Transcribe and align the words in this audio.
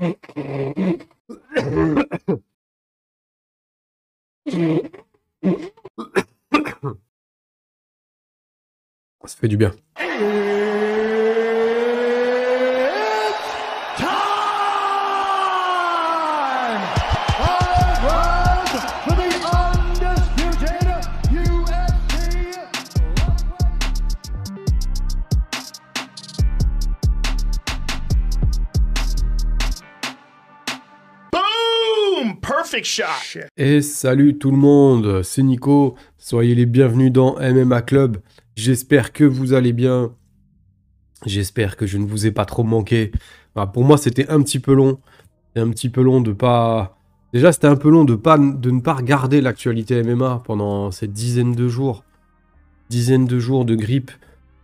Ça 0.00 0.06
fait 9.38 9.48
du 9.48 9.58
bien. 9.58 9.72
Et 33.56 33.82
salut 33.82 34.38
tout 34.38 34.50
le 34.50 34.56
monde, 34.56 35.22
c'est 35.22 35.42
Nico. 35.42 35.96
Soyez 36.16 36.54
les 36.54 36.66
bienvenus 36.66 37.12
dans 37.12 37.36
MMA 37.38 37.82
Club. 37.82 38.18
J'espère 38.56 39.12
que 39.12 39.24
vous 39.24 39.52
allez 39.52 39.72
bien. 39.72 40.12
J'espère 41.26 41.76
que 41.76 41.86
je 41.86 41.98
ne 41.98 42.06
vous 42.06 42.26
ai 42.26 42.30
pas 42.30 42.46
trop 42.46 42.62
manqué. 42.62 43.12
Pour 43.74 43.84
moi, 43.84 43.98
c'était 43.98 44.28
un 44.30 44.40
petit 44.42 44.58
peu 44.58 44.72
long. 44.72 44.98
Un 45.56 45.68
petit 45.70 45.90
peu 45.90 46.02
long 46.02 46.20
de 46.22 46.32
pas. 46.32 46.96
Déjà, 47.34 47.52
c'était 47.52 47.66
un 47.66 47.76
peu 47.76 47.90
long 47.90 48.04
de, 48.04 48.14
pas, 48.14 48.38
de 48.38 48.70
ne 48.70 48.80
pas 48.80 48.94
regarder 48.94 49.40
l'actualité 49.40 50.02
MMA 50.02 50.42
pendant 50.44 50.90
cette 50.90 51.12
dizaine 51.12 51.54
de 51.54 51.68
jours. 51.68 52.04
Dizaine 52.88 53.26
de 53.26 53.38
jours 53.38 53.64
de 53.64 53.74
grippe 53.74 54.10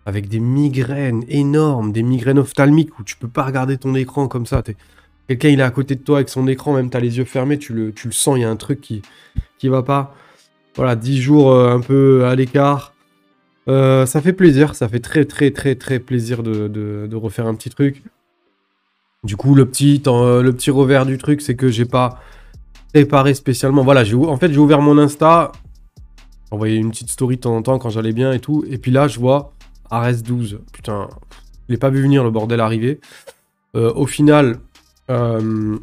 avec 0.06 0.28
des 0.28 0.40
migraines 0.40 1.24
énormes, 1.28 1.92
des 1.92 2.02
migraines 2.02 2.38
ophtalmiques 2.38 2.98
où 2.98 3.02
tu 3.02 3.16
peux 3.16 3.28
pas 3.28 3.44
regarder 3.44 3.76
ton 3.76 3.94
écran 3.94 4.28
comme 4.28 4.46
ça. 4.46 4.62
Quelqu'un 5.28 5.48
il 5.48 5.60
est 5.60 5.64
à 5.64 5.70
côté 5.70 5.96
de 5.96 6.00
toi 6.00 6.18
avec 6.18 6.28
son 6.28 6.46
écran, 6.46 6.74
même 6.74 6.88
tu 6.88 6.96
as 6.96 7.00
les 7.00 7.18
yeux 7.18 7.24
fermés, 7.24 7.58
tu 7.58 7.72
le, 7.72 7.92
sens, 8.10 8.36
il 8.36 8.42
y 8.42 8.44
a 8.44 8.50
un 8.50 8.56
truc 8.56 8.80
qui, 8.80 9.02
qui 9.58 9.68
va 9.68 9.82
pas. 9.82 10.14
Voilà, 10.76 10.94
10 10.94 11.20
jours 11.20 11.50
euh, 11.50 11.74
un 11.74 11.80
peu 11.80 12.26
à 12.26 12.34
l'écart. 12.34 12.92
Euh, 13.68 14.06
ça 14.06 14.20
fait 14.20 14.34
plaisir, 14.34 14.74
ça 14.76 14.88
fait 14.88 15.00
très 15.00 15.24
très 15.24 15.50
très 15.50 15.74
très 15.74 15.98
plaisir 15.98 16.42
de, 16.42 17.14
refaire 17.14 17.46
un 17.46 17.54
petit 17.54 17.70
truc. 17.70 18.02
Du 19.24 19.36
coup, 19.36 19.54
le 19.54 19.66
petit, 19.66 20.00
euh, 20.06 20.42
le 20.42 20.52
petit 20.52 20.70
revers 20.70 21.06
du 21.06 21.18
truc, 21.18 21.40
c'est 21.40 21.56
que 21.56 21.68
j'ai 21.68 21.86
pas 21.86 22.20
préparé 22.92 23.34
spécialement. 23.34 23.82
Voilà, 23.82 24.04
en 24.14 24.36
fait, 24.36 24.52
j'ai 24.52 24.58
ouvert 24.58 24.80
mon 24.82 24.98
Insta, 24.98 25.50
envoyé 26.52 26.76
une 26.76 26.90
petite 26.90 27.10
story 27.10 27.36
de 27.36 27.40
temps 27.40 27.56
en 27.56 27.62
temps 27.62 27.78
quand 27.78 27.90
j'allais 27.90 28.12
bien 28.12 28.32
et 28.32 28.38
tout. 28.38 28.64
Et 28.70 28.78
puis 28.78 28.92
là, 28.92 29.08
je 29.08 29.18
vois 29.18 29.54
Ares 29.90 30.22
12. 30.22 30.60
Putain, 30.72 31.08
je 31.68 31.72
l'ai 31.72 31.78
pas 31.78 31.90
vu 31.90 32.02
venir 32.02 32.22
le 32.22 32.30
bordel 32.30 32.60
arriver. 32.60 33.00
au 33.74 34.06
final, 34.06 34.58
euh, 35.10 35.78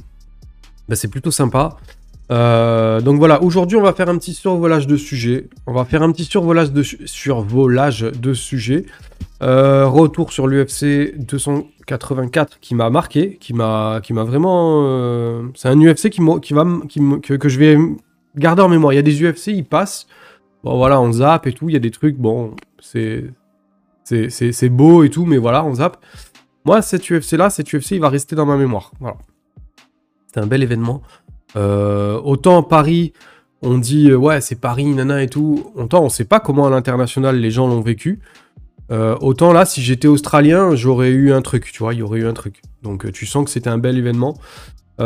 bah, 0.88 0.96
c'est 0.96 1.08
plutôt 1.08 1.32
sympa. 1.32 1.78
Euh, 2.32 3.02
donc 3.02 3.18
voilà, 3.18 3.44
aujourd'hui 3.44 3.78
on 3.78 3.82
va 3.82 3.94
faire 3.94 4.10
un 4.10 4.18
petit 4.18 4.34
survolage 4.34 4.88
de 4.88 4.98
sujets. 4.98 5.50
On 5.68 5.74
va 5.74 5.86
faire 5.86 6.02
un 6.02 6.12
petit 6.12 6.26
survolage 6.26 6.72
de, 6.72 6.84
survolage 6.84 8.02
de 8.02 8.34
sujets. 8.34 8.86
Euh, 9.42 9.88
retour 9.88 10.32
sur 10.32 10.48
l'UFC 10.48 11.18
284 11.18 12.60
qui 12.62 12.76
m'a 12.76 12.90
marqué, 12.90 13.38
qui 13.42 13.54
m'a, 13.54 14.02
vraiment. 14.10 15.44
c'est 15.56 15.68
un 15.68 15.80
UFC 15.80 16.10
qui, 16.10 16.22
qui 16.42 16.54
va, 16.54 16.66
que, 17.22 17.34
que, 17.34 17.50
je 17.50 17.60
vais 17.60 17.78
garder 18.38 18.62
en 18.62 18.70
mémoire. 18.70 18.94
Il 18.94 18.96
y 18.96 19.00
a 19.00 19.04
des 19.04 19.22
UFC, 19.22 19.48
ils 19.48 19.66
passent. 19.66 20.08
Bon 20.64 20.78
voilà, 20.78 21.02
on 21.02 21.12
zappe 21.12 21.46
et 21.48 21.52
tout. 21.52 21.68
Il 21.70 21.74
y 21.74 21.76
a 21.76 21.80
des 21.80 21.92
trucs, 21.92 22.18
bon, 22.18 22.56
c'est 22.80 23.30
beau 24.70 25.04
et 25.04 25.10
tout, 25.10 25.26
mais 25.26 25.38
voilà, 25.38 25.66
on 25.66 25.76
zappe. 25.76 25.98
Moi, 26.66 26.81
cet 26.81 27.09
UFC-là, 27.09 27.50
cet 27.50 27.73
UFC, 27.73 27.92
il 27.92 28.00
va 28.00 28.09
rester 28.09 28.36
dans 28.36 28.45
ma 28.45 28.58
mémoire. 28.58 28.92
Voilà. 29.00 29.17
C'était 30.28 30.39
un 30.39 30.47
bel 30.47 30.64
événement. 30.64 31.02
Euh, 31.56 32.19
autant 32.23 32.64
Paris, 32.64 33.14
on 33.61 33.78
dit 33.78 34.09
euh, 34.09 34.16
ouais, 34.16 34.42
c'est 34.42 34.59
Paris, 34.59 34.86
nana 34.86 35.22
et 35.23 35.28
tout. 35.28 35.72
Autant 35.75 36.03
on 36.03 36.09
sait 36.09 36.25
pas 36.25 36.39
comment 36.39 36.66
à 36.66 36.69
l'international 36.69 37.38
les 37.38 37.52
gens 37.52 37.68
l'ont 37.68 37.81
vécu. 37.81 38.19
Euh, 38.91 39.16
autant 39.22 39.53
là, 39.53 39.66
si 39.66 39.81
j'étais 39.81 40.07
australien, 40.07 40.75
j'aurais 40.75 41.12
eu 41.12 41.31
un 41.31 41.41
truc, 41.41 41.72
tu 41.72 41.79
vois, 41.79 41.94
il 41.94 42.00
y 42.00 42.02
aurait 42.02 42.19
eu 42.19 42.28
un 42.28 42.34
truc. 42.34 42.62
Donc 42.81 43.12
tu 43.12 43.25
sens 43.25 43.46
que 43.46 43.52
c'était 43.52 43.69
un 43.69 43.78
bel 43.78 43.97
événement. 43.97 44.34
donc 44.97 45.06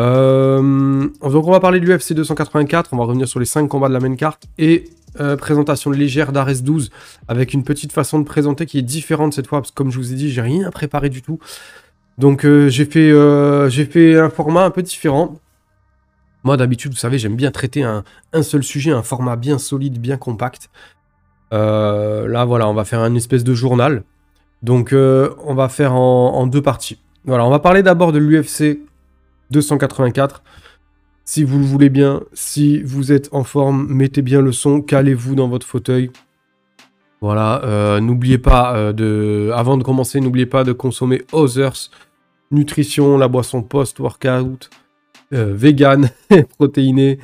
on 1.22 1.52
va 1.52 1.60
parler 1.60 1.80
de 1.80 1.86
l'UFC 1.86 2.14
284, 2.14 2.92
on 2.94 2.98
va 2.98 3.04
revenir 3.04 3.28
sur 3.28 3.40
les 3.40 3.46
5 3.46 3.68
combats 3.68 3.90
de 3.90 3.94
la 3.94 4.00
main 4.00 4.16
carte 4.16 4.44
et 4.58 4.86
euh, 5.20 5.36
présentation 5.36 5.92
légère 5.92 6.32
d'Ares 6.32 6.62
12 6.62 6.90
avec 7.28 7.54
une 7.54 7.64
petite 7.64 7.92
façon 7.92 8.20
de 8.20 8.24
présenter 8.24 8.66
qui 8.66 8.80
est 8.80 8.84
différente 8.84 9.34
cette 9.34 9.48
fois 9.48 9.60
parce 9.62 9.72
que 9.72 9.76
comme 9.76 9.92
je 9.92 9.98
vous 9.98 10.14
ai 10.14 10.16
dit 10.16 10.32
j'ai 10.32 10.42
rien 10.42 10.70
préparé 10.72 11.10
du 11.10 11.22
tout. 11.22 11.40
Donc 12.18 12.46
euh, 12.46 12.70
j'ai 12.70 12.86
fait 12.86 13.12
euh, 13.12 13.70
fait 13.70 14.20
un 14.20 14.30
format 14.30 14.64
un 14.64 14.72
peu 14.72 14.82
différent. 14.82 15.36
Moi 16.44 16.58
d'habitude 16.58 16.92
vous 16.92 16.98
savez 16.98 17.18
j'aime 17.18 17.36
bien 17.36 17.52
traiter 17.52 17.84
un, 17.84 18.04
seul 18.42 18.64
sujet 18.64 18.92
un 18.92 19.04
format 19.04 19.36
bien 19.36 19.58
solide 19.58 20.00
bien 20.00 20.18
compact. 20.18 20.70
Là 21.52 22.46
voilà 22.46 22.68
on 22.68 22.74
va 22.74 22.86
faire 22.86 23.00
un 23.00 23.16
espèce 23.16 23.44
de 23.44 23.54
journal. 23.54 24.04
Donc 24.64 24.94
on 24.94 25.54
va 25.54 25.70
faire 25.70 25.94
en 25.94 26.48
deux 26.48 26.62
parties. 26.62 27.00
Voilà 27.26 27.46
on 27.46 27.50
va 27.50 27.60
parler 27.60 27.84
d'abord 27.84 28.12
de 28.12 28.20
l'UFC 28.20 28.80
284 29.52 30.44
si 31.28 31.44
vous 31.44 31.60
le 31.60 31.66
voulez 31.66 31.90
bien, 31.90 32.24
si 32.32 32.82
vous 32.82 33.12
êtes 33.12 33.28
en 33.34 33.44
forme, 33.44 33.86
mettez 33.90 34.22
bien 34.22 34.42
le 34.42 34.54
son, 34.54 34.82
calez-vous 34.82 35.36
dans 35.36 35.50
votre 35.50 35.68
fauteuil. 35.68 36.10
Voilà, 37.20 37.62
euh, 37.66 38.00
n'oubliez 38.00 38.38
pas 38.38 38.78
euh, 38.78 38.94
de, 38.94 39.52
avant 39.54 39.76
de 39.76 39.84
commencer, 39.84 40.22
n'oubliez 40.22 40.46
pas 40.46 40.64
de 40.64 40.72
consommer 40.72 41.24
Others 41.34 41.92
Nutrition, 42.50 43.18
la 43.18 43.28
boisson 43.28 43.62
post-workout, 43.62 44.70
euh, 45.34 45.54
vegan 45.54 46.10
protéinée. 46.58 47.20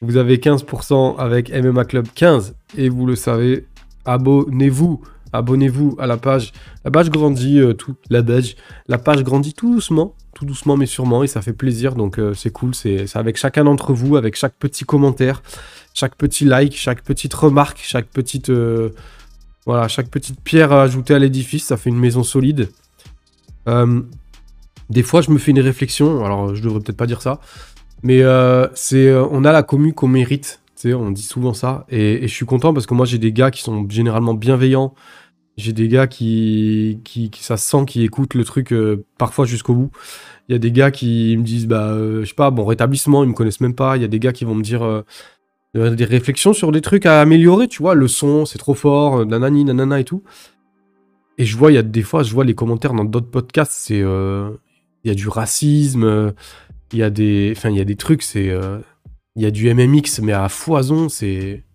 Vous 0.00 0.16
avez 0.16 0.38
15% 0.38 1.16
avec 1.16 1.54
MMA 1.54 1.84
Club 1.84 2.08
15 2.12 2.56
et 2.76 2.88
vous 2.88 3.06
le 3.06 3.14
savez, 3.14 3.68
abonnez-vous. 4.04 5.02
Abonnez-vous 5.36 5.96
à 5.98 6.06
la 6.06 6.16
page. 6.16 6.52
La 6.84 6.90
page 6.90 7.10
grandit 7.10 7.60
tout, 7.78 7.94
la 8.10 8.22
page, 8.22 8.56
la 8.88 8.98
page 8.98 9.22
grandit 9.22 9.54
tout 9.54 9.74
doucement 9.74 10.14
tout 10.36 10.44
doucement 10.44 10.76
mais 10.76 10.86
sûrement, 10.86 11.24
et 11.24 11.26
ça 11.26 11.40
fait 11.40 11.54
plaisir, 11.54 11.94
donc 11.94 12.18
euh, 12.18 12.34
c'est 12.34 12.50
cool, 12.50 12.74
c'est 12.74 13.06
avec 13.16 13.38
chacun 13.38 13.64
d'entre 13.64 13.94
vous, 13.94 14.16
avec 14.16 14.36
chaque 14.36 14.54
petit 14.54 14.84
commentaire, 14.84 15.42
chaque 15.94 16.14
petit 16.14 16.44
like, 16.44 16.76
chaque 16.76 17.02
petite 17.02 17.32
remarque, 17.32 17.80
chaque 17.82 18.06
petite, 18.06 18.50
euh, 18.50 18.90
pierre 20.44 20.72
ajoutée 20.72 21.14
à 21.14 21.18
l'édifice, 21.18 21.64
ça 21.64 21.78
fait 21.78 21.88
une 21.88 21.98
maison 21.98 22.22
solide. 22.22 22.68
Euh, 23.66 24.02
des 24.90 25.02
fois, 25.02 25.22
je 25.22 25.30
me 25.30 25.38
fais 25.38 25.52
une 25.52 25.60
réflexion, 25.60 26.22
alors 26.22 26.54
je 26.54 26.62
devrais 26.62 26.80
peut-être 26.80 26.98
pas 26.98 27.06
dire 27.06 27.22
ça, 27.22 27.40
mais 28.02 28.20
c'est, 28.74 29.14
on 29.14 29.42
a 29.42 29.52
la 29.52 29.62
commu 29.62 29.94
qu'on 29.94 30.08
mérite, 30.08 30.60
on 30.84 31.10
dit 31.12 31.22
souvent 31.22 31.54
ça, 31.54 31.86
et 31.88 32.28
je 32.28 32.32
suis 32.32 32.46
content 32.46 32.74
parce 32.74 32.86
que 32.86 32.92
moi 32.92 33.06
j'ai 33.06 33.18
des 33.18 33.32
gars 33.32 33.50
qui 33.50 33.62
sont 33.62 33.88
généralement 33.88 34.34
bienveillants, 34.34 34.94
j'ai 35.56 35.72
des 35.72 35.88
gars 35.88 36.06
qui, 36.06 37.00
qui, 37.04 37.30
ça 37.40 37.56
se 37.56 37.68
sent, 37.68 37.84
qui 37.86 38.04
écoutent 38.04 38.34
le 38.34 38.44
truc 38.44 38.72
euh, 38.72 39.04
parfois 39.18 39.46
jusqu'au 39.46 39.74
bout. 39.74 39.90
Il 40.48 40.52
y 40.52 40.54
a 40.54 40.58
des 40.58 40.70
gars 40.70 40.90
qui 40.90 41.34
me 41.38 41.42
disent, 41.42 41.66
bah, 41.66 41.88
euh, 41.92 42.22
je 42.22 42.28
sais 42.28 42.34
pas, 42.34 42.50
bon, 42.50 42.64
rétablissement, 42.64 43.24
ils 43.24 43.30
me 43.30 43.34
connaissent 43.34 43.60
même 43.60 43.74
pas. 43.74 43.96
Il 43.96 44.02
y 44.02 44.04
a 44.04 44.08
des 44.08 44.18
gars 44.18 44.32
qui 44.32 44.44
vont 44.44 44.54
me 44.54 44.62
dire 44.62 44.84
euh, 44.84 45.02
des 45.74 46.04
réflexions 46.04 46.52
sur 46.52 46.72
des 46.72 46.82
trucs 46.82 47.06
à 47.06 47.20
améliorer, 47.20 47.68
tu 47.68 47.82
vois. 47.82 47.94
Le 47.94 48.06
son, 48.06 48.44
c'est 48.44 48.58
trop 48.58 48.74
fort, 48.74 49.24
nanani, 49.24 49.64
nanana 49.64 49.98
et 50.00 50.04
tout. 50.04 50.22
Et 51.38 51.46
je 51.46 51.56
vois, 51.56 51.72
il 51.72 51.74
y 51.74 51.78
a 51.78 51.82
des 51.82 52.02
fois, 52.02 52.22
je 52.22 52.32
vois 52.32 52.44
les 52.44 52.54
commentaires 52.54 52.94
dans 52.94 53.04
d'autres 53.04 53.30
podcasts, 53.30 53.72
c'est. 53.72 53.98
il 53.98 55.08
y 55.08 55.10
a 55.10 55.14
du 55.14 55.28
racisme, 55.28 56.34
il 56.92 56.98
y 56.98 57.02
a 57.02 57.10
des. 57.10 57.52
Enfin, 57.56 57.70
il 57.70 57.76
y 57.76 57.80
a 57.80 57.84
des 57.84 57.96
trucs, 57.96 58.22
c'est. 58.22 58.54
il 59.36 59.42
y 59.42 59.46
a 59.46 59.50
du 59.50 59.72
MMX, 59.72 60.20
mais 60.22 60.32
à 60.32 60.48
foison, 60.48 61.08
c'est 61.08 61.65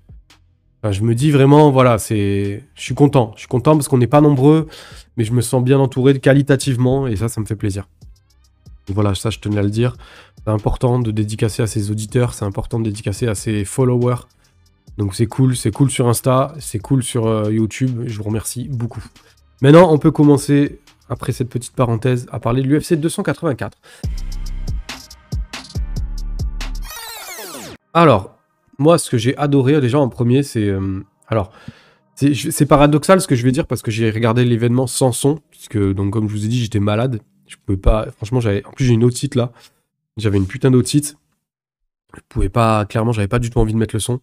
je 0.89 1.03
me 1.03 1.13
dis 1.13 1.29
vraiment, 1.29 1.69
voilà, 1.69 1.99
c'est, 1.99 2.63
je 2.73 2.81
suis 2.81 2.95
content. 2.95 3.33
Je 3.35 3.41
suis 3.41 3.47
content 3.47 3.75
parce 3.75 3.87
qu'on 3.87 3.99
n'est 3.99 4.07
pas 4.07 4.21
nombreux, 4.21 4.67
mais 5.15 5.23
je 5.23 5.31
me 5.33 5.41
sens 5.41 5.63
bien 5.63 5.79
entouré 5.79 6.19
qualitativement 6.19 7.05
et 7.05 7.15
ça, 7.15 7.27
ça 7.27 7.39
me 7.39 7.45
fait 7.45 7.55
plaisir. 7.55 7.87
voilà, 8.87 9.13
ça, 9.13 9.29
je 9.29 9.39
tenais 9.39 9.59
à 9.59 9.63
le 9.63 9.69
dire. 9.69 9.95
C'est 10.43 10.51
important 10.51 10.97
de 10.97 11.11
dédicacer 11.11 11.61
à 11.61 11.67
ses 11.67 11.91
auditeurs, 11.91 12.33
c'est 12.33 12.45
important 12.45 12.79
de 12.79 12.85
dédicacer 12.85 13.27
à 13.27 13.35
ses 13.35 13.63
followers. 13.63 14.23
Donc 14.97 15.13
c'est 15.13 15.27
cool, 15.27 15.55
c'est 15.55 15.71
cool 15.71 15.91
sur 15.91 16.07
Insta, 16.07 16.55
c'est 16.59 16.79
cool 16.79 17.03
sur 17.03 17.27
euh, 17.27 17.51
YouTube. 17.51 18.03
Je 18.07 18.17
vous 18.17 18.23
remercie 18.23 18.67
beaucoup. 18.67 19.03
Maintenant, 19.61 19.93
on 19.93 19.99
peut 19.99 20.11
commencer, 20.11 20.79
après 21.09 21.31
cette 21.31 21.49
petite 21.49 21.75
parenthèse, 21.75 22.25
à 22.31 22.39
parler 22.39 22.63
de 22.63 22.67
l'UFC 22.67 22.93
284. 22.95 23.77
Alors, 27.93 28.40
moi, 28.81 28.97
ce 28.97 29.09
que 29.09 29.17
j'ai 29.17 29.37
adoré 29.37 29.79
déjà 29.79 29.99
en 29.99 30.09
premier, 30.09 30.43
c'est. 30.43 30.67
Euh, 30.67 31.03
alors, 31.27 31.51
c'est 32.15 32.65
paradoxal 32.65 33.21
ce 33.21 33.27
que 33.27 33.35
je 33.35 33.43
vais 33.43 33.51
dire 33.51 33.65
parce 33.65 33.81
que 33.81 33.89
j'ai 33.89 34.11
regardé 34.11 34.43
l'événement 34.45 34.85
sans 34.85 35.11
son, 35.11 35.39
puisque, 35.49 35.77
donc, 35.77 36.11
comme 36.13 36.27
je 36.27 36.33
vous 36.33 36.45
ai 36.45 36.49
dit, 36.49 36.59
j'étais 36.59 36.79
malade. 36.79 37.21
Je 37.47 37.55
pouvais 37.65 37.77
pas. 37.77 38.07
Franchement, 38.11 38.39
j'avais. 38.39 38.65
En 38.65 38.71
plus, 38.71 38.85
j'ai 38.85 38.93
une 38.93 39.03
autre 39.03 39.17
site 39.17 39.35
là. 39.35 39.51
J'avais 40.17 40.37
une 40.37 40.47
putain 40.47 40.71
d'autre 40.71 40.89
site. 40.89 41.17
Je 42.15 42.21
pouvais 42.27 42.49
pas. 42.49 42.85
Clairement, 42.85 43.11
j'avais 43.11 43.27
pas 43.27 43.39
du 43.39 43.49
tout 43.49 43.59
envie 43.59 43.73
de 43.73 43.77
mettre 43.77 43.95
le 43.95 43.99
son. 43.99 44.19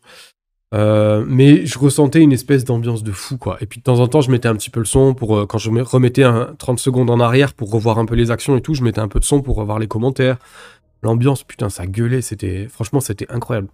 Euh, 0.75 1.25
mais 1.27 1.65
je 1.65 1.79
ressentais 1.79 2.21
une 2.21 2.33
espèce 2.33 2.65
d'ambiance 2.65 3.03
de 3.03 3.13
fou, 3.13 3.39
quoi. 3.39 3.57
Et 3.61 3.67
puis 3.67 3.79
de 3.79 3.85
temps 3.85 4.01
en 4.01 4.09
temps, 4.09 4.21
je 4.21 4.31
mettais 4.31 4.49
un 4.49 4.55
petit 4.55 4.71
peu 4.71 4.81
le 4.81 4.87
son 4.87 5.15
pour 5.15 5.37
euh, 5.37 5.47
quand 5.47 5.59
je 5.59 5.71
me 5.71 5.83
remettais 5.83 6.25
un, 6.25 6.55
30 6.59 6.79
secondes 6.79 7.09
en 7.09 7.21
arrière 7.21 7.55
pour 7.55 7.71
revoir 7.71 7.99
un 7.99 8.05
peu 8.05 8.15
les 8.15 8.31
actions 8.31 8.57
et 8.57 8.61
tout, 8.61 8.75
je 8.75 8.83
mettais 8.83 9.01
un 9.01 9.09
peu 9.09 9.19
de 9.19 9.25
son 9.25 9.41
pour 9.41 9.57
revoir 9.57 9.79
les 9.79 9.89
commentaires. 9.89 10.37
L'ambiance, 11.03 11.43
putain, 11.43 11.71
ça 11.71 11.87
gueulait, 11.87 12.23
c'était 12.23 12.67
franchement, 12.69 13.01
c'était 13.01 13.31
incroyable. 13.31 13.69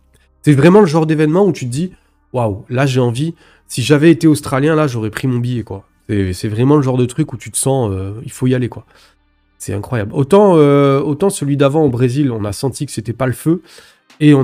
C'est 0.44 0.52
vraiment 0.52 0.81
le 0.81 0.87
genre 0.87 1.06
d'événement 1.06 1.44
où 1.44 1.52
tu 1.52 1.64
te 1.64 1.70
dis, 1.70 1.93
waouh, 2.32 2.64
là 2.69 2.87
j'ai 2.87 3.00
envie. 3.00 3.35
Si 3.67 3.82
j'avais 3.82 4.11
été 4.11 4.26
australien, 4.26 4.76
là 4.76 4.87
j'aurais 4.87 5.11
pris 5.11 5.26
mon 5.26 5.38
billet, 5.38 5.64
quoi. 5.64 5.85
C'est 6.08 6.49
vraiment 6.49 6.76
le 6.76 6.82
genre 6.82 6.99
de 6.99 7.06
truc 7.06 7.32
où 7.32 7.37
tu 7.37 7.50
te 7.50 7.56
sens, 7.56 7.91
euh, 7.91 8.20
il 8.25 8.31
faut 8.31 8.46
y 8.46 8.55
aller, 8.55 8.69
quoi. 8.69 8.85
C'est 9.58 9.73
incroyable. 9.73 10.12
Autant, 10.14 10.52
autant 10.52 11.31
celui 11.31 11.56
d'avant 11.56 11.85
au 11.85 11.88
Brésil, 11.88 12.31
on 12.31 12.44
a 12.44 12.52
senti 12.52 12.85
que 12.85 12.93
c'était 12.93 13.14
pas 13.14 13.26
le 13.26 13.32
feu. 13.32 13.62
Et 14.20 14.35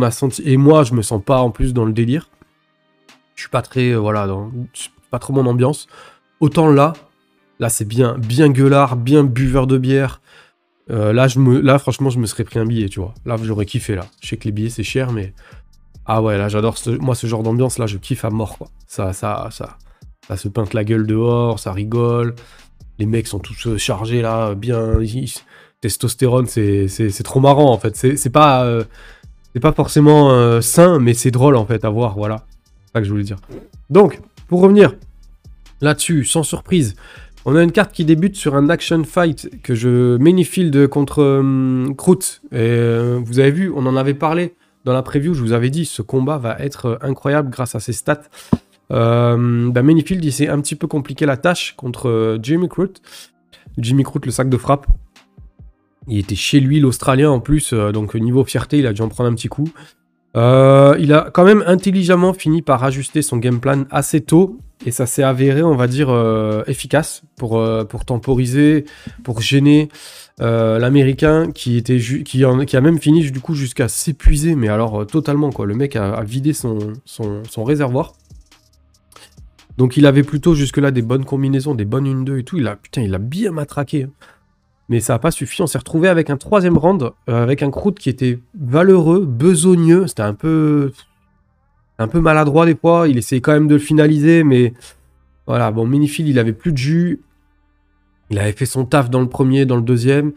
moi, 0.56 0.82
je 0.82 0.94
me 0.94 1.02
sens 1.02 1.22
pas 1.22 1.40
en 1.40 1.50
plus 1.50 1.74
dans 1.74 1.84
le 1.84 1.92
délire. 1.92 2.30
Je 3.34 3.42
suis 3.42 3.50
pas 3.50 3.62
très. 3.62 3.92
Euh, 3.92 3.98
voilà, 3.98 4.28
pas 5.10 5.18
trop 5.18 5.32
mon 5.32 5.46
ambiance. 5.46 5.86
Autant 6.40 6.68
là, 6.68 6.92
là, 7.58 7.68
c'est 7.68 7.86
bien, 7.86 8.18
bien 8.18 8.50
gueulard, 8.50 8.96
bien 8.96 9.24
buveur 9.24 9.66
de 9.66 9.78
bière. 9.78 10.20
Euh, 10.90 11.12
là, 11.12 11.28
je 11.28 11.38
me, 11.38 11.60
là, 11.60 11.78
franchement, 11.78 12.10
je 12.10 12.18
me 12.18 12.26
serais 12.26 12.44
pris 12.44 12.58
un 12.58 12.66
billet, 12.66 12.88
tu 12.88 13.00
vois. 13.00 13.14
Là, 13.24 13.36
j'aurais 13.42 13.66
kiffé, 13.66 13.94
là. 13.94 14.06
Je 14.22 14.28
sais 14.28 14.36
que 14.36 14.44
les 14.44 14.52
billets, 14.52 14.70
c'est 14.70 14.82
cher, 14.82 15.12
mais. 15.12 15.34
Ah 16.12 16.22
ouais, 16.22 16.38
là, 16.38 16.48
j'adore. 16.48 16.76
Moi, 17.00 17.14
ce 17.14 17.26
genre 17.26 17.42
d'ambiance, 17.42 17.78
là, 17.78 17.86
je 17.86 17.98
kiffe 17.98 18.24
à 18.24 18.30
mort, 18.30 18.58
quoi. 18.58 18.68
Ça, 18.86 19.12
ça, 19.12 19.48
ça. 19.50 19.76
Ça 20.26 20.36
se 20.36 20.48
peinte 20.48 20.74
la 20.74 20.84
gueule 20.84 21.06
dehors, 21.06 21.58
ça 21.58 21.72
rigole. 21.72 22.34
Les 22.98 23.06
mecs 23.06 23.26
sont 23.26 23.38
tous 23.38 23.66
euh, 23.66 23.78
chargés, 23.78 24.22
là, 24.22 24.54
bien. 24.54 24.98
Testostérone, 25.80 26.46
c'est 26.46 27.22
trop 27.22 27.40
marrant, 27.40 27.70
en 27.72 27.78
fait. 27.78 27.96
C'est 27.96 28.30
pas. 28.30 28.66
c'est 29.54 29.60
pas 29.60 29.72
forcément 29.72 30.60
sain, 30.60 30.98
mais 30.98 31.14
c'est 31.14 31.30
drôle, 31.30 31.56
en 31.56 31.64
fait, 31.64 31.84
à 31.84 31.90
voir, 31.90 32.14
voilà 32.16 32.44
ça 32.92 33.00
que 33.00 33.06
je 33.06 33.10
voulais 33.10 33.24
dire. 33.24 33.38
Donc, 33.88 34.20
pour 34.48 34.60
revenir 34.60 34.94
là-dessus, 35.80 36.24
sans 36.24 36.42
surprise, 36.42 36.96
on 37.44 37.56
a 37.56 37.62
une 37.62 37.72
carte 37.72 37.92
qui 37.92 38.04
débute 38.04 38.36
sur 38.36 38.54
un 38.54 38.68
action 38.68 39.02
fight 39.04 39.62
que 39.62 39.74
je 39.74 40.16
Minifield 40.18 40.88
contre 40.88 41.22
euh, 41.22 41.92
Kroot. 41.96 42.42
Et 42.52 42.56
euh, 42.56 43.20
vous 43.24 43.38
avez 43.38 43.50
vu, 43.50 43.72
on 43.74 43.86
en 43.86 43.96
avait 43.96 44.14
parlé 44.14 44.54
dans 44.84 44.92
la 44.92 45.02
preview, 45.02 45.34
je 45.34 45.40
vous 45.40 45.52
avais 45.52 45.70
dit, 45.70 45.84
ce 45.84 46.02
combat 46.02 46.38
va 46.38 46.56
être 46.58 46.98
incroyable 47.02 47.50
grâce 47.50 47.74
à 47.74 47.80
ses 47.80 47.92
stats. 47.92 48.22
Euh, 48.92 49.70
bah, 49.70 49.82
il 49.82 50.32
s'est 50.32 50.48
un 50.48 50.60
petit 50.60 50.74
peu 50.74 50.86
compliqué 50.86 51.26
la 51.26 51.36
tâche 51.36 51.74
contre 51.76 52.08
euh, 52.08 52.38
Jimmy 52.42 52.68
Kroot. 52.68 53.00
Jimmy 53.78 54.02
Kroot, 54.02 54.24
le 54.24 54.32
sac 54.32 54.48
de 54.48 54.56
frappe. 54.56 54.86
Il 56.08 56.18
était 56.18 56.34
chez 56.34 56.60
lui, 56.60 56.80
l'Australien 56.80 57.30
en 57.30 57.40
plus, 57.40 57.72
donc 57.72 58.14
niveau 58.14 58.42
fierté, 58.42 58.78
il 58.78 58.86
a 58.86 58.92
dû 58.92 59.02
en 59.02 59.08
prendre 59.08 59.30
un 59.30 59.34
petit 59.34 59.48
coup. 59.48 59.68
Euh, 60.36 60.96
il 60.98 61.12
a 61.12 61.30
quand 61.32 61.44
même 61.44 61.64
intelligemment 61.66 62.32
fini 62.32 62.62
par 62.62 62.84
ajuster 62.84 63.22
son 63.22 63.38
game 63.38 63.60
plan 63.60 63.84
assez 63.90 64.20
tôt 64.20 64.58
et 64.84 64.90
ça 64.90 65.06
s'est 65.06 65.22
avéré, 65.22 65.62
on 65.62 65.76
va 65.76 65.86
dire, 65.86 66.08
euh, 66.10 66.62
efficace 66.66 67.22
pour, 67.36 67.58
euh, 67.58 67.84
pour 67.84 68.04
temporiser, 68.04 68.84
pour 69.24 69.40
gêner 69.40 69.88
l'américain 70.38 71.50
qui, 71.52 71.84
a 71.84 72.80
même 72.80 72.98
fini 72.98 73.30
du 73.30 73.40
coup 73.40 73.54
jusqu'à 73.54 73.88
s'épuiser, 73.88 74.54
mais 74.54 74.68
alors 74.68 75.06
totalement 75.06 75.50
quoi. 75.50 75.66
Le 75.66 75.74
mec 75.74 75.96
a, 75.96 76.22
vidé 76.22 76.54
son, 76.54 76.78
réservoir. 77.58 78.14
Donc 79.76 79.98
il 79.98 80.06
avait 80.06 80.22
plutôt 80.22 80.54
jusque-là 80.54 80.92
des 80.92 81.02
bonnes 81.02 81.26
combinaisons, 81.26 81.74
des 81.74 81.84
bonnes 81.84 82.06
1-2 82.24 82.38
et 82.38 82.44
tout. 82.44 82.56
Il 82.56 82.66
a, 82.68 82.76
putain, 82.76 83.02
il 83.02 83.14
a 83.14 83.18
bien 83.18 83.50
matraqué. 83.50 84.08
Mais 84.90 84.98
ça 84.98 85.12
n'a 85.12 85.18
pas 85.20 85.30
suffi. 85.30 85.62
On 85.62 85.68
s'est 85.68 85.78
retrouvé 85.78 86.08
avec 86.08 86.30
un 86.30 86.36
troisième 86.36 86.76
round, 86.76 87.12
euh, 87.28 87.42
avec 87.42 87.62
un 87.62 87.70
croûte 87.70 87.98
qui 88.00 88.10
était 88.10 88.40
valeureux, 88.58 89.24
besogneux. 89.24 90.08
C'était 90.08 90.22
un 90.22 90.34
peu, 90.34 90.92
un 92.00 92.08
peu 92.08 92.20
maladroit 92.20 92.66
des 92.66 92.74
fois. 92.74 93.08
Il 93.08 93.18
essayait 93.18 93.40
quand 93.40 93.52
même 93.52 93.68
de 93.68 93.74
le 93.74 93.80
finaliser, 93.80 94.42
mais 94.42 94.72
voilà. 95.46 95.70
Bon, 95.70 95.86
Minifil, 95.86 96.28
il 96.28 96.38
avait 96.38 96.52
plus 96.52 96.72
de 96.72 96.78
jus. 96.78 97.20
Il 98.30 98.38
avait 98.38 98.52
fait 98.52 98.66
son 98.66 98.84
taf 98.84 99.10
dans 99.10 99.20
le 99.20 99.28
premier, 99.28 99.66
dans 99.66 99.76
le 99.76 99.82
deuxième. 99.82 100.32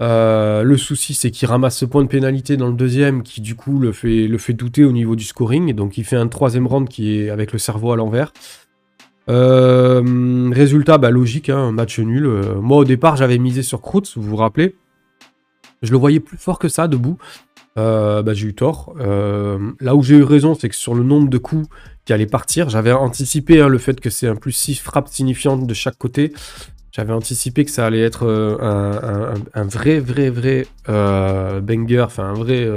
Euh, 0.00 0.62
le 0.62 0.76
souci, 0.76 1.14
c'est 1.14 1.30
qu'il 1.30 1.48
ramasse 1.48 1.76
ce 1.76 1.84
point 1.84 2.02
de 2.02 2.08
pénalité 2.08 2.56
dans 2.56 2.68
le 2.68 2.74
deuxième, 2.74 3.22
qui 3.22 3.40
du 3.40 3.54
coup 3.54 3.78
le 3.78 3.92
fait, 3.92 4.52
douter 4.52 4.84
au 4.84 4.92
niveau 4.92 5.16
du 5.16 5.24
scoring. 5.24 5.72
Donc 5.74 5.98
il 5.98 6.04
fait 6.04 6.16
un 6.16 6.28
troisième 6.28 6.66
round 6.66 6.88
qui 6.88 7.18
est 7.18 7.30
avec 7.30 7.52
le 7.52 7.58
cerveau 7.58 7.92
à 7.92 7.96
l'envers. 7.96 8.32
Euh, 9.28 10.50
résultat, 10.52 10.96
bah, 10.98 11.10
logique, 11.10 11.50
hein, 11.50 11.70
match 11.70 11.98
nul. 11.98 12.26
Euh, 12.26 12.60
moi, 12.60 12.78
au 12.78 12.84
départ, 12.84 13.16
j'avais 13.16 13.38
misé 13.38 13.62
sur 13.62 13.82
Krootz, 13.82 14.16
vous 14.16 14.22
vous 14.22 14.36
rappelez. 14.36 14.74
Je 15.82 15.92
le 15.92 15.98
voyais 15.98 16.20
plus 16.20 16.38
fort 16.38 16.58
que 16.58 16.68
ça, 16.68 16.88
debout. 16.88 17.18
Euh, 17.76 18.22
bah, 18.22 18.34
j'ai 18.34 18.48
eu 18.48 18.54
tort. 18.54 18.94
là 18.98 19.94
où 19.94 20.02
j'ai 20.02 20.16
eu 20.16 20.22
raison, 20.22 20.54
c'est 20.54 20.68
que 20.68 20.74
sur 20.74 20.94
le 20.94 21.02
nombre 21.02 21.28
de 21.28 21.38
coups 21.38 21.68
qui 22.04 22.12
allaient 22.12 22.26
partir, 22.26 22.70
j'avais 22.70 22.92
anticipé 22.92 23.60
hein, 23.60 23.68
le 23.68 23.78
fait 23.78 24.00
que 24.00 24.10
c'est 24.10 24.26
un 24.26 24.36
plus 24.36 24.52
6 24.52 24.76
frappes 24.76 25.08
signifiantes 25.08 25.66
de 25.66 25.74
chaque 25.74 25.98
côté. 25.98 26.32
J'avais 26.90 27.12
anticipé 27.12 27.64
que 27.64 27.70
ça 27.70 27.86
allait 27.86 28.00
être 28.00 28.26
un, 28.26 29.64
vrai, 29.64 30.00
vrai, 30.00 30.30
vrai 30.30 30.66
banger, 30.86 32.00
enfin 32.00 32.24
un 32.24 32.34
vrai, 32.34 32.68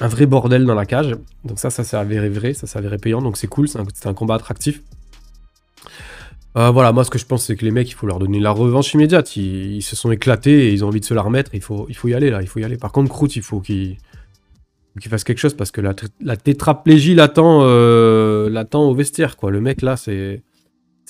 un 0.00 0.08
vrai 0.08 0.26
bordel 0.26 0.64
dans 0.64 0.74
la 0.74 0.86
cage. 0.86 1.14
Donc 1.44 1.58
ça, 1.58 1.70
ça 1.70 1.84
s'est 1.84 1.96
avéré 1.96 2.28
vrai, 2.28 2.54
ça 2.54 2.66
s'est 2.66 2.78
avéré 2.78 2.96
payant, 2.96 3.22
donc 3.22 3.36
c'est 3.36 3.46
cool, 3.46 3.68
c'est 3.68 4.06
un 4.06 4.14
combat 4.14 4.34
attractif. 4.34 4.82
Euh, 6.56 6.70
voilà, 6.70 6.90
moi 6.92 7.04
ce 7.04 7.10
que 7.10 7.18
je 7.18 7.26
pense 7.26 7.44
c'est 7.44 7.56
que 7.56 7.64
les 7.64 7.70
mecs, 7.70 7.88
il 7.88 7.94
faut 7.94 8.06
leur 8.06 8.18
donner 8.18 8.40
la 8.40 8.50
revanche 8.50 8.92
immédiate. 8.94 9.36
Ils, 9.36 9.82
se 9.82 9.94
sont 9.94 10.10
éclatés 10.10 10.68
et 10.68 10.72
ils 10.72 10.84
ont 10.84 10.88
envie 10.88 11.00
de 11.00 11.04
se 11.04 11.14
la 11.14 11.22
remettre. 11.22 11.54
Il 11.54 11.62
faut, 11.62 11.86
il 11.88 11.96
faut 11.96 12.08
y 12.08 12.14
aller 12.14 12.30
là, 12.30 12.42
il 12.42 12.48
faut 12.48 12.58
y 12.58 12.64
aller. 12.64 12.76
Par 12.76 12.92
contre, 12.92 13.08
Kroot, 13.08 13.28
il 13.36 13.42
faut 13.42 13.60
qu'il 13.60 13.96
fasse 15.00 15.24
quelque 15.24 15.38
chose 15.38 15.54
parce 15.54 15.70
que 15.70 15.80
la, 15.80 15.94
la 16.20 16.36
tétraplégie 16.36 17.14
l'attend 17.14 17.60
euh, 17.62 18.64
au 18.74 18.94
vestiaire 18.94 19.36
quoi. 19.36 19.50
Le 19.50 19.60
mec 19.60 19.82
là, 19.82 19.96
c'est 19.96 20.42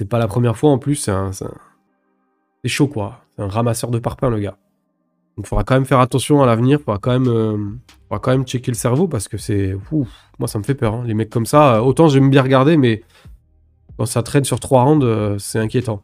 pas 0.08 0.18
la 0.18 0.28
première 0.28 0.56
fois 0.56 0.70
en 0.70 0.78
plus. 0.78 1.08
C'est 1.32 2.68
chaud 2.68 2.88
quoi. 2.88 3.24
C'est 3.34 3.42
un 3.42 3.48
ramasseur 3.48 3.90
de 3.90 3.98
parpaings 3.98 4.30
le 4.30 4.40
gars. 4.40 4.58
Donc 5.36 5.46
il 5.46 5.48
faudra 5.48 5.64
quand 5.64 5.74
même 5.74 5.86
faire 5.86 6.00
attention 6.00 6.42
à 6.42 6.46
l'avenir. 6.46 6.80
Faudra 6.80 6.98
quand 6.98 7.12
même 7.12 7.28
euh, 7.28 7.56
faudra 8.08 8.18
quand 8.18 8.32
même 8.32 8.44
checker 8.44 8.72
le 8.72 8.76
cerveau 8.76 9.08
parce 9.08 9.26
que 9.26 9.38
c'est 9.38 9.74
moi 10.38 10.48
ça 10.48 10.58
me 10.58 10.64
fait 10.64 10.74
peur. 10.74 10.96
Hein. 10.96 11.04
Les 11.06 11.14
mecs 11.14 11.30
comme 11.30 11.46
ça, 11.46 11.82
autant 11.82 12.08
j'aime 12.08 12.28
bien 12.28 12.42
regarder 12.42 12.76
mais 12.76 13.02
quand 14.00 14.06
ça 14.06 14.22
traîne 14.22 14.44
sur 14.44 14.60
trois 14.60 14.84
rounds, 14.84 15.04
euh, 15.04 15.36
c'est 15.38 15.58
inquiétant. 15.58 16.02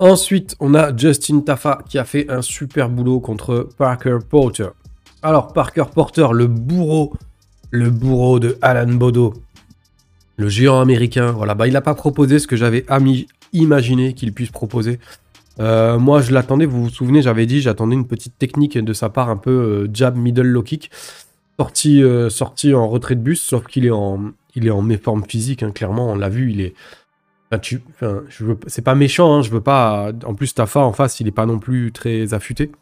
Ensuite, 0.00 0.56
on 0.58 0.74
a 0.74 0.94
Justin 0.96 1.42
Tafa 1.42 1.78
qui 1.88 1.96
a 1.96 2.04
fait 2.04 2.28
un 2.28 2.42
super 2.42 2.88
boulot 2.88 3.20
contre 3.20 3.68
Parker 3.78 4.18
Porter. 4.28 4.70
Alors, 5.22 5.52
Parker 5.52 5.84
Porter, 5.94 6.26
le 6.32 6.48
bourreau, 6.48 7.12
le 7.70 7.88
bourreau 7.90 8.40
de 8.40 8.58
Alan 8.62 8.92
Bodo, 8.92 9.32
le 10.36 10.48
géant 10.48 10.80
américain, 10.80 11.30
voilà, 11.30 11.54
bah, 11.54 11.68
il 11.68 11.74
n'a 11.74 11.82
pas 11.82 11.94
proposé 11.94 12.40
ce 12.40 12.48
que 12.48 12.56
j'avais 12.56 12.84
imaginé 13.52 14.12
qu'il 14.14 14.32
puisse 14.32 14.50
proposer. 14.50 14.98
Euh, 15.60 16.00
moi, 16.00 16.22
je 16.22 16.32
l'attendais, 16.32 16.66
vous 16.66 16.82
vous 16.82 16.90
souvenez, 16.90 17.22
j'avais 17.22 17.46
dit, 17.46 17.60
j'attendais 17.60 17.94
une 17.94 18.08
petite 18.08 18.36
technique 18.36 18.76
de 18.76 18.92
sa 18.92 19.08
part, 19.08 19.30
un 19.30 19.36
peu 19.36 19.52
euh, 19.52 19.88
jab, 19.94 20.16
middle, 20.16 20.48
low 20.48 20.64
kick, 20.64 20.90
sorti, 21.60 22.74
en 22.74 22.88
retrait 22.88 23.14
de 23.14 23.20
bus, 23.20 23.40
sauf 23.40 23.68
qu'il 23.68 23.86
est 23.86 23.92
en, 23.92 24.32
il 24.56 24.66
est 24.66 24.70
en 24.70 24.82
méforme 24.82 25.22
physique, 25.22 25.62
hein, 25.62 25.70
clairement, 25.70 26.10
on 26.10 26.16
l'a 26.16 26.28
vu, 26.28 26.50
il 26.50 26.60
est, 26.60 26.74
c'est 28.66 28.82
pas 28.82 28.94
méchant, 28.94 29.36
hein, 29.36 29.42
je 29.42 29.50
veux 29.50 29.60
pas. 29.60 30.12
En 30.24 30.34
plus, 30.34 30.54
Tafa 30.54 30.80
en 30.80 30.92
face, 30.92 31.20
il 31.20 31.28
est 31.28 31.32
pas 31.32 31.46
non 31.46 31.58
plus 31.58 31.92
très 31.92 32.34
affûté. 32.34 32.72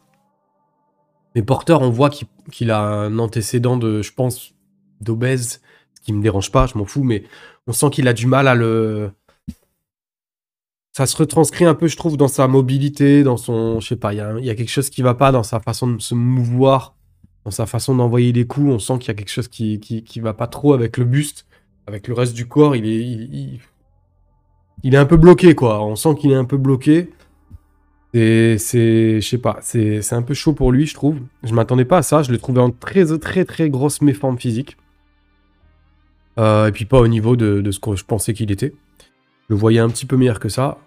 Mais 1.35 1.43
Porter, 1.43 1.77
on 1.81 1.91
voit 1.91 2.11
qu'il, 2.11 2.71
a 2.71 2.81
un 2.81 3.19
antécédent 3.19 3.77
de, 3.77 4.03
je 4.03 4.13
pense, 4.13 4.55
d'obèse, 5.01 5.61
ce 5.95 6.01
qui 6.01 6.13
me 6.13 6.23
dérange 6.23 6.51
pas, 6.51 6.67
je 6.67 6.79
m'en 6.79 6.85
fous, 6.85 7.03
mais 7.03 7.25
on 7.67 7.73
sent 7.73 7.91
qu'il 7.91 8.09
a 8.09 8.13
du 8.13 8.27
mal 8.27 8.49
à 8.49 8.55
le. 8.55 9.11
Ça 10.93 11.07
se 11.07 11.17
retranscrit 11.17 11.65
un 11.65 11.75
peu, 11.75 11.89
je 11.89 11.97
trouve, 11.97 12.17
dans 12.17 12.29
sa 12.29 12.47
mobilité, 12.47 13.25
dans 13.25 13.37
son. 13.37 13.81
Je 13.81 13.89
sais 13.89 13.97
pas, 13.97 14.15
il 14.15 14.19
y, 14.19 14.51
a, 14.51 14.55
quelque 14.55 14.71
chose 14.71 14.91
qui 14.91 15.03
va 15.03 15.15
pas 15.15 15.33
dans 15.33 15.43
sa 15.43 15.59
façon 15.61 15.89
de 15.89 16.01
se 16.01 16.15
mouvoir, 16.15 16.95
dans 17.45 17.51
sa 17.51 17.67
façon 17.67 17.97
d'envoyer 17.97 18.33
des 18.33 18.47
coups. 18.47 18.71
On 18.71 18.79
sent 18.79 18.99
qu'il 19.01 19.09
y 19.09 19.11
a 19.11 19.15
quelque 19.15 19.33
chose 19.33 19.49
qui, 19.49 19.81
qui, 19.81 20.21
va 20.21 20.35
pas 20.35 20.47
trop 20.47 20.73
avec 20.73 20.97
le 20.97 21.05
buste, 21.05 21.47
avec 21.89 22.07
le 22.07 22.15
reste 22.15 22.35
du 22.35 22.47
corps. 22.47 22.77
Il 22.77 22.87
est 22.87 23.59
est 24.93 24.99
un 24.99 25.07
peu 25.07 25.17
bloqué, 25.17 25.55
quoi. 25.55 25.83
On 25.83 25.97
sent 25.97 26.15
qu'il 26.17 26.33
est 26.33 26.37
un 26.37 26.45
peu 26.45 26.59
bloqué. 26.59 27.11
Et 28.13 28.59
c'est, 28.59 29.21
je 29.21 29.27
sais 29.27 29.39
pas, 29.39 29.59
c'est 29.63 30.13
un 30.13 30.23
peu 30.23 30.35
chaud 30.35 30.53
pour 30.53 30.71
lui, 30.71 30.87
je 30.87 30.95
trouve. 30.95 31.19
Je 31.43 31.55
m'attendais 31.55 31.87
pas 31.87 31.99
à 31.99 32.03
ça. 32.03 32.23
Je 32.23 32.31
l'ai 32.31 32.39
trouvé 32.39 32.61
en 32.61 32.71
très, 32.71 33.07
très, 33.19 33.45
très 33.47 33.71
grosse 33.71 34.03
méforme 34.03 34.39
physique. 34.39 34.77
Euh, 36.39 36.69
et 36.69 36.73
puis 36.73 36.85
pas 36.85 36.99
au 36.99 37.09
niveau 37.09 37.35
de, 37.35 37.71
ce 37.71 37.79
que 37.81 37.97
je 37.97 38.05
pensais 38.05 38.35
qu'il 38.35 38.53
était. 38.53 38.75
Je 39.49 39.55
le 39.55 39.57
voyais 39.57 39.81
un 39.81 39.89
petit 39.89 40.07
peu 40.07 40.17
meilleur 40.17 40.39
que 40.39 40.49
ça. 40.49 40.79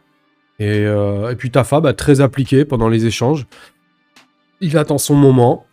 Et, 0.59 0.85
euh, 0.85 1.33
puis 1.35 1.51
Tafa, 1.51 1.81
bah, 1.81 1.93
très 1.93 2.21
appliqué 2.21 2.65
pendant 2.65 2.87
les 2.87 3.05
échanges. 3.05 3.45
Il 4.61 4.77
attend 4.77 4.97
son 4.97 5.15
moment. 5.15 5.65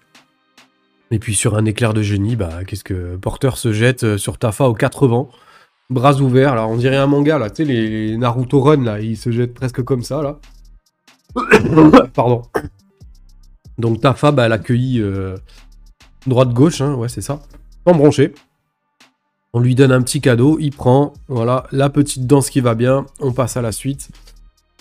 Et 1.10 1.18
puis 1.18 1.34
sur 1.34 1.54
un 1.56 1.64
éclair 1.66 1.94
de 1.94 2.02
génie, 2.02 2.34
bah, 2.34 2.64
qu'est-ce 2.66 2.84
que 2.84 3.16
Porter 3.16 3.56
se 3.56 3.72
jette 3.72 4.04
euh, 4.04 4.18
sur 4.18 4.38
Tafa 4.38 4.64
aux 4.64 4.74
quatre 4.74 5.06
vents 5.06 5.30
bras 5.90 6.20
ouverts. 6.20 6.52
Alors, 6.52 6.70
on 6.70 6.76
dirait 6.76 6.96
un 6.96 7.06
manga, 7.06 7.38
là. 7.38 7.50
Tu 7.50 7.64
sais, 7.64 7.64
les, 7.64 8.16
Naruto 8.16 8.60
Run, 8.60 8.82
là, 8.82 9.00
ils 9.00 9.16
se 9.16 9.30
jettent 9.30 9.54
presque 9.54 9.82
comme 9.82 10.02
ça, 10.02 10.22
là. 10.22 10.38
Pardon. 12.14 12.42
Donc, 13.78 14.00
Tafa, 14.00 14.32
bah, 14.32 14.46
elle 14.46 14.52
accueillit 14.52 15.00
euh, 15.00 15.36
droite-gauche, 16.26 16.80
hein, 16.80 16.94
ouais, 16.94 17.08
c'est 17.08 17.22
ça. 17.22 17.40
Sans 17.86 17.94
broncher. 17.94 18.34
On 19.52 19.60
lui 19.60 19.74
donne 19.74 19.92
un 19.92 20.02
petit 20.02 20.20
cadeau, 20.20 20.58
il 20.58 20.72
prend, 20.72 21.12
voilà, 21.28 21.66
la 21.70 21.88
petite 21.88 22.26
danse 22.26 22.50
qui 22.50 22.60
va 22.60 22.74
bien, 22.74 23.06
on 23.20 23.32
passe 23.32 23.56
à 23.56 23.62
la 23.62 23.70
suite. 23.70 24.08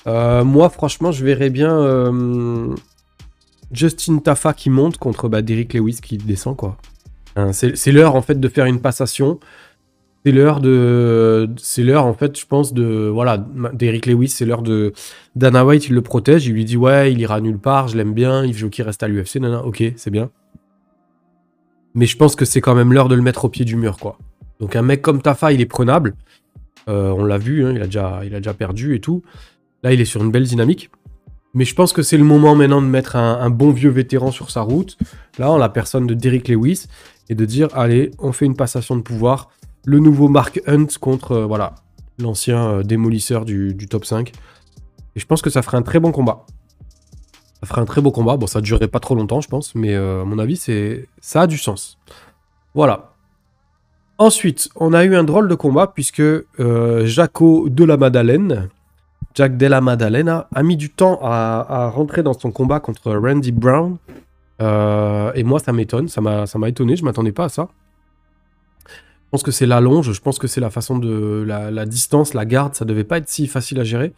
Euh, 0.07 0.43
moi, 0.43 0.69
franchement, 0.69 1.11
je 1.11 1.23
verrais 1.23 1.51
bien 1.51 1.71
euh, 1.77 2.75
Justin 3.71 4.17
Tafa 4.17 4.53
qui 4.53 4.71
monte 4.71 4.97
contre 4.97 5.29
bah, 5.29 5.43
Derrick 5.43 5.73
Lewis 5.73 5.99
qui 6.01 6.17
descend, 6.17 6.57
quoi. 6.57 6.77
Hein, 7.35 7.51
c'est 7.53 7.91
l'heure, 7.91 8.15
en 8.15 8.21
fait, 8.21 8.39
de 8.39 8.47
faire 8.47 8.65
une 8.65 8.79
passation. 8.79 9.39
C'est 10.25 10.31
l'heure 10.31 10.61
de. 10.61 11.49
C'est 11.57 11.83
l'heure, 11.83 12.05
en 12.05 12.13
fait, 12.13 12.39
je 12.39 12.45
pense, 12.45 12.73
de. 12.73 13.09
Voilà, 13.13 13.45
Derrick 13.73 14.05
Lewis, 14.05 14.29
c'est 14.29 14.45
l'heure 14.45 14.61
de. 14.61 14.93
Dana 15.35 15.65
White, 15.65 15.87
il 15.87 15.95
le 15.95 16.01
protège, 16.01 16.47
il 16.47 16.53
lui 16.53 16.63
dit 16.63 16.77
Ouais, 16.77 17.11
il 17.11 17.19
ira 17.19 17.41
nulle 17.41 17.59
part, 17.59 17.89
je 17.89 17.97
l'aime 17.97 18.13
bien, 18.13 18.45
il 18.45 18.53
veut 18.53 18.69
qu'il 18.69 18.85
reste 18.85 19.03
à 19.03 19.07
l'UFC, 19.09 19.37
non, 19.37 19.59
ok, 19.65 19.83
c'est 19.97 20.11
bien. 20.11 20.29
Mais 21.93 22.05
je 22.05 22.15
pense 22.15 22.35
que 22.35 22.45
c'est 22.45 22.61
quand 22.61 22.73
même 22.73 22.93
l'heure 22.93 23.09
de 23.09 23.15
le 23.15 23.21
mettre 23.21 23.45
au 23.45 23.49
pied 23.49 23.65
du 23.65 23.75
mur, 23.75 23.97
quoi. 23.97 24.17
Donc 24.59 24.75
un 24.77 24.81
mec 24.81 25.01
comme 25.01 25.21
Tafa, 25.21 25.51
il 25.51 25.59
est 25.59 25.65
prenable. 25.65 26.15
Euh, 26.87 27.11
on 27.11 27.25
l'a 27.25 27.37
vu, 27.37 27.65
hein, 27.65 27.73
il, 27.75 27.81
a 27.81 27.85
déjà, 27.85 28.21
il 28.25 28.33
a 28.33 28.37
déjà 28.37 28.53
perdu 28.53 28.95
et 28.95 29.01
tout. 29.01 29.23
Là, 29.83 29.93
il 29.93 29.99
est 29.99 30.05
sur 30.05 30.23
une 30.23 30.31
belle 30.31 30.45
dynamique. 30.45 30.89
Mais 31.53 31.65
je 31.65 31.75
pense 31.75 31.93
que 31.93 32.01
c'est 32.01 32.17
le 32.17 32.23
moment 32.23 32.55
maintenant 32.55 32.81
de 32.81 32.87
mettre 32.87 33.15
un, 33.15 33.39
un, 33.41 33.49
bon 33.49 33.71
vieux 33.71 33.89
vétéran 33.89 34.31
sur 34.31 34.49
sa 34.49 34.61
route. 34.61 34.97
Là, 35.37 35.51
en 35.51 35.57
la 35.57 35.69
personne 35.69 36.07
de 36.07 36.13
Derrick 36.13 36.47
Lewis. 36.47 36.87
Et 37.29 37.35
de 37.35 37.45
dire, 37.45 37.69
allez, 37.73 38.11
on 38.19 38.31
fait 38.31 38.45
une 38.45 38.55
passation 38.55 38.95
de 38.95 39.01
pouvoir 39.01 39.49
le 39.85 39.99
nouveau 39.99 40.29
Mark 40.29 40.61
Hunt 40.67 40.87
contre 40.99 41.31
euh, 41.33 41.69
l'ancien 42.19 42.69
euh, 42.69 42.83
démolisseur 42.83 43.45
du, 43.45 43.75
top 43.89 44.05
5. 44.05 44.31
Et 45.15 45.19
je 45.19 45.25
pense 45.25 45.41
que 45.41 45.49
ça 45.49 45.61
ferait 45.61 45.77
un 45.77 45.81
très 45.81 45.99
bon 45.99 46.11
combat. 46.11 46.45
Ça 47.61 47.67
ferait 47.67 47.81
un 47.81 47.85
très 47.85 48.01
beau 48.01 48.11
combat. 48.11 48.37
Bon, 48.37 48.47
ça 48.47 48.61
durerait 48.61 48.87
pas 48.87 48.99
trop 48.99 49.15
longtemps, 49.15 49.41
je 49.41 49.47
pense, 49.47 49.75
mais 49.75 49.93
euh, 49.93 50.21
à 50.21 50.25
mon 50.25 50.39
avis, 50.39 50.57
c'est 50.57 51.07
ça 51.21 51.41
a 51.41 51.47
du 51.47 51.57
sens. 51.57 51.97
Voilà. 52.73 53.13
Ensuite, 54.17 54.69
on 54.75 54.93
a 54.93 55.03
eu 55.03 55.15
un 55.15 55.23
drôle 55.23 55.47
de 55.47 55.55
combat 55.55 55.87
puisque 55.87 56.23
Jaco 56.59 57.67
de 57.67 57.83
la 57.83 57.97
Madeleine, 57.97 58.69
Jack 59.33 59.57
de 59.57 59.65
la 59.65 59.81
Madalena, 59.81 60.47
a 60.53 60.63
mis 60.63 60.77
du 60.77 60.91
temps 60.91 61.19
à, 61.23 61.89
rentrer 61.93 62.21
dans 62.21 62.33
son 62.33 62.51
combat 62.51 62.79
contre 62.79 63.11
Randy 63.11 63.51
Brown. 63.51 63.97
et 64.59 65.43
moi, 65.43 65.59
ça 65.59 65.73
m'étonne, 65.73 66.07
ça 66.07 66.21
m'a 66.21 66.69
étonné, 66.69 66.95
je 66.95 67.03
m'attendais 67.03 67.31
pas 67.31 67.45
à 67.45 67.49
ça. 67.49 67.69
Pense 69.33 69.41
que 69.41 69.49
c'est 69.49 69.65
la 69.65 69.81
longe, 69.81 70.11
je 70.11 70.21
pense 70.21 70.37
que 70.37 70.45
c'est 70.45 70.61
la 70.61 70.69
façon 70.69 70.99
de 70.99 71.43
la, 71.43 71.85
distance, 71.87 72.35
la 72.35 72.45
garde, 72.45 72.75
ça 72.75 72.85
devait 72.85 73.03
pas 73.03 73.17
être 73.17 73.27
si 73.27 73.47
facile 73.47 73.79
à 73.79 73.83
gérer. 73.83 74.13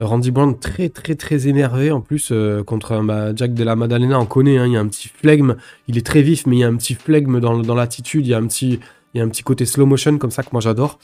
Randy 0.00 0.30
Brown 0.30 0.56
très 0.56 0.88
très 0.88 1.16
très 1.16 1.48
énervé 1.48 1.90
en 1.90 2.00
plus 2.00 2.28
euh, 2.30 2.62
contre 2.62 3.02
bah, 3.02 3.34
Jack 3.34 3.52
de 3.52 3.64
la 3.64 3.74
Madalena, 3.74 4.20
on 4.20 4.26
connaît, 4.26 4.58
hein, 4.58 4.68
il 4.68 4.74
y 4.74 4.76
a 4.76 4.80
un 4.80 4.86
petit 4.86 5.08
flegme, 5.08 5.56
il 5.88 5.98
est 5.98 6.06
très 6.06 6.22
vif 6.22 6.46
mais 6.46 6.54
il 6.54 6.58
y 6.60 6.62
a 6.62 6.68
un 6.68 6.76
petit 6.76 6.94
flegme 6.94 7.40
dans, 7.40 7.58
dans 7.58 7.74
l'attitude, 7.74 8.24
il 8.24 8.30
y 8.30 8.34
a 8.34 8.38
un 8.38 8.46
petit 8.46 8.78
il 9.12 9.18
y 9.18 9.20
a 9.20 9.24
un 9.24 9.28
petit 9.28 9.42
côté 9.42 9.66
slow 9.66 9.86
motion 9.86 10.18
comme 10.18 10.30
ça 10.30 10.44
que 10.44 10.50
moi 10.52 10.60
j'adore. 10.60 11.00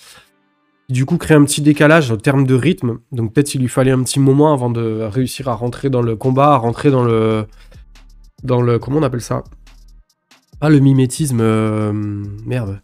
Du 0.88 1.04
coup, 1.04 1.16
crée 1.16 1.34
un 1.34 1.42
petit 1.42 1.60
décalage 1.60 2.12
en 2.12 2.18
termes 2.18 2.46
de 2.46 2.54
rythme. 2.54 2.98
Donc 3.10 3.32
peut-être 3.32 3.56
il 3.56 3.62
lui 3.62 3.68
fallait 3.68 3.90
un 3.90 4.04
petit 4.04 4.20
moment 4.20 4.52
avant 4.52 4.70
de 4.70 5.00
réussir 5.12 5.48
à 5.48 5.56
rentrer 5.56 5.90
dans 5.90 6.02
le 6.02 6.14
combat, 6.14 6.52
à 6.52 6.56
rentrer 6.56 6.92
dans 6.92 7.02
le 7.02 7.46
dans 8.44 8.62
le 8.62 8.78
comment 8.78 8.98
on 8.98 9.02
appelle 9.02 9.22
ça? 9.22 9.42
Ah 10.60 10.70
le 10.70 10.78
mimétisme 10.78 11.40
euh, 11.40 11.92
merde 12.46 12.80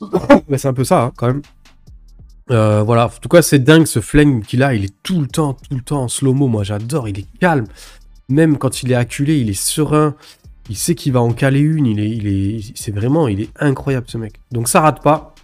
c'est 0.56 0.68
un 0.68 0.74
peu 0.74 0.84
ça, 0.84 1.04
hein, 1.04 1.12
quand 1.16 1.28
même. 1.28 1.42
Euh, 2.50 2.82
voilà, 2.82 3.06
en 3.06 3.20
tout 3.20 3.28
cas, 3.28 3.42
c'est 3.42 3.58
dingue 3.58 3.86
ce 3.86 4.00
flingue 4.00 4.44
qu'il 4.44 4.62
a. 4.62 4.74
Il 4.74 4.84
est 4.84 4.94
tout 5.02 5.20
le 5.20 5.26
temps, 5.26 5.54
tout 5.54 5.74
le 5.74 5.82
temps 5.82 6.04
en 6.04 6.08
slow-mo. 6.08 6.46
Moi, 6.46 6.62
j'adore. 6.62 7.08
Il 7.08 7.18
est 7.18 7.26
calme. 7.40 7.66
Même 8.28 8.58
quand 8.58 8.82
il 8.82 8.92
est 8.92 8.96
acculé, 8.96 9.38
il 9.40 9.50
est 9.50 9.60
serein. 9.60 10.14
Il 10.68 10.76
sait 10.76 10.94
qu'il 10.94 11.12
va 11.12 11.20
en 11.20 11.32
caler 11.32 11.60
une. 11.60 11.86
Il 11.86 12.00
est, 12.00 12.10
il 12.10 12.26
est, 12.26 12.72
c'est 12.74 12.92
vraiment, 12.92 13.28
il 13.28 13.40
est 13.40 13.50
incroyable 13.58 14.06
ce 14.08 14.18
mec. 14.18 14.40
Donc 14.52 14.68
ça 14.68 14.80
rate 14.80 15.02
pas. 15.02 15.34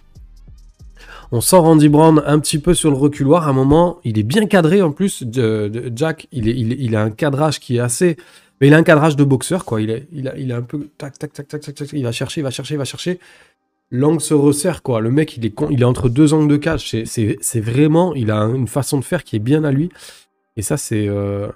On 1.31 1.41
sent 1.41 1.55
Randy 1.55 1.89
Brown 1.89 2.21
un 2.25 2.39
petit 2.39 2.59
peu 2.59 2.73
sur 2.73 2.91
le 2.91 2.97
reculoir. 2.97 3.47
À 3.47 3.49
un 3.49 3.53
moment, 3.53 3.99
il 4.03 4.19
est 4.19 4.23
bien 4.23 4.45
cadré 4.45 4.81
en 4.81 4.91
plus. 4.91 5.23
De, 5.23 5.91
Jack, 5.95 6.27
il, 6.31 6.47
est, 6.47 6.55
il, 6.55 6.95
a 6.95 7.01
un 7.01 7.09
cadrage 7.09 7.59
qui 7.59 7.77
est 7.77 7.79
assez. 7.79 8.17
Mais 8.61 8.67
il 8.67 8.73
a 8.73 8.77
un 8.77 8.83
cadrage 8.83 9.15
de 9.15 9.23
boxeur, 9.23 9.65
quoi. 9.65 9.81
Il 9.81 9.89
est, 9.89 10.07
il 10.11 10.27
a, 10.27 10.37
il 10.37 10.51
a 10.51 10.57
un 10.57 10.61
peu. 10.61 10.89
Tac, 10.97 11.17
tac, 11.17 11.33
tac, 11.33 11.47
tac, 11.47 11.61
tac, 11.61 11.75
tac. 11.75 11.89
Il 11.91 12.03
va 12.03 12.11
chercher, 12.11 12.41
il 12.41 12.43
va 12.43 12.51
chercher, 12.51 12.75
il 12.75 12.77
va 12.77 12.85
chercher 12.85 13.19
l'angle 13.93 14.19
se 14.19 14.33
resserre, 14.33 14.81
quoi. 14.81 14.99
Le 14.99 15.11
mec, 15.11 15.37
il 15.37 15.45
est, 15.45 15.53
il 15.69 15.81
est 15.81 15.85
entre 15.85 16.09
deux 16.09 16.33
angles 16.33 16.49
de 16.49 16.57
cage. 16.57 16.89
C'est 17.05 17.59
vraiment, 17.61 18.13
il 18.15 18.31
a 18.31 18.39
une 18.39 18.67
façon 18.67 18.97
de 18.97 19.05
faire 19.05 19.23
qui 19.23 19.37
est 19.37 19.39
bien 19.39 19.63
à 19.63 19.71
lui. 19.71 19.89
Et 20.57 20.61
ça, 20.63 20.77
c'est 20.77 21.07
euh, 21.07 21.47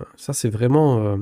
vraiment, 0.45 0.99
euh, 0.99 1.17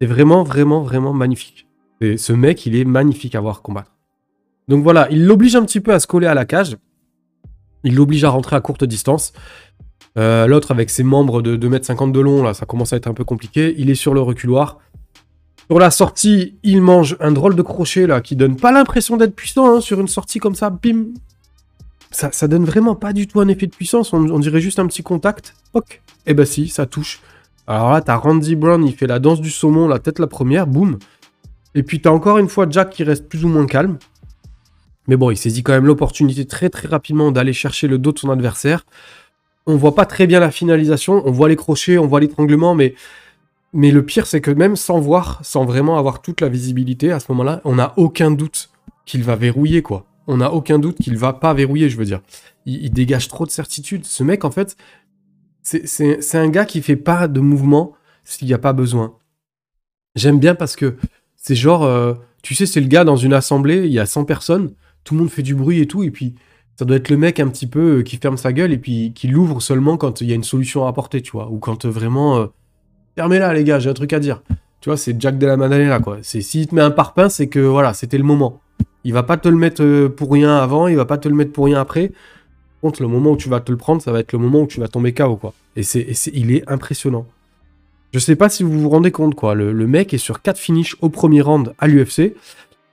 c'est 0.00 0.06
vraiment, 0.06 0.44
vraiment, 0.44 0.82
vraiment 0.82 1.14
magnifique. 1.14 1.66
Et 2.02 2.18
ce 2.18 2.34
mec, 2.34 2.66
il 2.66 2.76
est 2.76 2.84
magnifique 2.84 3.34
à 3.34 3.40
voir 3.40 3.62
combattre. 3.62 3.96
Donc 4.68 4.82
voilà, 4.82 5.08
il 5.10 5.26
l'oblige 5.26 5.56
un 5.56 5.64
petit 5.64 5.80
peu 5.80 5.94
à 5.94 6.00
se 6.00 6.06
coller 6.06 6.26
à 6.26 6.34
la 6.34 6.44
cage. 6.44 6.76
Il 7.84 7.94
l'oblige 7.94 8.24
à 8.24 8.28
rentrer 8.28 8.56
à 8.56 8.60
courte 8.60 8.84
distance. 8.84 9.32
Euh, 10.18 10.46
l'autre, 10.46 10.70
avec 10.70 10.90
ses 10.90 11.02
membres 11.02 11.40
de 11.40 11.56
2m50 11.56 12.12
de 12.12 12.20
long, 12.20 12.42
là, 12.42 12.52
ça 12.52 12.66
commence 12.66 12.92
à 12.92 12.96
être 12.96 13.06
un 13.06 13.14
peu 13.14 13.24
compliqué. 13.24 13.74
Il 13.78 13.88
est 13.88 13.94
sur 13.94 14.12
le 14.12 14.20
reculoir. 14.20 14.80
Sur 15.68 15.80
la 15.80 15.90
sortie, 15.90 16.54
il 16.62 16.80
mange 16.80 17.16
un 17.18 17.32
drôle 17.32 17.56
de 17.56 17.62
crochet 17.62 18.06
là 18.06 18.20
qui 18.20 18.36
donne 18.36 18.56
pas 18.56 18.70
l'impression 18.70 19.16
d'être 19.16 19.34
puissant 19.34 19.76
hein, 19.76 19.80
sur 19.80 20.00
une 20.00 20.08
sortie 20.08 20.38
comme 20.38 20.54
ça, 20.54 20.70
bim. 20.70 21.06
Ça, 22.12 22.30
ça 22.32 22.46
donne 22.46 22.64
vraiment 22.64 22.94
pas 22.94 23.12
du 23.12 23.26
tout 23.26 23.40
un 23.40 23.48
effet 23.48 23.66
de 23.66 23.74
puissance, 23.74 24.12
on, 24.12 24.38
dirait 24.38 24.60
juste 24.60 24.78
un 24.78 24.86
petit 24.86 25.02
contact. 25.02 25.54
Ok. 25.74 26.00
Eh 26.26 26.34
ben, 26.34 26.46
si, 26.46 26.68
ça 26.68 26.86
touche. 26.86 27.20
Alors 27.66 27.92
là, 27.92 28.00
t'as 28.00 28.14
Randy 28.14 28.54
Brown, 28.54 28.86
il 28.86 28.94
fait 28.94 29.08
la 29.08 29.18
danse 29.18 29.40
du 29.40 29.50
saumon, 29.50 29.88
la 29.88 29.98
tête 29.98 30.20
la 30.20 30.28
première, 30.28 30.68
boum. 30.68 30.98
Et 31.74 31.82
puis 31.82 32.00
t'as 32.00 32.10
encore 32.10 32.38
une 32.38 32.48
fois 32.48 32.66
Jack 32.70 32.90
qui 32.90 33.02
reste 33.02 33.28
plus 33.28 33.44
ou 33.44 33.48
moins 33.48 33.66
calme. 33.66 33.98
Mais 35.08 35.16
bon, 35.16 35.30
il 35.30 35.36
saisit 35.36 35.62
quand 35.62 35.72
même 35.72 35.86
l'opportunité 35.86 36.46
très 36.46 36.68
très 36.70 36.88
rapidement 36.88 37.32
d'aller 37.32 37.52
chercher 37.52 37.88
le 37.88 37.98
dos 37.98 38.12
de 38.12 38.18
son 38.18 38.30
adversaire. 38.30 38.86
On 39.66 39.76
voit 39.76 39.94
pas 39.94 40.06
très 40.06 40.28
bien 40.28 40.38
la 40.38 40.52
finalisation, 40.52 41.22
on 41.26 41.32
voit 41.32 41.48
les 41.48 41.56
crochets, 41.56 41.98
on 41.98 42.06
voit 42.06 42.20
l'étranglement, 42.20 42.74
mais 42.74 42.94
mais 43.76 43.90
le 43.90 44.06
pire, 44.06 44.26
c'est 44.26 44.40
que 44.40 44.50
même 44.50 44.74
sans 44.74 44.98
voir, 44.98 45.38
sans 45.44 45.66
vraiment 45.66 45.98
avoir 45.98 46.22
toute 46.22 46.40
la 46.40 46.48
visibilité, 46.48 47.12
à 47.12 47.20
ce 47.20 47.26
moment-là, 47.28 47.60
on 47.64 47.74
n'a 47.74 47.92
aucun 47.98 48.30
doute 48.30 48.70
qu'il 49.04 49.22
va 49.22 49.36
verrouiller, 49.36 49.82
quoi. 49.82 50.06
On 50.26 50.38
n'a 50.38 50.54
aucun 50.54 50.78
doute 50.78 50.96
qu'il 50.96 51.18
va 51.18 51.34
pas 51.34 51.52
verrouiller, 51.52 51.90
je 51.90 51.98
veux 51.98 52.06
dire. 52.06 52.22
Il, 52.64 52.90
dégage 52.90 53.28
trop 53.28 53.44
de 53.44 53.50
certitude. 53.50 54.06
Ce 54.06 54.24
mec, 54.24 54.46
en 54.46 54.50
fait, 54.50 54.78
c'est 55.62 56.38
un 56.38 56.48
gars 56.48 56.64
qui 56.64 56.80
fait 56.80 56.96
pas 56.96 57.28
de 57.28 57.38
mouvement 57.38 57.92
s'il 58.24 58.48
n'y 58.48 58.54
a 58.54 58.58
pas 58.58 58.72
besoin. 58.72 59.14
J'aime 60.14 60.38
bien 60.40 60.54
parce 60.54 60.74
que 60.74 60.96
c'est 61.36 61.54
genre, 61.54 61.84
euh, 61.84 62.14
tu 62.42 62.54
sais, 62.54 62.64
c'est 62.64 62.80
le 62.80 62.88
gars 62.88 63.04
dans 63.04 63.16
une 63.16 63.34
assemblée, 63.34 63.84
il 63.84 63.92
y 63.92 63.98
a 63.98 64.06
100 64.06 64.24
personnes, 64.24 64.72
tout 65.04 65.12
le 65.12 65.20
monde 65.20 65.30
fait 65.30 65.42
du 65.42 65.54
bruit 65.54 65.80
et 65.80 65.86
tout, 65.86 66.02
et 66.02 66.10
puis 66.10 66.34
ça 66.76 66.86
doit 66.86 66.96
être 66.96 67.10
le 67.10 67.18
mec 67.18 67.40
un 67.40 67.48
petit 67.48 67.66
peu 67.66 67.98
euh, 67.98 68.02
qui 68.02 68.16
ferme 68.16 68.38
sa 68.38 68.54
gueule 68.54 68.72
et 68.72 68.78
puis 68.78 69.12
qui 69.14 69.28
l'ouvre 69.28 69.60
seulement 69.60 69.98
quand 69.98 70.22
il 70.22 70.28
y 70.28 70.32
a 70.32 70.34
une 70.34 70.44
solution 70.44 70.86
à 70.86 70.88
apporter, 70.88 71.20
tu 71.20 71.32
vois, 71.32 71.50
ou 71.50 71.58
quand 71.58 71.84
euh, 71.84 71.90
vraiment 71.90 72.48
fermez-la, 73.16 73.52
les 73.54 73.64
gars, 73.64 73.80
j'ai 73.80 73.90
un 73.90 73.94
truc 73.94 74.12
à 74.12 74.20
dire. 74.20 74.42
Tu 74.80 74.90
vois, 74.90 74.96
c'est 74.96 75.20
Jack 75.20 75.38
de 75.38 75.46
la 75.46 75.56
Madalena, 75.56 75.98
quoi. 75.98 76.18
S'il 76.22 76.68
te 76.68 76.74
met 76.74 76.82
un 76.82 76.92
parpaing, 76.92 77.28
c'est 77.28 77.48
que 77.48 77.58
voilà, 77.58 77.94
c'était 77.94 78.18
le 78.18 78.24
moment. 78.24 78.60
Il 79.02 79.12
va 79.12 79.22
pas 79.22 79.36
te 79.36 79.48
le 79.48 79.56
mettre 79.56 79.82
euh, 79.82 80.08
pour 80.08 80.30
rien 80.30 80.56
avant, 80.56 80.86
il 80.86 80.96
va 80.96 81.06
pas 81.06 81.18
te 81.18 81.28
le 81.28 81.34
mettre 81.34 81.52
pour 81.52 81.64
rien 81.64 81.80
après. 81.80 82.08
Par 82.08 82.80
contre, 82.82 83.02
le 83.02 83.08
moment 83.08 83.32
où 83.32 83.36
tu 83.36 83.48
vas 83.48 83.60
te 83.60 83.72
le 83.72 83.78
prendre, 83.78 84.02
ça 84.02 84.12
va 84.12 84.20
être 84.20 84.32
le 84.32 84.38
moment 84.38 84.60
où 84.60 84.66
tu 84.66 84.80
vas 84.80 84.88
tomber 84.88 85.12
KO, 85.12 85.36
quoi. 85.36 85.54
Et 85.76 85.82
c'est, 85.82 86.06
il 86.32 86.52
est 86.52 86.68
impressionnant. 86.68 87.26
Je 88.12 88.18
sais 88.18 88.36
pas 88.36 88.48
si 88.48 88.62
vous 88.62 88.80
vous 88.80 88.88
rendez 88.88 89.10
compte, 89.10 89.34
quoi. 89.34 89.54
Le, 89.54 89.72
mec 89.86 90.14
est 90.14 90.18
sur 90.18 90.42
4 90.42 90.58
finishes 90.58 90.96
au 91.00 91.08
premier 91.08 91.40
round 91.40 91.74
à 91.78 91.88
l'UFC. 91.88 92.34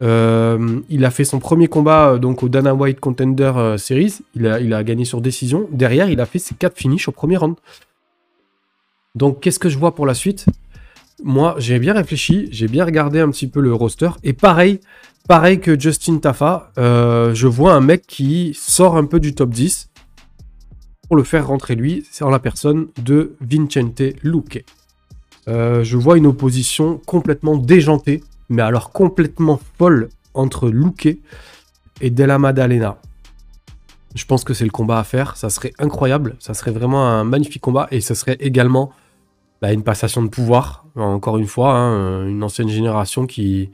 Euh, 0.01 0.79
il 0.89 1.05
a 1.05 1.11
fait 1.11 1.23
son 1.23 1.39
premier 1.39 1.67
combat 1.67 2.09
euh, 2.09 2.17
donc 2.17 2.43
au 2.43 2.49
Dana 2.49 2.73
White 2.73 2.99
Contender 2.99 3.75
Series. 3.77 4.19
Il 4.35 4.47
a, 4.47 4.59
il 4.59 4.73
a 4.73 4.83
gagné 4.83 5.05
sur 5.05 5.21
décision. 5.21 5.67
Derrière, 5.71 6.09
il 6.09 6.19
a 6.19 6.25
fait 6.25 6.39
ses 6.39 6.55
4 6.55 6.77
finishes 6.77 7.07
au 7.07 7.11
premier 7.11 7.37
round. 7.37 7.55
Donc, 9.15 9.41
qu'est-ce 9.41 9.59
que 9.59 9.69
je 9.69 9.77
vois 9.77 9.93
pour 9.93 10.05
la 10.05 10.15
suite? 10.15 10.47
Moi, 11.23 11.55
j'ai 11.59 11.77
bien 11.77 11.93
réfléchi, 11.93 12.47
j'ai 12.51 12.67
bien 12.67 12.83
regardé 12.83 13.19
un 13.19 13.29
petit 13.29 13.47
peu 13.47 13.61
le 13.61 13.73
roster. 13.73 14.09
Et 14.23 14.33
pareil, 14.33 14.79
pareil 15.27 15.59
que 15.59 15.79
Justin 15.79 16.17
Tafa, 16.17 16.71
euh, 16.79 17.33
je 17.35 17.47
vois 17.47 17.73
un 17.73 17.79
mec 17.79 18.07
qui 18.07 18.57
sort 18.59 18.97
un 18.97 19.05
peu 19.05 19.19
du 19.19 19.35
top 19.35 19.51
10 19.51 19.89
pour 21.07 21.15
le 21.15 21.23
faire 21.23 21.47
rentrer 21.47 21.75
lui. 21.75 22.05
C'est 22.11 22.23
en 22.23 22.29
la 22.29 22.39
personne 22.39 22.87
de 23.03 23.35
Vincente 23.39 24.01
Luque. 24.23 24.65
Euh, 25.47 25.83
je 25.83 25.97
vois 25.97 26.17
une 26.17 26.25
opposition 26.25 26.99
complètement 27.05 27.55
déjantée, 27.55 28.23
mais 28.49 28.63
alors 28.63 28.91
complètement 28.91 29.59
folle 29.77 30.09
entre 30.33 30.69
Luque 30.69 31.19
et 32.01 32.09
Della 32.09 32.39
Maddalena. 32.39 32.97
Je 34.15 34.25
pense 34.25 34.43
que 34.43 34.53
c'est 34.53 34.65
le 34.65 34.71
combat 34.71 34.99
à 34.99 35.03
faire. 35.03 35.37
Ça 35.37 35.49
serait 35.49 35.73
incroyable. 35.79 36.35
Ça 36.39 36.53
serait 36.53 36.71
vraiment 36.71 37.07
un 37.07 37.23
magnifique 37.23 37.61
combat. 37.61 37.87
Et 37.91 38.01
ça 38.01 38.15
serait 38.15 38.37
également 38.39 38.91
bah, 39.63 39.71
une 39.71 39.83
passation 39.83 40.21
de 40.21 40.27
pouvoir, 40.27 40.83
encore 40.97 41.37
une 41.37 41.47
fois, 41.47 41.71
hein, 41.71 42.27
une 42.27 42.43
ancienne 42.43 42.67
génération 42.67 43.25
qui, 43.25 43.69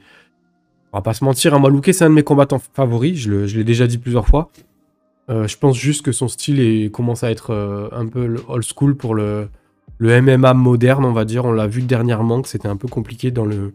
on 0.92 0.98
va 0.98 1.02
pas 1.02 1.14
se 1.14 1.24
mentir, 1.24 1.52
hein, 1.52 1.80
c'est 1.92 2.04
un 2.04 2.10
de 2.10 2.14
mes 2.14 2.22
combattants 2.22 2.60
favoris, 2.74 3.18
je 3.18 3.56
l'ai 3.56 3.64
déjà 3.64 3.88
dit 3.88 3.98
plusieurs 3.98 4.28
fois. 4.28 4.52
Euh, 5.30 5.48
je 5.48 5.58
pense 5.58 5.76
juste 5.76 6.02
que 6.02 6.12
son 6.12 6.28
style 6.28 6.60
est, 6.60 6.92
commence 6.92 7.24
à 7.24 7.32
être 7.32 7.52
euh, 7.52 7.88
un 7.90 8.06
peu 8.06 8.36
old 8.46 8.62
school 8.64 8.96
pour 8.96 9.16
le, 9.16 9.48
le 9.98 10.22
MMA 10.22 10.54
moderne, 10.54 11.04
on 11.04 11.12
va 11.12 11.24
dire. 11.24 11.44
On 11.44 11.50
l'a 11.50 11.66
vu 11.66 11.82
dernièrement 11.82 12.40
que 12.40 12.48
c'était 12.48 12.68
un 12.68 12.76
peu 12.76 12.86
compliqué 12.86 13.32
dans, 13.32 13.44
le, 13.44 13.74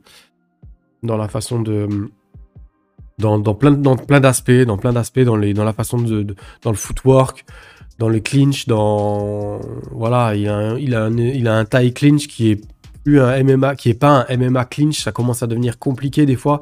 dans 1.04 1.18
la 1.18 1.28
façon 1.28 1.62
de, 1.62 2.10
dans, 3.18 3.42
plein, 3.56 3.72
dans 3.72 3.98
plein 3.98 4.22
d'aspects, 4.22 4.52
dans 4.66 4.78
plein 4.78 4.94
d'aspects, 4.94 5.20
dans, 5.20 5.36
les, 5.36 5.54
dans 5.54 5.66
la 5.66 5.74
façon 5.74 5.98
de- 5.98 6.34
dans 6.62 6.72
le 6.72 6.78
footwork, 6.78 7.44
dans 7.98 8.10
le 8.10 8.20
clinch, 8.20 8.68
dans 8.68 9.60
voilà, 9.92 10.36
il 10.36 10.48
a 10.48 10.56
un, 10.56 10.78
il 10.78 11.48
a 11.48 11.58
un, 11.58 11.66
clinch 11.66 12.28
qui 12.28 12.52
est 12.52 12.62
plus 13.04 13.22
un 13.22 13.44
MMA, 13.44 13.76
qui 13.76 13.90
est 13.90 13.94
pas 13.94 14.26
un 14.28 14.38
MMA 14.38 14.66
clinch, 14.66 15.02
ça 15.02 15.12
commence 15.12 15.44
à 15.44 15.48
devenir 15.48 15.80
compliqué 15.80 16.26
des 16.26 16.36
fois 16.36 16.62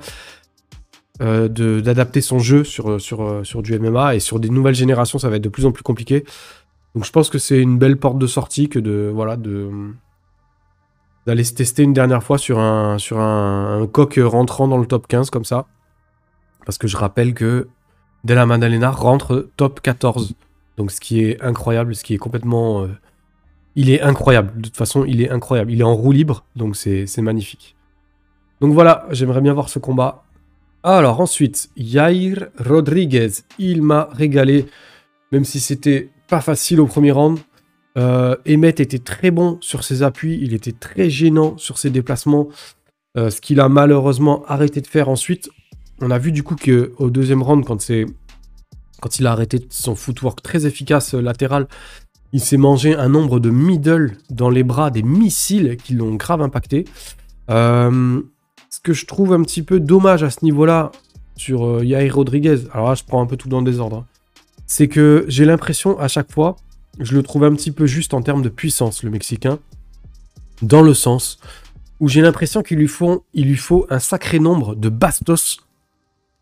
euh, 1.22 1.48
d'adapter 1.48 2.22
son 2.22 2.40
jeu 2.40 2.64
sur, 2.64 3.00
sur, 3.00 3.46
sur 3.46 3.62
du 3.62 3.78
MMA 3.80 4.16
et 4.16 4.20
sur 4.20 4.40
des 4.40 4.50
nouvelles 4.50 4.76
générations, 4.76 5.20
ça 5.20 5.30
va 5.30 5.38
être 5.38 5.44
de 5.44 5.50
plus 5.50 5.66
en 5.66 5.72
plus 5.72 5.84
compliqué. 5.84 6.24
Donc 6.96 7.06
je 7.06 7.12
pense 7.12 7.30
que 7.30 7.40
c'est 7.40 7.60
une 7.60 7.78
belle 7.78 7.98
porte 7.98 8.18
de 8.20 8.28
sortie 8.28 8.70
que 8.70 8.80
de 8.80 9.12
voilà 9.14 9.36
de 9.36 9.70
d'aller 11.26 11.44
se 11.44 11.54
tester 11.54 11.84
une 11.84 11.94
dernière 11.94 12.22
fois 12.22 12.38
sur 12.38 12.60
un 12.60 12.98
sur 12.98 13.20
un 13.20 13.88
coq 13.92 14.20
rentrant 14.24 14.68
dans 14.68 14.78
le 14.78 14.86
top 14.86 15.08
15 15.08 15.30
comme 15.30 15.46
ça. 15.46 15.66
Parce 16.66 16.78
que 16.78 16.88
je 16.88 16.98
rappelle 16.98 17.34
que 17.34 17.68
Della 18.24 18.46
Maddalena 18.46 18.92
rentre 18.92 19.50
top 19.58 19.82
14. 19.82 20.34
Donc 20.78 20.92
ce 20.92 21.00
qui 21.00 21.24
est 21.24 21.42
incroyable, 21.42 21.96
ce 21.96 22.04
qui 22.04 22.14
est 22.14 22.18
complètement... 22.18 22.84
euh, 22.84 22.88
il 23.76 23.90
est 23.90 24.02
incroyable. 24.02 24.54
De 24.56 24.68
toute 24.68 24.78
façon, 24.78 25.04
il 25.06 25.22
est 25.22 25.30
incroyable. 25.30 25.72
Il 25.72 25.82
est 25.82 25.86
en 25.86 25.96
roue 25.96 26.12
libre, 26.12 26.46
donc 26.56 26.76
c'est 26.76 27.22
magnifique. 27.22 27.76
Donc 28.62 28.74
voilà, 28.74 29.08
j'aimerais 29.12 29.42
bien 29.42 29.54
voir 29.54 29.70
ce 29.70 29.80
combat. 29.80 30.24
Alors 30.84 31.22
ensuite, 31.22 31.70
Yair 31.76 32.50
Rodriguez. 32.60 33.32
Il 33.58 33.82
m'a 33.82 34.10
régalé, 34.12 34.68
même 35.32 35.46
si 35.46 35.60
c'était 35.60 36.10
pas 36.28 36.42
facile 36.42 36.80
au 36.82 36.86
premier 36.86 37.12
round. 37.12 37.40
Euh, 37.98 38.36
Emmett 38.48 38.80
était 38.80 39.00
très 39.00 39.32
bon 39.32 39.58
sur 39.62 39.84
ses 39.84 40.02
appuis, 40.02 40.40
il 40.42 40.54
était 40.54 40.72
très 40.72 41.10
gênant 41.10 41.58
sur 41.58 41.78
ses 41.78 41.90
déplacements. 41.90 42.50
Euh, 43.16 43.30
ce 43.30 43.42
qu'il 43.42 43.60
a 43.60 43.70
malheureusement 43.70 44.44
arrêté 44.48 44.82
de 44.82 44.88
faire 44.88 45.10
ensuite. 45.10 45.50
On 46.02 46.10
a 46.10 46.18
vu 46.18 46.32
du 46.32 46.42
coup 46.42 46.56
que 46.56 46.94
au 46.98 47.12
deuxième 47.12 47.44
round, 47.44 47.64
quand 47.64 47.80
c'est 47.80 48.06
quand 49.04 49.20
il 49.20 49.28
a 49.28 49.34
arrêté 49.34 49.68
son 49.70 49.96
footwork 49.96 50.42
très 50.42 50.66
efficace 50.66 51.14
euh, 51.14 51.22
latéral, 51.22 51.68
il 52.32 52.40
s'est 52.40 52.56
mangé 52.56 52.96
un 52.96 53.10
nombre 53.10 53.42
de 53.42 53.50
middle 53.50 54.16
dans 54.30 54.50
les 54.50 54.64
bras, 54.64 54.92
des 54.92 55.04
missiles 55.04 55.76
qui 55.76 55.94
l'ont 55.94 56.16
grave 56.16 56.42
impacté. 56.42 56.86
Euh, 57.50 58.22
ce 58.70 58.80
que 58.80 58.94
je 58.94 59.06
trouve 59.06 59.34
un 59.34 59.44
petit 59.44 59.62
peu 59.62 59.82
dommage 59.82 60.24
à 60.24 60.30
ce 60.30 60.46
niveau-là 60.46 60.94
sur 61.36 61.66
euh, 61.66 61.84
Yair 61.84 62.16
Rodriguez, 62.16 62.60
alors 62.72 62.88
là 62.90 62.96
je 62.96 63.04
prends 63.04 63.22
un 63.22 63.26
peu 63.26 63.36
tout 63.36 63.50
dans 63.50 63.60
le 63.60 63.66
désordre, 63.66 63.98
hein, 63.98 64.06
c'est 64.68 64.88
que 64.88 65.26
j'ai 65.28 65.44
l'impression 65.44 66.00
à 66.00 66.08
chaque 66.08 66.32
fois, 66.32 66.56
je 66.98 67.14
le 67.14 67.24
trouve 67.24 67.44
un 67.44 67.54
petit 67.54 67.72
peu 67.72 67.86
juste 67.86 68.14
en 68.14 68.22
termes 68.22 68.42
de 68.42 68.50
puissance, 68.50 69.04
le 69.04 69.10
Mexicain, 69.10 69.60
dans 70.62 70.82
le 70.82 70.94
sens 70.94 71.40
où 72.00 72.08
j'ai 72.08 72.22
l'impression 72.22 72.64
qu'il 72.64 72.78
lui, 72.78 72.88
faut, 72.88 73.26
il 73.34 73.48
lui 73.48 73.58
faut 73.58 73.86
un 73.90 74.00
sacré 74.00 74.40
nombre 74.40 74.76
de 74.76 74.88
bastos 74.88 75.58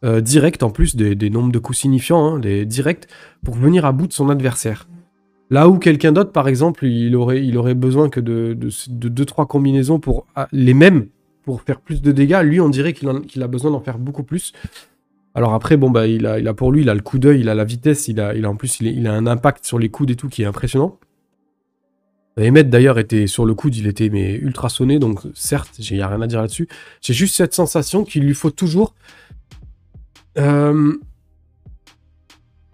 euh, 0.03 0.22
directs, 0.22 0.63
en 0.63 0.70
plus 0.70 0.96
des, 0.96 1.15
des 1.15 1.29
nombres 1.29 1.51
de 1.51 1.60
coups 1.60 1.79
signifiants, 1.79 2.36
hein, 2.36 2.65
directs, 2.65 3.08
pour 3.43 3.55
venir 3.55 3.86
à 3.86 3.91
bout 3.91 4.08
de 4.08 4.13
son 4.13 4.29
adversaire. 4.29 4.88
Là 5.51 5.67
où 5.67 5.79
quelqu'un 5.79 6.13
d'autre, 6.13 6.31
par 6.31 6.48
exemple, 6.48 6.86
il 6.86 7.15
aurait, 7.15 7.46
il 7.46 7.58
aurait 7.58 7.75
besoin 7.75 8.10
que 8.10 8.22
de 8.22 8.58
2-3 8.58 9.48
combinaisons 9.48 10.00
pour 10.00 10.25
ah, 10.34 10.48
les 10.53 10.74
mêmes 10.74 11.08
pour 11.43 11.62
faire 11.62 11.81
plus 11.81 12.01
de 12.01 12.12
dégâts. 12.12 12.41
Lui, 12.43 12.62
on 12.62 12.70
dirait 12.70 12.93
qu'il 12.93 13.43
a 13.43 13.48
besoin 13.48 13.72
d'en 13.72 13.81
faire 13.81 13.98
beaucoup 13.98 14.24
plus. 14.24 14.53
Alors 15.34 15.53
après, 15.53 15.77
bon, 15.77 15.89
bah, 15.89 16.08
il 16.08 16.25
a, 16.25 16.39
il 16.39 16.48
a 16.48 16.53
pour 16.53 16.72
lui, 16.72 16.81
il 16.81 16.89
a 16.89 16.93
le 16.93 17.01
coup 17.01 17.20
d'œil, 17.20 17.41
il 17.41 17.50
a 17.50 17.55
la 17.55 17.65
vitesse, 17.65 18.08
il 18.08 18.20
a, 18.20 18.34
il 18.34 18.46
a 18.46 18.50
en 18.50 18.55
plus, 18.55 18.79
il, 18.79 19.08
a 19.08 19.13
un 19.13 19.27
impact 19.27 19.65
sur 19.65 19.77
les 19.77 19.89
coudes 19.89 20.12
et 20.12 20.15
tout 20.15 20.29
qui 20.29 20.43
est 20.43 20.46
impressionnant. 20.46 21.00
Emmett 22.39 22.70
d'ailleurs 22.70 22.98
était 22.98 23.27
sur 23.27 23.46
le 23.46 23.53
coude, 23.53 23.75
il 23.75 23.88
était 23.88 24.10
mais 24.10 24.36
ultra 24.36 24.70
sonné, 24.70 25.00
donc 25.00 25.20
certes, 25.34 25.77
il 25.79 25.96
n'y 25.96 26.01
a 26.01 26.08
rien 26.08 26.22
à 26.22 26.27
dire 26.27 26.41
là-dessus. 26.41 26.67
J'ai 27.01 27.13
juste 27.13 27.36
cette 27.36 27.53
sensation 27.53 28.05
qu'il 28.05 28.24
lui 28.24 28.34
faut 28.34 28.51
toujours 28.51 28.96
euh, 30.38 30.94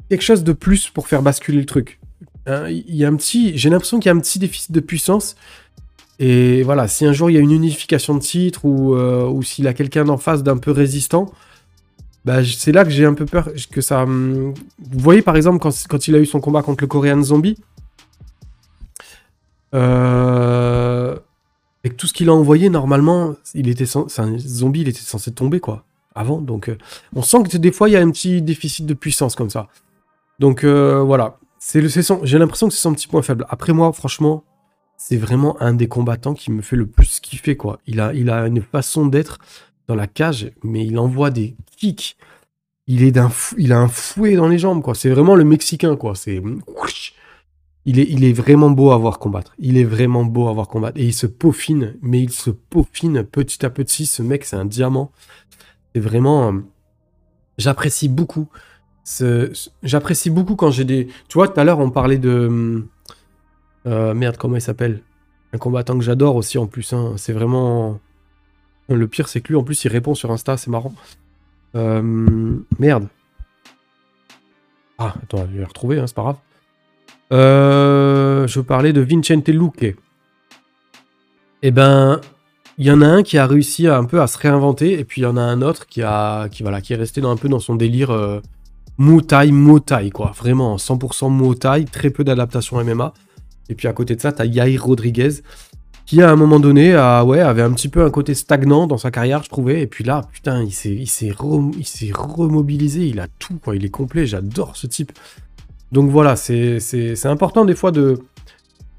quelque 0.10 0.22
chose 0.24 0.44
de 0.44 0.54
plus 0.54 0.90
pour 0.90 1.08
faire 1.08 1.22
basculer 1.22 1.60
le 1.60 1.66
truc. 1.66 2.00
Hein, 2.46 2.70
Il 2.70 2.96
y 2.96 3.04
a 3.06 3.08
un 3.08 3.16
petit, 3.16 3.58
j'ai 3.58 3.70
l'impression 3.70 4.00
qu'il 4.00 4.10
y 4.10 4.14
a 4.14 4.16
un 4.16 4.20
petit 4.20 4.40
déficit 4.40 4.72
de 4.72 4.80
puissance. 4.80 5.36
Et 6.20 6.64
voilà, 6.64 6.88
si 6.88 7.06
un 7.06 7.14
jour 7.14 7.30
il 7.30 7.34
y 7.34 7.38
a 7.38 7.42
une 7.42 7.52
unification 7.52 8.16
de 8.16 8.20
titre 8.20 8.66
ou, 8.66 8.96
euh, 8.96 9.28
ou 9.28 9.44
s'il 9.44 9.68
a 9.68 9.74
quelqu'un 9.74 10.08
en 10.10 10.18
face 10.18 10.42
d'un 10.44 10.58
peu 10.58 10.72
résistant, 10.72 11.32
bah, 12.26 12.44
c'est 12.44 12.72
là 12.72 12.84
que 12.84 12.90
j'ai 12.90 13.06
un 13.06 13.14
peu 13.14 13.26
peur 13.26 13.50
que 13.72 13.82
ça. 13.82 14.02
hum, 14.04 14.54
Vous 14.80 15.00
voyez 15.00 15.22
par 15.22 15.36
exemple 15.36 15.60
quand, 15.60 15.72
quand 15.88 16.08
il 16.08 16.16
a 16.16 16.20
eu 16.20 16.26
son 16.26 16.40
combat 16.40 16.64
contre 16.64 16.84
le 16.84 16.88
Korean 16.88 17.22
Zombie, 17.22 17.58
euh, 19.76 21.16
avec 21.84 21.98
tout 21.98 22.08
ce 22.08 22.14
qu'il 22.14 22.30
a 22.30 22.34
envoyé, 22.34 22.70
normalement, 22.70 23.36
il 23.54 23.68
était 23.70 23.86
c'est 23.86 24.20
un 24.20 24.38
zombie, 24.40 24.82
il 24.82 24.88
était 24.88 25.00
censé 25.00 25.32
tomber 25.32 25.60
quoi. 25.60 25.86
Avant, 26.18 26.42
donc 26.42 26.70
euh, 26.70 26.78
on 27.16 27.22
sent 27.22 27.44
que 27.44 27.58
des 27.58 27.72
fois 27.72 27.90
il 27.90 27.94
y 27.94 27.96
a 27.96 28.02
un 28.02 28.12
petit 28.12 28.42
déficit 28.42 28.86
de 28.86 28.94
puissance 28.94 29.36
comme 29.36 29.50
ça. 29.50 29.68
Donc 30.40 30.64
euh, 30.64 31.02
voilà, 31.04 31.38
c'est 31.60 31.82
le, 31.82 31.90
j'ai 32.24 32.38
l'impression 32.40 32.68
que 32.68 32.74
c'est 32.74 32.82
son 32.82 32.94
petit 32.94 33.08
point 33.08 33.22
faible. 33.22 33.46
Après 33.50 33.74
moi, 33.74 33.92
franchement, 33.94 34.44
c'est 34.98 35.18
vraiment 35.18 35.62
un 35.62 35.74
des 35.74 35.88
combattants 35.88 36.34
qui 36.34 36.52
me 36.52 36.62
fait 36.62 36.76
le 36.76 36.88
plus 36.88 37.20
kiffer 37.20 37.56
quoi. 37.56 37.80
Il 37.86 38.00
a, 38.00 38.14
il 38.14 38.30
a 38.30 38.48
une 38.48 38.62
façon 38.62 39.06
d'être 39.06 39.38
dans 39.88 39.96
la 39.96 40.08
cage, 40.08 40.52
mais 40.64 40.86
il 40.86 40.98
envoie 40.98 41.30
des 41.30 41.56
kicks. 41.78 42.18
Il 42.88 43.04
est 43.04 43.12
d'un, 43.12 43.30
fou- 43.30 43.56
il 43.58 43.74
a 43.74 43.80
un 43.80 43.90
fouet 43.90 44.36
dans 44.36 44.48
les 44.48 44.58
jambes 44.58 44.82
quoi. 44.82 44.96
C'est 44.96 45.10
vraiment 45.10 45.36
le 45.36 45.44
mexicain 45.44 45.96
quoi. 45.96 46.16
C'est, 46.16 46.42
il 47.86 48.00
est, 48.00 48.08
il 48.10 48.24
est 48.24 48.34
vraiment 48.34 48.70
beau 48.70 48.92
à 48.92 48.98
voir 48.98 49.20
combattre. 49.20 49.54
Il 49.60 49.78
est 49.78 49.84
vraiment 49.84 50.26
beau 50.26 50.48
à 50.50 50.54
voir 50.54 50.68
combattre 50.68 50.98
et 51.00 51.06
il 51.06 51.14
se 51.14 51.28
peaufine, 51.28 51.96
mais 52.02 52.22
il 52.22 52.32
se 52.32 52.50
peaufine 52.50 53.24
petit 53.24 53.66
à 53.66 53.70
petit. 53.70 54.06
Ce 54.06 54.22
mec, 54.22 54.46
c'est 54.46 54.56
un 54.56 54.66
diamant. 54.66 55.12
C'est 55.94 56.02
vraiment, 56.02 56.52
euh, 56.54 56.60
j'apprécie 57.58 58.10
beaucoup. 58.10 58.50
J'apprécie 59.84 60.30
beaucoup 60.30 60.56
quand 60.56 60.70
j'ai 60.72 60.84
des. 60.86 61.08
Tu 61.30 61.34
vois, 61.36 61.48
tout 61.48 61.60
à 61.60 61.64
l'heure, 61.64 61.80
on 61.80 61.90
parlait 61.90 62.18
de. 62.18 62.86
euh, 63.86 64.14
merde, 64.14 64.38
comment 64.38 64.56
il 64.56 64.62
s'appelle? 64.62 65.02
Un 65.54 65.58
combattant 65.58 65.98
que 65.98 66.04
j'adore 66.04 66.36
aussi 66.36 66.58
en 66.58 66.68
plus. 66.68 66.92
hein. 66.94 67.14
C'est 67.18 67.34
vraiment. 67.34 68.00
Le 68.90 69.08
pire, 69.08 69.28
c'est 69.28 69.42
que 69.42 69.50
lui, 69.50 69.56
en 69.56 69.64
plus, 69.64 69.84
il 69.86 69.88
répond 69.90 70.14
sur 70.14 70.32
Insta, 70.32 70.58
c'est 70.58 70.70
marrant. 70.70 70.94
Euh, 71.76 72.02
Merde. 72.80 73.08
Ah, 74.98 75.14
attends, 75.22 75.46
je 75.48 75.54
vais 75.54 75.60
le 75.60 75.66
retrouver, 75.66 76.00
hein, 76.00 76.08
c'est 76.08 76.16
pas 76.16 76.24
grave. 76.24 76.38
Euh, 77.34 78.48
je 78.48 78.62
parlais 78.62 78.94
de 78.94 79.02
Vincente 79.02 79.48
Luque. 79.50 79.96
Eh 81.62 81.72
ben, 81.72 82.22
il 82.78 82.86
y 82.86 82.92
en 82.92 83.02
a 83.02 83.08
un 83.08 83.24
qui 83.24 83.38
a 83.38 83.48
réussi 83.48 83.88
un 83.88 84.04
peu 84.04 84.22
à 84.22 84.28
se 84.28 84.38
réinventer, 84.38 85.00
et 85.00 85.04
puis 85.04 85.22
il 85.22 85.24
y 85.24 85.28
en 85.28 85.38
a 85.38 85.42
un 85.42 85.62
autre 85.62 85.88
qui, 85.88 86.04
a, 86.04 86.48
qui, 86.50 86.62
voilà, 86.64 86.82
qui 86.82 86.94
est 86.94 86.98
resté 86.98 87.22
dans, 87.22 87.32
un 87.32 87.38
peu 87.38 87.50
dans 87.50 87.60
son 87.60 87.76
délire 87.76 88.12
euh, 88.12 88.40
Muay 89.00 89.22
quoi. 90.14 90.32
Vraiment, 90.38 90.76
100% 90.76 91.32
Muay 91.32 91.86
très 91.86 92.10
peu 92.10 92.24
d'adaptation 92.24 92.84
MMA. 92.84 93.14
Et 93.70 93.76
puis 93.76 93.88
à 93.88 93.94
côté 93.94 94.16
de 94.16 94.22
ça, 94.22 94.32
t'as 94.32 94.46
Yair 94.46 94.84
Rodriguez, 94.84 95.42
qui 96.06 96.22
à 96.22 96.30
un 96.30 96.36
moment 96.36 96.60
donné 96.60 96.94
avait 96.94 97.62
un 97.62 97.72
petit 97.74 97.90
peu 97.90 98.06
un 98.06 98.12
côté 98.12 98.34
stagnant 98.34 98.88
dans 98.88 98.98
sa 98.98 99.12
carrière, 99.12 99.44
je 99.44 99.50
trouvais. 99.50 99.82
Et 99.82 99.88
puis 99.88 100.04
là, 100.04 100.22
putain, 100.32 100.64
il 100.64 100.72
s'est, 100.72 100.94
il 100.94 101.08
s'est, 101.08 101.32
rem- 101.32 101.74
il 101.78 101.86
s'est 101.86 102.12
remobilisé, 102.14 103.08
il 103.08 103.20
a 103.20 103.28
tout, 103.40 103.60
quoi. 103.62 103.76
Il 103.76 103.84
est 103.84 103.90
complet, 103.90 104.26
j'adore 104.26 104.78
ce 104.78 104.88
type. 104.88 105.12
Donc 105.92 106.10
voilà, 106.10 106.36
c'est, 106.36 106.80
c'est 106.80 107.26
important 107.26 107.66
des 107.66 107.76
fois 107.76 107.92
de, 107.92 108.20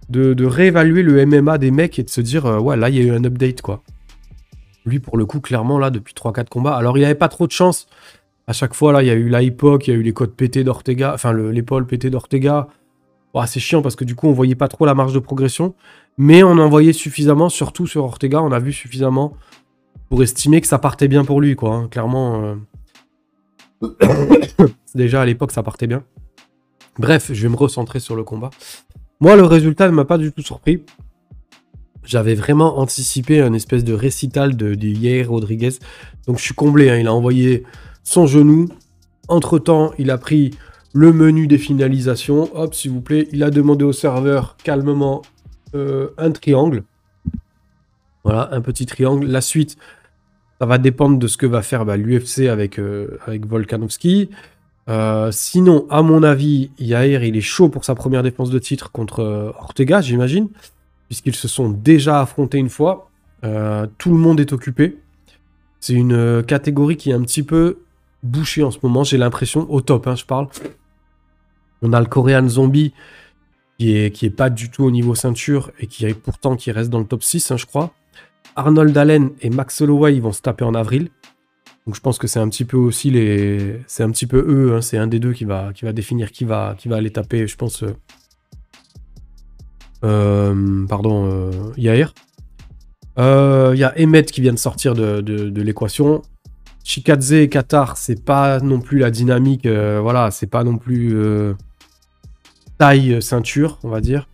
de, 0.08 0.44
réévaluer 0.46 1.02
le 1.02 1.24
MMA 1.26 1.58
des 1.58 1.70
mecs 1.70 1.98
et 1.98 2.02
de 2.02 2.10
se 2.10 2.20
dire, 2.20 2.46
euh, 2.46 2.58
ouais, 2.58 2.76
là, 2.76 2.88
il 2.88 2.96
y 2.96 3.00
a 3.00 3.02
eu 3.02 3.10
un 3.10 3.24
update, 3.24 3.62
quoi. 3.62 3.82
Lui, 4.86 5.00
pour 5.00 5.18
le 5.18 5.26
coup, 5.26 5.40
clairement, 5.40 5.78
là, 5.78 5.90
depuis 5.90 6.14
3-4 6.14 6.48
combats. 6.48 6.74
Alors, 6.76 6.96
il 6.96 7.00
n'y 7.00 7.04
avait 7.06 7.14
pas 7.14 7.28
trop 7.28 7.46
de 7.46 7.52
chance. 7.52 7.86
À 8.46 8.52
chaque 8.54 8.72
fois, 8.74 8.92
là, 8.92 9.02
il 9.02 9.06
y 9.06 9.10
a 9.10 9.14
eu 9.14 9.34
époque, 9.42 9.86
il 9.86 9.90
y 9.90 9.94
a 9.94 9.96
eu 9.98 10.02
les 10.02 10.12
côtes 10.14 10.34
pétées 10.34 10.64
d'Ortega, 10.64 11.12
enfin, 11.12 11.32
le- 11.32 11.50
l'épaule 11.50 11.86
pétée 11.86 12.08
d'Ortega. 12.10 12.68
C'est 13.46 13.60
chiant 13.60 13.82
parce 13.82 13.94
que 13.94 14.04
du 14.04 14.16
coup, 14.16 14.26
on 14.26 14.32
voyait 14.32 14.56
pas 14.56 14.66
trop 14.66 14.84
la 14.84 14.94
marge 14.94 15.12
de 15.12 15.20
progression. 15.20 15.74
Mais 16.16 16.42
on 16.42 16.58
en 16.58 16.68
voyait 16.68 16.92
suffisamment, 16.92 17.48
surtout 17.48 17.86
sur 17.86 18.02
Ortega, 18.02 18.42
on 18.42 18.50
a 18.50 18.58
vu 18.58 18.72
suffisamment 18.72 19.36
pour 20.08 20.22
estimer 20.24 20.60
que 20.60 20.66
ça 20.66 20.78
partait 20.78 21.06
bien 21.06 21.24
pour 21.24 21.40
lui, 21.40 21.54
quoi. 21.54 21.74
hein. 21.74 21.88
Clairement, 21.88 22.56
euh, 23.82 23.86
déjà 24.94 25.22
à 25.22 25.24
l'époque, 25.26 25.52
ça 25.52 25.62
partait 25.62 25.86
bien. 25.86 26.02
Bref, 26.98 27.30
je 27.32 27.42
vais 27.42 27.48
me 27.48 27.56
recentrer 27.56 28.00
sur 28.00 28.16
le 28.16 28.24
combat. 28.24 28.50
Moi, 29.20 29.34
le 29.36 29.44
résultat 29.44 29.88
ne 29.88 29.92
m'a 29.94 30.04
pas 30.04 30.18
du 30.18 30.32
tout 30.32 30.42
surpris. 30.42 30.82
J'avais 32.04 32.34
vraiment 32.34 32.78
anticipé 32.78 33.40
un 33.40 33.52
espèce 33.52 33.84
de 33.84 33.92
récital 33.92 34.56
de, 34.56 34.74
de 34.74 35.26
Rodriguez. 35.26 35.72
Donc 36.26 36.38
je 36.38 36.42
suis 36.44 36.54
comblé. 36.54 36.88
hein. 36.88 36.96
Il 36.98 37.06
a 37.06 37.12
envoyé 37.12 37.64
son 38.04 38.26
genou. 38.26 38.68
Entre-temps, 39.26 39.92
il 39.98 40.10
a 40.10 40.18
pris 40.18 40.52
le 40.94 41.12
menu 41.12 41.46
des 41.46 41.58
finalisations. 41.58 42.48
Hop, 42.56 42.74
s'il 42.74 42.92
vous 42.92 43.00
plaît. 43.00 43.28
Il 43.32 43.42
a 43.42 43.50
demandé 43.50 43.84
au 43.84 43.92
serveur 43.92 44.56
calmement 44.62 45.22
euh, 45.74 46.08
un 46.16 46.30
triangle. 46.30 46.84
Voilà, 48.24 48.48
un 48.52 48.60
petit 48.60 48.86
triangle. 48.86 49.26
La 49.26 49.40
suite, 49.40 49.76
ça 50.60 50.66
va 50.66 50.78
dépendre 50.78 51.18
de 51.18 51.26
ce 51.26 51.36
que 51.36 51.46
va 51.46 51.62
faire 51.62 51.84
bah, 51.84 51.96
l'UFC 51.96 52.46
euh, 52.46 53.18
avec 53.26 53.46
Volkanovski. 53.46 54.30
Euh, 54.88 55.30
sinon, 55.30 55.86
à 55.90 56.02
mon 56.02 56.22
avis, 56.22 56.70
Yair, 56.78 57.22
il 57.22 57.36
est 57.36 57.42
chaud 57.42 57.68
pour 57.68 57.84
sa 57.84 57.94
première 57.94 58.22
défense 58.22 58.50
de 58.50 58.58
titre 58.58 58.90
contre 58.90 59.20
euh, 59.20 59.52
Ortega, 59.58 60.00
j'imagine, 60.00 60.48
puisqu'ils 61.08 61.34
se 61.34 61.48
sont 61.48 61.68
déjà 61.68 62.20
affrontés 62.20 62.58
une 62.58 62.70
fois. 62.70 63.10
Euh, 63.44 63.86
tout 63.98 64.10
le 64.10 64.16
monde 64.16 64.40
est 64.40 64.52
occupé. 64.52 64.98
C'est 65.80 65.92
une 65.92 66.42
catégorie 66.42 66.96
qui 66.96 67.10
est 67.10 67.14
un 67.14 67.22
petit 67.22 67.42
peu 67.42 67.78
bouché 68.22 68.64
en 68.64 68.70
ce 68.70 68.78
moment, 68.82 69.04
j'ai 69.04 69.18
l'impression, 69.18 69.70
au 69.70 69.80
top, 69.80 70.06
hein, 70.06 70.16
je 70.16 70.24
parle. 70.24 70.48
On 71.82 71.92
a 71.92 72.00
le 72.00 72.06
Korean 72.06 72.48
Zombie 72.48 72.92
qui 73.78 73.96
est, 73.96 74.10
qui 74.10 74.26
est 74.26 74.30
pas 74.30 74.50
du 74.50 74.70
tout 74.70 74.84
au 74.84 74.90
niveau 74.90 75.14
ceinture 75.14 75.70
et 75.78 75.86
qui 75.86 76.04
est 76.06 76.14
pourtant 76.14 76.56
qui 76.56 76.72
reste 76.72 76.90
dans 76.90 76.98
le 76.98 77.04
top 77.04 77.22
6, 77.22 77.52
hein, 77.52 77.56
je 77.56 77.66
crois. 77.66 77.92
Arnold 78.56 78.96
Allen 78.96 79.30
et 79.40 79.50
Max 79.50 79.80
Holloway 79.80 80.18
vont 80.18 80.32
se 80.32 80.42
taper 80.42 80.64
en 80.64 80.74
avril. 80.74 81.10
Donc 81.88 81.94
je 81.94 82.02
pense 82.02 82.18
que 82.18 82.26
c'est 82.26 82.38
un 82.38 82.50
petit 82.50 82.66
peu 82.66 82.76
aussi 82.76 83.10
les, 83.10 83.80
c'est 83.86 84.02
un 84.02 84.10
petit 84.10 84.26
peu 84.26 84.44
eux, 84.46 84.74
hein, 84.74 84.82
c'est 84.82 84.98
un 84.98 85.06
des 85.06 85.18
deux 85.18 85.32
qui 85.32 85.46
va, 85.46 85.72
qui 85.72 85.86
va 85.86 85.94
définir 85.94 86.32
qui 86.32 86.44
va, 86.44 86.74
qui 86.76 86.86
va 86.86 86.96
aller 86.96 87.10
taper, 87.10 87.46
je 87.46 87.56
pense. 87.56 87.82
Euh, 87.82 87.96
euh, 90.04 90.86
pardon, 90.86 91.30
euh, 91.32 91.50
Yair. 91.78 92.12
Il 93.16 93.78
y 93.78 93.84
a 93.84 93.94
Emmet 93.98 94.24
qui 94.24 94.42
vient 94.42 94.52
de 94.52 94.58
sortir 94.58 94.92
de, 94.94 95.62
l'équation. 95.62 96.20
Chikadze 96.84 97.32
et 97.32 97.48
Qatar, 97.48 97.96
c'est 97.96 98.22
pas 98.22 98.60
non 98.60 98.82
plus 98.82 98.98
la 98.98 99.10
dynamique, 99.10 99.66
voilà, 99.66 100.30
c'est 100.30 100.46
pas 100.46 100.64
non 100.64 100.76
plus 100.76 101.16
taille 102.76 103.22
ceinture, 103.22 103.78
on 103.82 103.88
va 103.88 104.02
dire. 104.02 104.28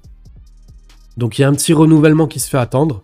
Donc 1.16 1.38
il 1.38 1.42
y 1.42 1.44
a 1.44 1.48
un 1.48 1.54
petit 1.54 1.72
renouvellement 1.72 2.26
qui 2.26 2.40
se 2.40 2.50
fait 2.50 2.58
attendre. 2.58 3.00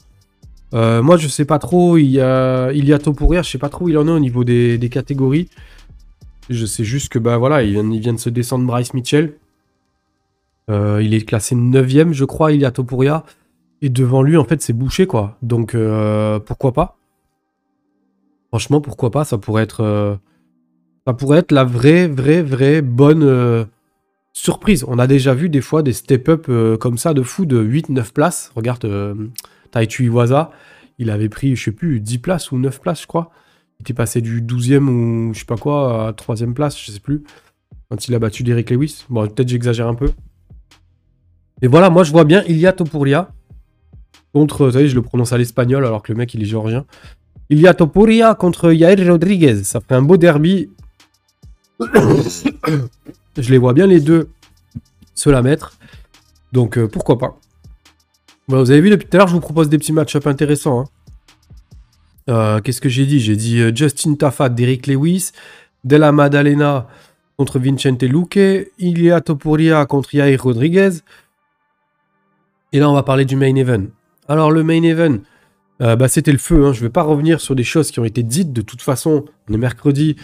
Euh, 0.75 1.03
moi, 1.03 1.17
je 1.17 1.29
sais 1.29 1.45
pas 1.45 1.59
trop. 1.59 1.97
Il 1.97 2.07
y 2.07 2.21
a, 2.21 2.73
il 2.73 2.85
y 2.87 2.93
a 2.93 2.99
je 2.99 3.43
sais 3.43 3.59
pas 3.59 3.69
trop 3.69 3.87
où 3.87 3.89
il 3.89 3.99
en 3.99 4.07
est 4.07 4.11
au 4.11 4.21
niveau 4.21 4.45
des, 4.45 4.89
catégories. 4.91 5.49
Je 6.49 6.67
sais 6.67 6.85
juste 6.85 7.11
que 7.11 7.19
bah 7.19 7.39
voilà, 7.39 7.63
il 7.63 7.73
vient, 7.73 7.89
il 7.91 8.01
vient 8.01 8.13
de 8.13 8.19
se 8.19 8.31
descendre 8.31 8.67
Bryce 8.67 8.95
Mitchell. 8.95 9.35
Euh, 10.69 11.01
il 11.03 11.15
est 11.15 11.23
classé 11.23 11.55
9ème, 11.55 12.13
je 12.13 12.25
crois, 12.25 12.53
il 12.53 12.61
y 12.61 12.65
a 12.65 12.71
Topuria. 12.71 13.25
Et 13.83 13.89
devant 13.89 14.23
lui, 14.23 14.37
en 14.37 14.45
fait, 14.45 14.61
c'est 14.61 14.73
bouché, 14.73 15.07
quoi. 15.07 15.37
Donc, 15.43 15.75
euh, 15.75 16.39
pourquoi 16.39 16.73
pas? 16.73 16.97
Franchement, 18.49 18.81
pourquoi 18.81 19.11
pas? 19.11 19.25
Ça 19.25 19.39
pourrait 19.39 19.63
être... 19.63 20.19
ça 21.07 21.15
pourrait 21.15 21.39
être 21.39 21.53
la 21.53 21.65
vraie, 21.65 22.09
vraie, 22.09 22.43
vraie 22.43 22.83
bonne 22.83 23.67
surprise. 24.33 24.85
On 24.89 24.99
a 24.99 25.07
déjà 25.07 25.35
vu 25.35 25.49
des 25.49 25.61
fois 25.61 25.83
des 25.83 25.93
step-up 25.93 26.51
comme 26.79 26.99
ça 26.99 27.15
de 27.15 27.23
fou 27.23 27.47
de 27.47 27.63
8-9 27.63 28.13
places. 28.13 28.53
Regarde 28.55 28.87
Taichu 29.71 30.05
Iwasa, 30.05 30.51
il 30.99 31.11
avait 31.11 31.29
pris, 31.29 31.57
je 31.57 31.65
sais 31.65 31.73
plus, 31.73 32.01
10 32.01 32.19
places 32.19 32.53
ou 32.53 32.59
9 32.59 32.81
places, 32.81 33.03
je 33.03 33.07
crois. 33.07 33.31
Il 33.79 33.83
était 33.83 33.95
passé 33.95 34.21
du 34.21 34.43
12e 34.43 34.89
ou 34.89 35.33
je 35.33 35.41
sais 35.41 35.45
pas 35.47 35.57
quoi 35.57 36.09
à 36.09 36.13
3e 36.13 36.53
place, 36.53 36.79
je 36.79 36.91
sais 36.91 37.01
plus. 37.01 37.25
Quand 37.89 38.07
il 38.07 38.15
a 38.15 38.19
battu 38.19 38.43
Derek 38.43 38.71
Lewis. 38.71 39.05
Bon, 39.09 39.27
peut-être 39.27 39.49
j'exagère 39.49 39.89
un 39.89 39.95
peu. 39.95 40.11
Mais 41.63 41.69
voilà, 41.69 41.91
moi 41.91 42.05
je 42.05 42.13
vois 42.13 42.25
bien 42.25 42.43
Ilia 42.45 42.73
Topuria 42.73 43.31
contre, 44.33 44.67
vous 44.67 44.73
savez, 44.73 44.89
je 44.89 44.95
le 44.95 45.03
prononce 45.03 45.33
à 45.33 45.39
l'espagnol 45.39 45.85
alors 45.85 46.03
que 46.03 46.13
le 46.13 46.19
mec 46.19 46.33
il 46.35 46.43
est 46.43 46.47
géorgien. 46.47 46.85
Ilia 47.49 47.75
Topuria 47.75 48.35
contre 48.35 48.73
Yair 48.73 48.97
Rodriguez. 49.11 49.65
Ça 49.65 49.81
fait 49.81 49.95
un 49.95 50.03
beau 50.03 50.17
derby. 50.17 50.71
je 51.81 53.51
les 53.51 53.59
vois 53.59 53.73
bien 53.73 53.87
les 53.87 54.01
deux 54.01 54.29
se 55.15 55.31
la 55.31 55.43
mettre. 55.43 55.73
Donc 56.53 56.79
euh, 56.79 56.89
pourquoi 56.89 57.19
pas 57.19 57.39
vous 58.59 58.71
avez 58.71 58.81
vu 58.81 58.91
depuis 58.91 59.09
tout 59.09 59.17
à 59.17 59.19
l'heure, 59.19 59.29
je 59.29 59.35
vous 59.35 59.41
propose 59.41 59.69
des 59.69 59.79
petits 59.79 59.93
match-up 59.93 60.27
intéressants. 60.27 60.81
Hein. 60.81 60.85
Euh, 62.29 62.61
qu'est-ce 62.61 62.81
que 62.81 62.89
j'ai 62.89 63.07
dit? 63.07 63.21
J'ai 63.21 63.37
dit 63.37 63.61
euh, 63.61 63.73
Justin 63.75 64.15
Tafa, 64.15 64.49
Derek 64.49 64.87
Lewis, 64.87 65.33
Della 65.85 66.13
Maddalena 66.13 66.87
contre 67.37 67.59
Vincente 67.59 68.03
Luque, 68.03 68.39
Ilia 68.79 69.21
Topuria 69.21 69.87
contre 69.87 70.15
Yair 70.15 70.43
Rodriguez. 70.43 70.91
Et 72.73 72.79
là, 72.79 72.91
on 72.91 72.95
va 72.95 73.03
parler 73.03 73.25
du 73.25 73.37
main 73.37 73.55
event. 73.57 73.87
Alors, 74.29 74.53
le 74.53 74.63
main 74.63 74.83
event, 74.83 75.19
euh, 75.81 75.97
bah, 75.97 76.09
c'était 76.09 76.33
le 76.33 76.39
feu. 76.39 76.67
Hein. 76.67 76.73
Je 76.73 76.81
ne 76.81 76.85
vais 76.87 76.93
pas 76.93 77.03
revenir 77.03 77.41
sur 77.41 77.55
des 77.55 77.65
choses 77.65 77.91
qui 77.91 77.99
ont 77.99 78.05
été 78.05 78.23
dites. 78.23 78.53
De 78.53 78.63
toute 78.63 78.83
façon, 78.83 79.25
on 79.49 79.55
est 79.55 79.59
mercredi. 79.59 80.17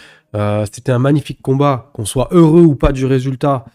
c'était 0.71 0.91
un 0.91 0.99
magnifique 0.99 1.41
combat. 1.41 1.89
Qu'on 1.93 2.05
soit 2.05 2.29
heureux 2.31 2.61
ou 2.61 2.75
pas 2.75 2.91
du 2.91 3.05
résultat, 3.05 3.65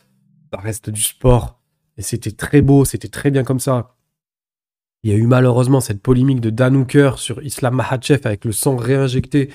ça 0.52 0.60
reste 0.60 0.90
du 0.90 1.02
sport. 1.02 1.58
Et 1.98 2.02
c'était 2.02 2.30
très 2.30 2.62
beau, 2.62 2.84
c'était 2.84 3.08
très 3.08 3.30
bien 3.30 3.44
comme 3.44 3.60
ça. 3.60 3.94
Il 5.04 5.10
y 5.10 5.14
a 5.14 5.16
eu 5.16 5.26
malheureusement 5.26 5.80
cette 5.80 6.00
polémique 6.00 6.40
de 6.40 6.50
Dan 6.50 6.86
sur 7.16 7.42
Islam 7.42 7.74
Mahachev 7.74 8.20
avec 8.24 8.44
le 8.44 8.52
sang 8.52 8.76
réinjecté. 8.76 9.50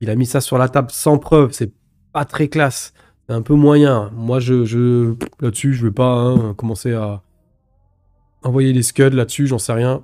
Il 0.00 0.10
a 0.10 0.16
mis 0.16 0.26
ça 0.26 0.40
sur 0.40 0.58
la 0.58 0.68
table 0.68 0.90
sans 0.90 1.18
preuve. 1.18 1.52
C'est 1.52 1.72
pas 2.12 2.24
très 2.24 2.48
classe. 2.48 2.92
C'est 3.26 3.34
un 3.34 3.42
peu 3.42 3.54
moyen. 3.54 4.10
Moi, 4.12 4.40
je, 4.40 4.64
je 4.64 5.14
là-dessus, 5.40 5.74
je 5.74 5.86
vais 5.86 5.92
pas 5.92 6.14
hein, 6.14 6.54
commencer 6.54 6.94
à 6.94 7.22
envoyer 8.42 8.72
des 8.72 8.82
scuds 8.82 9.10
là-dessus. 9.10 9.46
J'en 9.46 9.58
sais 9.58 9.72
rien. 9.72 10.02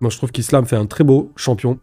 Moi, 0.00 0.10
je 0.10 0.18
trouve 0.18 0.30
qu'Islam 0.30 0.66
fait 0.66 0.76
un 0.76 0.84
très 0.86 1.04
beau 1.04 1.32
champion. 1.34 1.78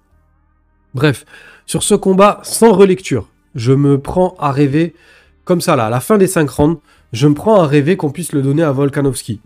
Bref, 0.94 1.26
sur 1.66 1.82
ce 1.82 1.96
combat 1.96 2.42
sans 2.44 2.74
relecture, 2.74 3.28
je 3.56 3.74
me 3.74 4.00
prends 4.00 4.36
à 4.38 4.52
rêver 4.52 4.94
comme 5.46 5.62
ça 5.62 5.76
là, 5.76 5.88
à 5.88 5.90
la 5.90 6.00
fin 6.00 6.20
des 6.20 6.28
5 6.28 6.48
rounds, 6.48 6.80
je 7.12 7.28
me 7.28 7.34
prends 7.34 7.60
à 7.60 7.66
rêver 7.66 7.98
qu'on 7.98 8.12
puisse 8.12 8.34
le 8.34 8.44
donner 8.44 8.62
à 8.62 8.72
Volkanovski 8.72 9.42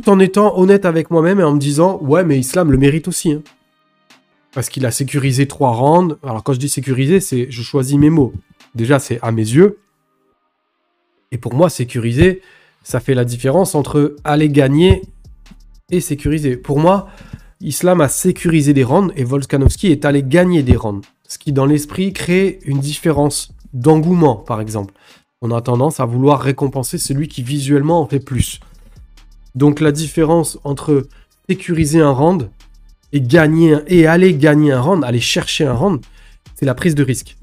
tout 0.00 0.10
en 0.10 0.20
étant 0.20 0.56
honnête 0.56 0.84
avec 0.84 1.10
moi-même 1.10 1.40
et 1.40 1.42
en 1.42 1.54
me 1.54 1.58
disant 1.58 1.98
ouais 2.02 2.22
mais 2.22 2.38
Islam 2.38 2.70
le 2.70 2.78
mérite 2.78 3.08
aussi 3.08 3.32
hein. 3.32 3.42
parce 4.52 4.68
qu'il 4.68 4.86
a 4.86 4.92
sécurisé 4.92 5.48
trois 5.48 5.72
rounds 5.72 6.16
alors 6.22 6.44
quand 6.44 6.52
je 6.52 6.60
dis 6.60 6.68
sécurisé 6.68 7.18
c'est 7.18 7.50
je 7.50 7.62
choisis 7.62 7.96
mes 7.96 8.10
mots. 8.10 8.32
Déjà 8.76 9.00
c'est 9.00 9.18
à 9.22 9.32
mes 9.32 9.42
yeux. 9.42 9.78
Et 11.32 11.38
pour 11.38 11.54
moi 11.54 11.68
sécuriser 11.68 12.42
ça 12.84 13.00
fait 13.00 13.14
la 13.14 13.24
différence 13.24 13.74
entre 13.74 14.14
aller 14.22 14.48
gagner 14.48 15.02
et 15.90 16.00
sécuriser. 16.00 16.56
Pour 16.56 16.78
moi 16.78 17.08
Islam 17.60 18.00
a 18.00 18.08
sécurisé 18.08 18.72
des 18.72 18.84
rounds 18.84 19.12
et 19.16 19.24
Volkanovski 19.24 19.88
est 19.88 20.04
allé 20.04 20.22
gagner 20.22 20.62
des 20.62 20.76
rounds 20.76 21.06
ce 21.26 21.38
qui 21.38 21.52
dans 21.52 21.66
l'esprit 21.66 22.12
crée 22.12 22.60
une 22.62 22.78
différence 22.78 23.52
d'engouement 23.72 24.36
par 24.36 24.60
exemple. 24.60 24.94
On 25.42 25.50
a 25.50 25.60
tendance 25.60 25.98
à 25.98 26.04
vouloir 26.04 26.40
récompenser 26.40 26.98
celui 26.98 27.26
qui 27.26 27.42
visuellement 27.42 28.00
en 28.00 28.06
fait 28.06 28.20
plus 28.20 28.60
donc 29.58 29.80
la 29.80 29.92
différence 29.92 30.58
entre 30.64 31.08
sécuriser 31.48 32.00
un 32.00 32.12
round 32.12 32.50
et 33.12 33.20
gagner 33.20 33.76
et 33.88 34.06
aller 34.06 34.34
gagner 34.34 34.72
un 34.72 34.80
round, 34.80 35.04
aller 35.04 35.20
chercher 35.20 35.66
un 35.66 35.72
round, 35.72 36.00
c'est 36.54 36.66
la 36.66 36.74
prise 36.74 36.94
de 36.94 37.02
risque. 37.02 37.36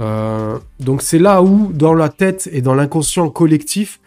Euh, 0.00 0.58
donc 0.78 1.02
c'est 1.02 1.18
là 1.18 1.42
où, 1.42 1.72
dans 1.72 1.94
la 1.94 2.08
tête 2.08 2.48
et 2.52 2.62
dans 2.62 2.74
l'inconscient 2.74 3.28
collectif, 3.28 4.00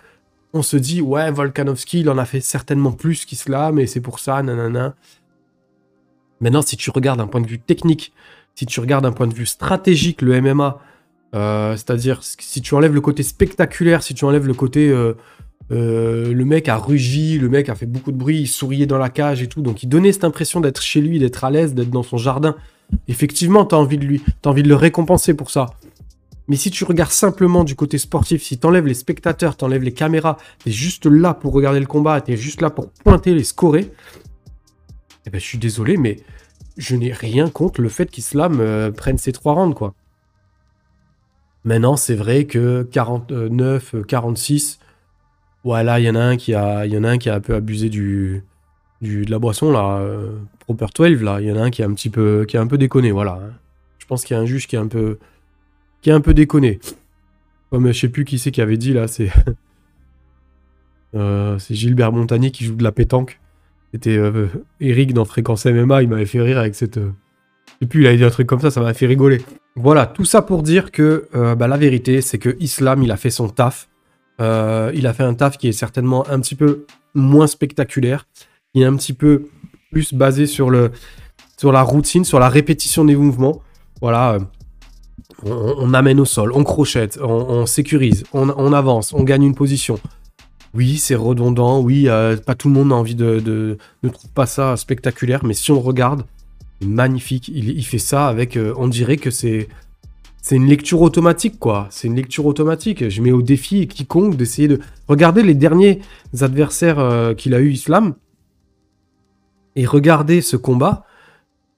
on 0.53 0.61
se 0.61 0.77
dit 0.77 1.01
ouais 1.01 1.29
Volkanovski 1.31 2.01
il 2.01 2.09
en 2.09 2.17
a 2.17 2.25
fait 2.25 2.41
certainement 2.41 2.91
plus 2.91 3.25
qu'Islam 3.25 3.79
et 3.79 3.87
c'est 3.87 4.01
pour 4.01 4.19
ça 4.19 4.41
nanana. 4.41 4.95
Maintenant 6.39 6.61
si 6.61 6.77
tu 6.77 6.89
regardes 6.89 7.19
d'un 7.19 7.27
point 7.27 7.41
de 7.41 7.47
vue 7.47 7.59
technique, 7.59 8.13
si 8.55 8.65
tu 8.65 8.79
regardes 8.79 9.03
d'un 9.03 9.11
point 9.11 9.27
de 9.27 9.33
vue 9.33 9.45
stratégique 9.45 10.21
le 10.21 10.41
MMA, 10.41 10.79
euh, 11.35 11.75
c'est-à-dire 11.75 12.19
si 12.21 12.61
tu 12.61 12.73
enlèves 12.75 12.93
le 12.93 13.01
côté 13.01 13.23
spectaculaire, 13.23 14.03
si 14.03 14.13
tu 14.13 14.23
enlèves 14.25 14.47
le 14.47 14.53
côté 14.53 14.89
euh, 14.89 15.13
euh, 15.71 16.33
le 16.33 16.45
mec 16.45 16.67
a 16.67 16.77
rugi, 16.77 17.37
le 17.37 17.49
mec 17.49 17.69
a 17.69 17.75
fait 17.75 17.85
beaucoup 17.85 18.11
de 18.11 18.17
bruit, 18.17 18.41
il 18.41 18.47
souriait 18.47 18.85
dans 18.85 18.97
la 18.97 19.09
cage 19.09 19.41
et 19.41 19.47
tout. 19.47 19.61
Donc 19.61 19.83
il 19.83 19.89
donnait 19.89 20.11
cette 20.11 20.23
impression 20.23 20.59
d'être 20.59 20.81
chez 20.81 21.01
lui, 21.01 21.19
d'être 21.19 21.43
à 21.43 21.51
l'aise, 21.51 21.73
d'être 21.73 21.89
dans 21.89 22.03
son 22.03 22.17
jardin. 22.17 22.55
Effectivement, 23.07 23.65
t'as 23.65 23.77
envie 23.77 23.97
de 23.97 24.05
lui, 24.05 24.21
t'as 24.41 24.49
envie 24.49 24.63
de 24.63 24.67
le 24.67 24.75
récompenser 24.75 25.33
pour 25.33 25.49
ça. 25.49 25.67
Mais 26.47 26.57
si 26.57 26.71
tu 26.71 26.83
regardes 26.83 27.11
simplement 27.11 27.63
du 27.63 27.75
côté 27.75 27.97
sportif, 27.97 28.43
si 28.43 28.57
t'enlèves 28.57 28.85
les 28.85 28.93
spectateurs, 28.93 29.55
t'enlèves 29.55 29.83
les 29.83 29.93
caméras, 29.93 30.37
t'es 30.63 30.71
juste 30.71 31.05
là 31.05 31.33
pour 31.33 31.53
regarder 31.53 31.79
le 31.79 31.85
combat, 31.85 32.19
t'es 32.19 32.35
juste 32.35 32.61
là 32.61 32.69
pour 32.69 32.89
pointer 32.89 33.33
les 33.33 33.45
scorer, 33.45 33.89
eh 35.25 35.29
ben 35.29 35.39
je 35.39 35.45
suis 35.45 35.57
désolé, 35.57 35.95
mais 35.97 36.17
je 36.77 36.95
n'ai 36.95 37.13
rien 37.13 37.49
contre 37.49 37.81
le 37.81 37.89
fait 37.89 38.09
qu'Islam 38.09 38.59
euh, 38.59 38.91
prenne 38.91 39.17
ses 39.17 39.31
trois 39.31 39.53
rounds, 39.53 39.75
quoi. 39.75 39.93
Maintenant, 41.63 41.95
c'est 41.95 42.15
vrai 42.15 42.45
que 42.45 42.83
49, 42.91 43.95
46, 44.07 44.79
Ouais, 45.63 45.83
là, 45.83 45.99
il 45.99 46.05
y 46.05 46.09
en 46.09 46.15
a 46.15 46.19
un 46.21 46.37
qui 46.37 46.53
a, 46.53 46.79
a 46.79 46.83
un 46.83 47.17
qui 47.17 47.29
a 47.29 47.35
un 47.35 47.39
peu 47.39 47.53
abusé 47.53 47.89
du, 47.89 48.43
de 49.01 49.29
la 49.29 49.39
boisson 49.39 49.71
là, 49.71 49.99
euh, 49.99 50.37
Proper 50.59 50.87
12 50.95 51.21
là. 51.21 51.39
Il 51.39 51.47
y 51.47 51.51
en 51.51 51.57
a 51.57 51.61
un 51.61 51.69
qui 51.69 51.83
a 51.83 51.85
un 51.85 51.93
petit 51.93 52.09
peu, 52.09 52.45
qui 52.47 52.57
a 52.57 52.61
un 52.61 52.67
peu 52.67 52.77
déconné, 52.77 53.11
voilà. 53.11 53.39
Je 53.99 54.05
pense 54.05 54.23
qu'il 54.23 54.35
y 54.35 54.39
a 54.39 54.41
un 54.41 54.45
juge 54.45 54.67
qui 54.67 54.75
a 54.75 54.81
un 54.81 54.87
peu, 54.87 55.19
qui 56.01 56.09
a 56.09 56.15
un 56.15 56.21
peu 56.21 56.33
déconné. 56.33 56.79
Comme 57.69 57.87
je 57.87 57.93
sais 57.93 58.09
plus 58.09 58.25
qui 58.25 58.39
c'est 58.39 58.51
qui 58.51 58.61
avait 58.61 58.77
dit 58.77 58.93
là, 58.93 59.07
c'est, 59.07 59.29
euh, 61.15 61.59
Gilbert 61.69 62.11
Montagnier 62.11 62.51
qui 62.51 62.65
joue 62.65 62.75
de 62.75 62.83
la 62.83 62.91
pétanque. 62.91 63.39
C'était 63.93 64.17
euh, 64.17 64.47
Eric 64.79 65.13
dans 65.13 65.25
Fréquence 65.25 65.65
MMA, 65.65 66.03
il 66.03 66.09
m'avait 66.09 66.25
fait 66.25 66.41
rire 66.41 66.57
avec 66.57 66.73
cette. 66.73 66.99
Et 67.81 67.85
puis 67.85 68.01
il 68.01 68.07
a 68.07 68.15
dit 68.15 68.23
un 68.23 68.29
truc 68.29 68.47
comme 68.47 68.61
ça, 68.61 68.71
ça 68.71 68.81
m'a 68.81 68.93
fait 68.93 69.05
rigoler. 69.05 69.41
Voilà, 69.75 70.05
tout 70.07 70.25
ça 70.25 70.41
pour 70.41 70.63
dire 70.63 70.91
que 70.91 71.27
bah, 71.33 71.67
la 71.67 71.77
vérité, 71.77 72.21
c'est 72.21 72.37
que 72.37 72.55
Islam, 72.59 73.03
il 73.03 73.11
a 73.11 73.17
fait 73.17 73.29
son 73.29 73.47
taf. 73.49 73.89
Euh, 74.41 74.91
il 74.95 75.07
a 75.07 75.13
fait 75.13 75.23
un 75.23 75.33
taf 75.33 75.57
qui 75.57 75.67
est 75.67 75.73
certainement 75.73 76.27
un 76.29 76.39
petit 76.39 76.55
peu 76.55 76.85
moins 77.13 77.47
spectaculaire. 77.47 78.27
Il 78.73 78.81
est 78.81 78.85
un 78.85 78.95
petit 78.95 79.13
peu 79.13 79.47
plus 79.91 80.13
basé 80.13 80.47
sur, 80.47 80.69
le, 80.69 80.91
sur 81.57 81.71
la 81.71 81.83
routine, 81.83 82.25
sur 82.25 82.39
la 82.39 82.49
répétition 82.49 83.05
des 83.05 83.15
mouvements. 83.15 83.61
Voilà, 84.01 84.33
euh, 84.33 84.39
on, 85.43 85.93
amène 85.93 86.19
au 86.19 86.25
sol, 86.25 86.51
on 86.53 86.63
crochette, 86.63 87.19
on, 87.21 87.65
sécurise, 87.65 88.23
on, 88.33 88.73
avance, 88.73 89.13
on 89.13 89.23
gagne 89.23 89.43
une 89.43 89.55
position. 89.55 89.99
Oui, 90.73 90.97
c'est 90.97 91.15
redondant, 91.15 91.81
oui, 91.81 92.07
euh, 92.07 92.37
pas 92.37 92.55
tout 92.55 92.69
le 92.69 92.73
monde 92.73 92.91
a 92.91 92.95
envie 92.95 93.15
de, 93.15 93.77
ne 94.03 94.09
trouve 94.09 94.31
pas 94.31 94.45
ça 94.45 94.75
spectaculaire, 94.77 95.43
mais 95.43 95.53
si 95.53 95.71
on 95.71 95.81
regarde, 95.81 96.23
magnifique. 96.83 97.47
Il, 97.53 97.85
fait 97.85 97.99
ça 97.99 98.27
avec, 98.27 98.57
on 98.77 98.87
dirait 98.87 99.17
que 99.17 99.29
c'est 99.29 99.67
c'est 100.41 100.55
une 100.55 100.65
lecture 100.65 101.01
automatique, 101.01 101.59
quoi. 101.59 101.87
C'est 101.91 102.07
une 102.07 102.15
lecture 102.15 102.47
automatique. 102.47 103.09
Je 103.09 103.21
mets 103.21 103.31
au 103.31 103.43
défi 103.43 103.87
quiconque 103.87 104.35
d'essayer 104.35 104.67
de 104.67 104.79
regarder 105.07 105.43
les 105.43 105.53
derniers 105.53 106.01
adversaires 106.41 106.97
euh, 106.97 107.35
qu'il 107.35 107.53
a 107.53 107.59
eu 107.59 107.69
Islam 107.69 108.15
et 109.75 109.85
regarder 109.85 110.41
ce 110.41 110.57
combat. 110.57 111.05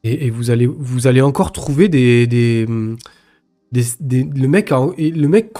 Et, 0.06 0.30
vous, 0.30 0.49
allez, 0.49 0.65
vous 0.65 1.08
allez 1.08 1.21
encore 1.21 1.54
trouver 1.54 1.88
des, 1.88 2.28
des, 2.28 2.65
le 3.73 4.47
mec, 4.47 4.71
le 4.71 5.28
mec 5.28 5.54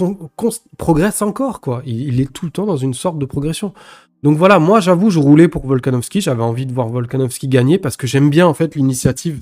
progresse 0.78 1.22
encore, 1.22 1.62
quoi. 1.62 1.82
Il, 1.86 2.20
est 2.20 2.32
tout 2.32 2.46
le 2.46 2.52
temps 2.52 2.66
dans 2.66 2.76
une 2.76 2.94
sorte 2.94 3.18
de 3.18 3.26
progression. 3.26 3.74
Donc 4.24 4.38
voilà, 4.38 4.58
moi 4.58 4.80
j'avoue, 4.80 5.10
je 5.10 5.20
roulais 5.20 5.50
pour 5.50 5.68
Volkanovski. 5.68 6.22
J'avais 6.22 6.44
envie 6.44 6.66
de 6.66 6.74
voir 6.74 6.88
Volkanovski 6.88 7.50
gagner 7.50 7.78
parce 7.78 7.98
que 7.98 8.08
j'aime 8.08 8.30
bien 8.30 8.48
en 8.48 8.54
fait 8.54 8.76
l'initiative. 8.76 9.42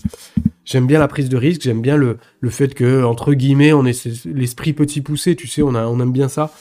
J'aime 0.65 0.87
bien 0.87 0.99
la 0.99 1.07
prise 1.07 1.29
de 1.29 1.37
risque. 1.37 1.61
J'aime 1.61 1.81
bien 1.81 1.97
le, 1.97 2.17
fait 2.49 2.73
que, 2.73 3.03
entre 3.03 3.33
guillemets, 3.33 3.73
on 3.73 3.85
est 3.85 4.25
l'esprit 4.25 4.73
petit 4.73 5.01
poussé, 5.01 5.35
tu 5.35 5.47
sais, 5.47 5.61
on, 5.61 5.75
a, 5.75 5.85
on 5.85 5.99
aime 5.99 6.11
bien 6.11 6.27
ça. 6.27 6.51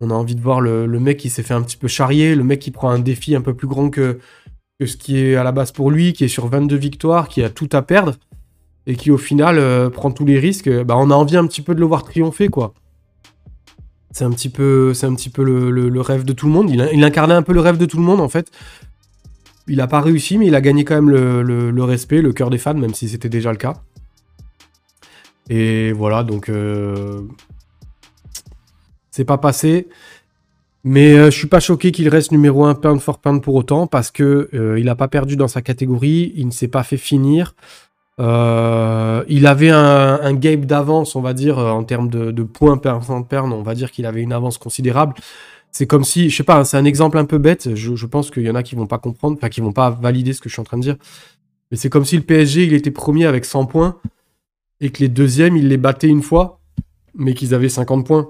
On 0.00 0.10
a 0.10 0.14
envie 0.14 0.34
de 0.34 0.40
voir 0.40 0.60
le, 0.60 0.86
le 0.86 1.00
mec 1.00 1.18
qui 1.18 1.28
s'est 1.28 1.42
fait 1.42 1.54
un 1.54 1.62
petit 1.62 1.76
peu 1.76 1.88
charrier, 1.88 2.34
le 2.34 2.44
mec 2.44 2.60
qui 2.60 2.70
prend 2.70 2.88
un 2.88 3.00
défi 3.00 3.34
un 3.34 3.40
peu 3.42 3.52
plus 3.52 3.66
grand 3.66 3.90
que, 3.90 4.18
que 4.78 4.86
ce 4.86 4.96
qui 4.96 5.18
est 5.18 5.36
à 5.36 5.44
la 5.44 5.52
base 5.52 5.72
pour 5.72 5.90
lui, 5.90 6.12
qui 6.12 6.24
est 6.24 6.28
sur 6.28 6.46
22 6.46 6.76
victoires, 6.76 7.28
qui 7.28 7.42
a 7.42 7.50
tout 7.50 7.68
à 7.72 7.82
perdre 7.82 8.14
et 8.86 8.96
qui 8.96 9.10
au 9.10 9.18
final 9.18 9.58
euh, 9.58 9.90
prend 9.90 10.10
tous 10.10 10.24
les 10.24 10.38
risques, 10.38 10.70
bah, 10.84 10.96
on 10.96 11.10
a 11.10 11.14
envie 11.14 11.36
un 11.36 11.46
petit 11.46 11.60
peu 11.60 11.74
de 11.74 11.80
le 11.80 11.86
voir 11.86 12.04
triompher, 12.04 12.48
quoi. 12.48 12.72
C'est 14.10 14.24
un 14.24 14.30
petit 14.30 14.48
peu, 14.48 14.92
le, 15.38 16.00
rêve 16.00 16.24
de 16.24 16.32
tout 16.32 16.46
le 16.46 16.52
monde. 16.52 16.70
Il, 16.70 17.04
incarnait 17.04 17.34
un 17.34 17.42
peu 17.42 17.52
le 17.52 17.60
rêve 17.60 17.76
de 17.76 17.86
tout 17.86 17.98
le 17.98 18.02
monde, 18.02 18.20
en 18.20 18.28
fait. 18.28 18.50
Il 19.66 19.76
n'a 19.76 19.86
pas 19.86 20.00
réussi, 20.00 20.38
mais 20.38 20.46
il 20.46 20.54
a 20.54 20.60
gagné 20.60 20.84
quand 20.84 20.94
même 20.94 21.10
le, 21.10 21.84
respect, 21.84 22.22
le 22.22 22.32
cœur 22.32 22.50
des 22.50 22.58
fans, 22.58 22.74
même 22.74 22.94
si 22.94 23.08
c'était 23.08 23.28
déjà 23.28 23.50
le 23.50 23.58
cas. 23.58 23.74
Et 25.50 25.92
voilà, 25.92 26.24
donc 26.24 26.48
euh, 26.48 27.22
c'est 29.10 29.24
pas 29.24 29.38
passé. 29.38 29.88
Mais 30.84 31.14
euh, 31.14 31.30
je 31.30 31.36
suis 31.36 31.48
pas 31.48 31.60
choqué 31.60 31.90
qu'il 31.90 32.08
reste 32.08 32.32
numéro 32.32 32.64
1 32.64 32.74
pound 32.74 33.00
for 33.00 33.18
pound 33.18 33.42
pour 33.42 33.54
autant, 33.54 33.86
parce 33.86 34.10
que 34.10 34.48
il 34.78 34.84
n'a 34.84 34.94
pas 34.94 35.08
perdu 35.08 35.36
dans 35.36 35.48
sa 35.48 35.62
catégorie, 35.62 36.32
il 36.34 36.46
ne 36.46 36.52
s'est 36.52 36.68
pas 36.68 36.82
fait 36.82 36.96
finir. 36.96 37.54
Euh, 38.20 39.24
il 39.28 39.46
avait 39.46 39.70
un, 39.70 40.20
un 40.20 40.34
gap 40.34 40.60
d'avance, 40.60 41.14
on 41.14 41.20
va 41.20 41.34
dire, 41.34 41.58
euh, 41.58 41.70
en 41.70 41.84
termes 41.84 42.08
de, 42.08 42.30
de 42.30 42.42
points 42.42 42.76
per 42.76 42.98
perne, 43.28 43.52
on 43.52 43.62
va 43.62 43.74
dire 43.74 43.92
qu'il 43.92 44.06
avait 44.06 44.22
une 44.22 44.32
avance 44.32 44.58
considérable. 44.58 45.14
C'est 45.70 45.86
comme 45.86 46.04
si, 46.04 46.30
je 46.30 46.36
sais 46.36 46.42
pas, 46.42 46.58
hein, 46.58 46.64
c'est 46.64 46.76
un 46.76 46.84
exemple 46.84 47.18
un 47.18 47.24
peu 47.24 47.38
bête, 47.38 47.74
je, 47.74 48.06
pense 48.06 48.30
qu'il 48.30 48.42
y 48.42 48.50
en 48.50 48.54
a 48.54 48.62
qui 48.62 48.74
vont 48.74 48.86
pas 48.86 48.98
comprendre, 48.98 49.36
enfin 49.36 49.48
qui 49.48 49.60
vont 49.60 49.72
pas 49.72 49.90
valider 49.90 50.32
ce 50.32 50.40
que 50.40 50.48
je 50.48 50.54
suis 50.54 50.60
en 50.60 50.64
train 50.64 50.78
de 50.78 50.82
dire. 50.82 50.96
Mais 51.70 51.76
c'est 51.76 51.90
comme 51.90 52.04
si 52.04 52.16
le 52.16 52.22
PSG, 52.22 52.64
il 52.64 52.72
était 52.72 52.90
premier 52.90 53.26
avec 53.26 53.44
100 53.44 53.66
points, 53.66 53.96
et 54.80 54.90
que 54.90 55.00
les 55.00 55.08
deuxièmes, 55.08 55.56
il 55.56 55.68
les 55.68 55.76
battait 55.76 56.08
une 56.08 56.22
fois, 56.22 56.60
mais 57.14 57.34
qu'ils 57.34 57.54
avaient 57.54 57.68
50 57.68 58.06
points. 58.06 58.28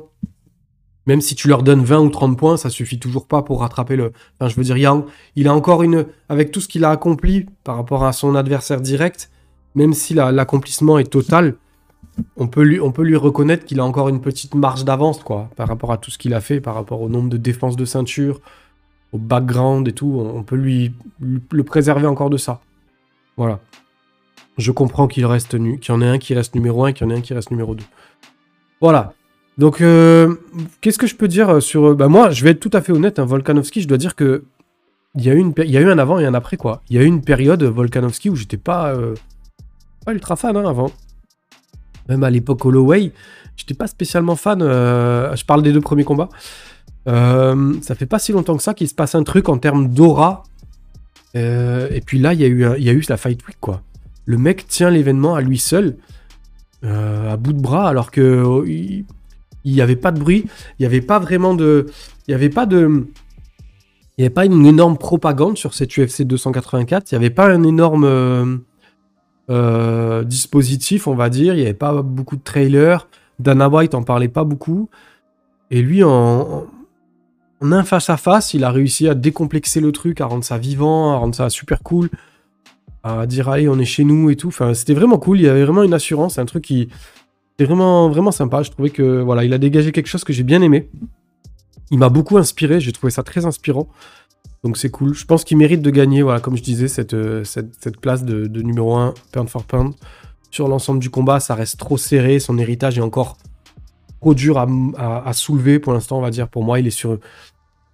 Même 1.07 1.21
si 1.23 1.35
tu 1.35 1.49
leur 1.49 1.63
donnes 1.63 1.83
20 1.83 2.01
ou 2.01 2.09
30 2.11 2.37
points, 2.37 2.57
ça 2.59 2.69
suffit 2.69 2.99
toujours 2.99 3.27
pas 3.27 3.43
pour 3.43 3.61
rattraper 3.61 3.97
le. 3.97 4.13
Enfin, 4.39 4.51
je 4.51 4.57
veux 4.57 4.65
dire, 4.65 4.77
il 4.77 5.05
il 5.37 5.49
a 5.49 5.55
encore 5.55 5.83
une. 5.83 6.07
Avec 6.29 6.51
tout 6.51 6.61
ce 6.61 6.69
qu'il 6.69 6.85
a 6.85 6.91
accompli 6.91 7.47
par 7.65 7.77
rapport 7.77 8.05
à 8.05 8.13
son 8.13 8.35
adversaire 8.35 8.83
direct, 8.83 9.31
même 9.79 9.95
si 9.95 10.13
l'accomplissement 10.13 10.99
est 10.99 11.11
total, 11.11 11.55
on 12.37 12.49
peut 12.49 12.63
lui, 12.63 12.81
on 12.81 12.91
peut 12.91 13.05
lui 13.05 13.15
reconnaître 13.15 13.65
qu'il 13.65 13.79
a 13.79 13.85
encore 13.85 14.09
une 14.09 14.21
petite 14.21 14.57
marge 14.57 14.85
d'avance, 14.85 15.23
quoi, 15.23 15.51
par 15.55 15.69
rapport 15.69 15.93
à 15.93 15.99
tout 15.99 16.11
ce 16.11 16.19
qu'il 16.19 16.35
a 16.35 16.41
fait, 16.41 16.61
par 16.61 16.75
rapport 16.75 17.01
au 17.01 17.09
nombre 17.09 17.29
de 17.29 17.37
défenses 17.37 17.77
de 17.77 17.85
ceinture, 17.85 18.41
au 19.13 19.19
background 19.19 19.87
et 19.87 19.93
tout. 19.93 20.21
On 20.21 20.43
peut 20.43 20.57
lui, 20.57 20.93
le 21.21 21.63
préserver 21.63 22.07
encore 22.07 22.29
de 22.29 22.37
ça. 22.37 22.61
Voilà. 23.37 23.61
Je 24.57 24.73
comprends 24.73 25.07
qu'il 25.07 25.25
reste 25.27 25.51
qu'il 25.51 25.89
y 25.89 25.93
en 25.93 26.03
ait 26.03 26.09
un 26.09 26.19
qui 26.19 26.35
reste 26.35 26.57
numéro 26.57 26.85
1 26.85 26.93
qu'il 26.93 27.07
y 27.07 27.11
en 27.11 27.15
ait 27.15 27.19
un 27.19 27.21
qui 27.21 27.35
reste 27.35 27.53
numéro 27.53 27.77
2. 27.77 27.85
Voilà. 28.81 29.13
Donc, 29.57 29.81
euh, 29.81 30.35
qu'est-ce 30.81 30.99
que 30.99 31.07
je 31.07 31.15
peux 31.15 31.29
dire 31.29 31.63
sur. 31.63 31.95
Bah, 31.95 32.09
moi, 32.09 32.31
je 32.31 32.43
vais 32.43 32.51
être 32.51 32.61
tout 32.61 32.71
à 32.73 32.81
fait 32.81 32.93
honnête, 32.93 33.21
hein, 33.21 33.25
Volkanovski, 33.25 33.81
je 33.81 33.89
dois 33.89 33.99
dire 33.99 34.17
que. 34.17 34.45
Il 35.15 35.25
y, 35.25 35.31
a 35.31 35.35
eu 35.35 35.39
une, 35.39 35.55
il 35.65 35.71
y 35.71 35.77
a 35.77 35.81
eu 35.81 35.91
un 35.91 35.99
avant 35.99 36.19
et 36.19 36.27
un 36.27 36.35
après, 36.35 36.57
quoi. 36.57 36.83
Il 36.91 36.97
y 36.97 36.99
a 36.99 37.03
eu 37.03 37.07
une 37.07 37.23
période, 37.23 37.63
Volkanovski, 37.63 38.31
où 38.31 38.37
j'étais 38.37 38.59
pas. 38.59 38.95
Euh, 38.95 39.15
ultra 40.13 40.37
fan 40.37 40.57
hein, 40.57 40.65
avant. 40.67 40.91
Même 42.09 42.25
à 42.25 42.31
l'époque 42.31 42.65
Holloway, 42.65 43.13
j'étais 43.57 43.75
pas 43.75 43.87
spécialement 43.87 44.37
fan. 44.37 44.63
Euh, 44.63 45.35
je 45.37 45.45
parle 45.45 45.63
des 45.63 45.73
deux 45.73 45.81
premiers 45.81 46.05
combats. 46.05 46.31
Euh, 47.07 47.75
ça 47.83 47.95
fait 47.95 48.07
pas 48.07 48.19
si 48.19 48.33
longtemps 48.33 48.57
que 48.57 48.63
ça 48.63 48.75
qu'il 48.75 48.89
se 48.89 48.95
passe 48.95 49.15
un 49.15 49.23
truc 49.23 49.49
en 49.49 49.59
termes 49.59 49.89
d'aura. 49.89 50.45
Euh, 51.37 51.89
et 51.91 52.01
puis 52.01 52.19
là, 52.19 52.33
il 52.33 52.41
y, 52.41 52.45
a 52.45 52.49
eu, 52.49 52.61
y 52.79 52.89
a 52.89 52.93
eu 52.93 53.05
la 53.09 53.17
Fight 53.17 53.47
Week, 53.47 53.59
quoi. 53.61 53.83
Le 54.25 54.39
mec 54.39 54.67
tient 54.67 54.91
l'événement 54.91 55.35
à 55.35 55.41
lui 55.41 55.59
seul, 55.59 55.97
à 56.83 57.37
bout 57.37 57.53
de 57.53 57.61
bras, 57.61 57.89
alors 57.89 58.11
que 58.11 58.65
il 58.67 59.05
n'y 59.65 59.81
avait 59.81 59.97
pas 59.97 60.13
de 60.13 60.21
bruit, 60.21 60.45
il 60.79 60.83
n'y 60.83 60.87
avait 60.87 61.01
pas 61.01 61.19
vraiment 61.19 61.55
de. 61.55 61.87
Il 62.27 62.31
n'y 62.31 62.35
avait 62.35 62.51
pas 62.51 62.67
de. 62.67 63.07
Il 64.17 64.23
n'y 64.23 64.25
avait 64.27 64.35
pas 64.35 64.45
une 64.45 64.67
énorme 64.67 64.99
propagande 64.99 65.57
sur 65.57 65.73
cette 65.73 65.97
UFC 65.97 66.23
284, 66.23 67.11
il 67.11 67.15
n'y 67.15 67.17
avait 67.17 67.35
pas 67.35 67.49
un 67.49 67.63
énorme 67.63 68.65
euh, 69.51 70.25
dispositif, 70.25 71.07
on 71.07 71.15
va 71.15 71.31
dire. 71.31 71.55
Il 71.55 71.59
n'y 71.59 71.65
avait 71.65 71.75
pas 71.75 72.03
beaucoup 72.03 72.37
de 72.37 72.43
trailers. 72.43 73.09
Dana 73.39 73.69
White 73.69 73.95
en 73.95 74.03
parlait 74.03 74.29
pas 74.29 74.45
beaucoup. 74.45 74.89
Et 75.71 75.83
lui, 75.83 76.03
en, 76.03 76.67
un 77.61 77.83
face 77.83 78.11
à 78.11 78.17
face, 78.17 78.55
il 78.55 78.65
a 78.65 78.71
réussi 78.71 79.09
à 79.09 79.15
décomplexer 79.15 79.81
le 79.81 79.93
truc, 79.93 80.21
à 80.21 80.27
rendre 80.27 80.45
ça 80.45 80.59
vivant, 80.59 81.13
à 81.13 81.17
rendre 81.17 81.35
ça 81.35 81.51
super 81.51 81.83
cool, 81.83 82.11
à 83.03 83.27
dire 83.27 83.49
allez, 83.49 83.69
on 83.69 83.79
est 83.79 83.85
chez 83.85 84.05
nous 84.05 84.31
et 84.31 84.37
tout. 84.37 84.49
Enfin, 84.49 84.75
c'était 84.75 84.95
vraiment 84.95 85.19
cool. 85.19 85.39
Il 85.39 85.45
y 85.45 85.49
avait 85.49 85.65
vraiment 85.65 85.83
une 85.83 85.95
assurance, 85.95 86.39
un 86.39 86.47
truc 86.47 86.65
qui 86.65 86.89
était 87.55 87.65
vraiment, 87.65 88.09
vraiment 88.09 88.33
sympa. 88.33 88.63
Je 88.63 88.71
trouvais 88.71 88.91
que 88.91 89.21
voilà, 89.21 89.45
il 89.45 89.53
a 89.53 89.59
dégagé 89.59 89.93
quelque 89.93 90.09
chose 90.09 90.25
que 90.25 90.33
j'ai 90.33 90.43
bien 90.43 90.63
aimé. 90.63 90.89
Il 91.91 91.99
m'a 91.99 92.09
beaucoup 92.09 92.39
inspiré. 92.39 92.81
J'ai 92.81 92.93
trouvé 92.93 93.11
ça 93.11 93.23
très 93.23 93.47
inspirant. 93.47 93.89
Donc 94.65 94.77
c'est 94.77 94.91
cool. 94.91 95.15
Je 95.15 95.25
pense 95.25 95.45
qu'il 95.45 95.57
mérite 95.57 95.83
de 95.83 95.91
gagner, 95.91 96.23
voilà, 96.23 96.41
comme 96.41 96.57
je 96.57 96.63
disais, 96.63 96.89
cette, 96.89 97.15
euh, 97.15 97.45
place 98.01 98.25
de, 98.25 98.47
numéro 98.61 98.97
1 98.97 99.15
pound 99.33 99.49
for 99.49 99.65
pound. 99.65 99.95
Sur 100.51 100.69
l'ensemble 100.69 101.01
du 101.01 101.11
combat, 101.11 101.41
ça 101.41 101.55
reste 101.55 101.79
trop 101.79 101.97
serré. 101.97 102.41
Son 102.41 102.59
héritage 102.59 102.99
est 102.99 103.03
encore 103.03 103.37
trop 104.21 104.35
dur 104.35 104.59
à, 104.59 105.33
soulever 105.33 105.79
pour 105.79 105.93
l'instant, 105.93 106.19
on 106.19 106.23
va 106.23 106.31
dire. 106.31 106.49
Pour 106.49 106.65
moi, 106.65 106.81
il 106.81 106.87
est 106.87 106.91
sur. 106.91 107.19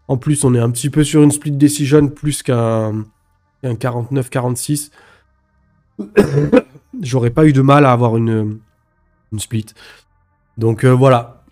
En 0.08 0.16
plus, 0.16 0.44
on 0.44 0.54
est 0.54 0.60
un 0.60 0.70
petit 0.70 0.90
peu 0.90 1.02
sur 1.04 1.22
une 1.22 1.32
split 1.32 1.50
decision 1.50 2.08
plus 2.08 2.42
qu'un 2.42 3.04
49-46. 3.62 4.90
J'aurais 7.02 7.30
pas 7.30 7.44
eu 7.46 7.52
de 7.52 7.60
mal 7.60 7.84
à 7.84 7.92
avoir 7.92 8.16
une, 8.16 8.58
une 9.32 9.38
split. 9.38 9.66
Donc 10.56 10.84
euh, 10.84 10.94
voilà. 10.94 11.42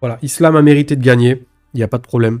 Voilà, 0.00 0.18
Islam 0.22 0.56
a 0.56 0.62
mérité 0.62 0.94
de 0.94 1.02
gagner. 1.02 1.46
Il 1.74 1.78
n'y 1.78 1.82
a 1.82 1.88
pas 1.88 1.98
de 1.98 2.06
problème. 2.06 2.40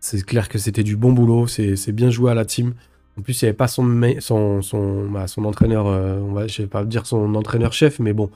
C'est 0.00 0.24
clair 0.24 0.48
que 0.48 0.58
c'était 0.58 0.82
du 0.82 0.96
bon 0.96 1.12
boulot, 1.12 1.46
c'est 1.46 1.92
bien 1.92 2.10
joué 2.10 2.30
à 2.30 2.34
la 2.34 2.46
team. 2.46 2.72
En 3.18 3.22
plus, 3.22 3.42
il 3.42 3.44
n'y 3.44 3.48
avait 3.48 3.56
pas 3.56 3.66
bah, 3.66 5.26
son 5.26 5.44
entraîneur, 5.44 5.86
euh, 5.86 6.18
on 6.20 6.32
va, 6.32 6.46
je 6.46 6.62
vais 6.62 6.68
pas 6.68 6.84
dire 6.84 7.04
son 7.04 7.34
entraîneur-chef, 7.34 7.98
mais 7.98 8.14
bon, 8.14 8.30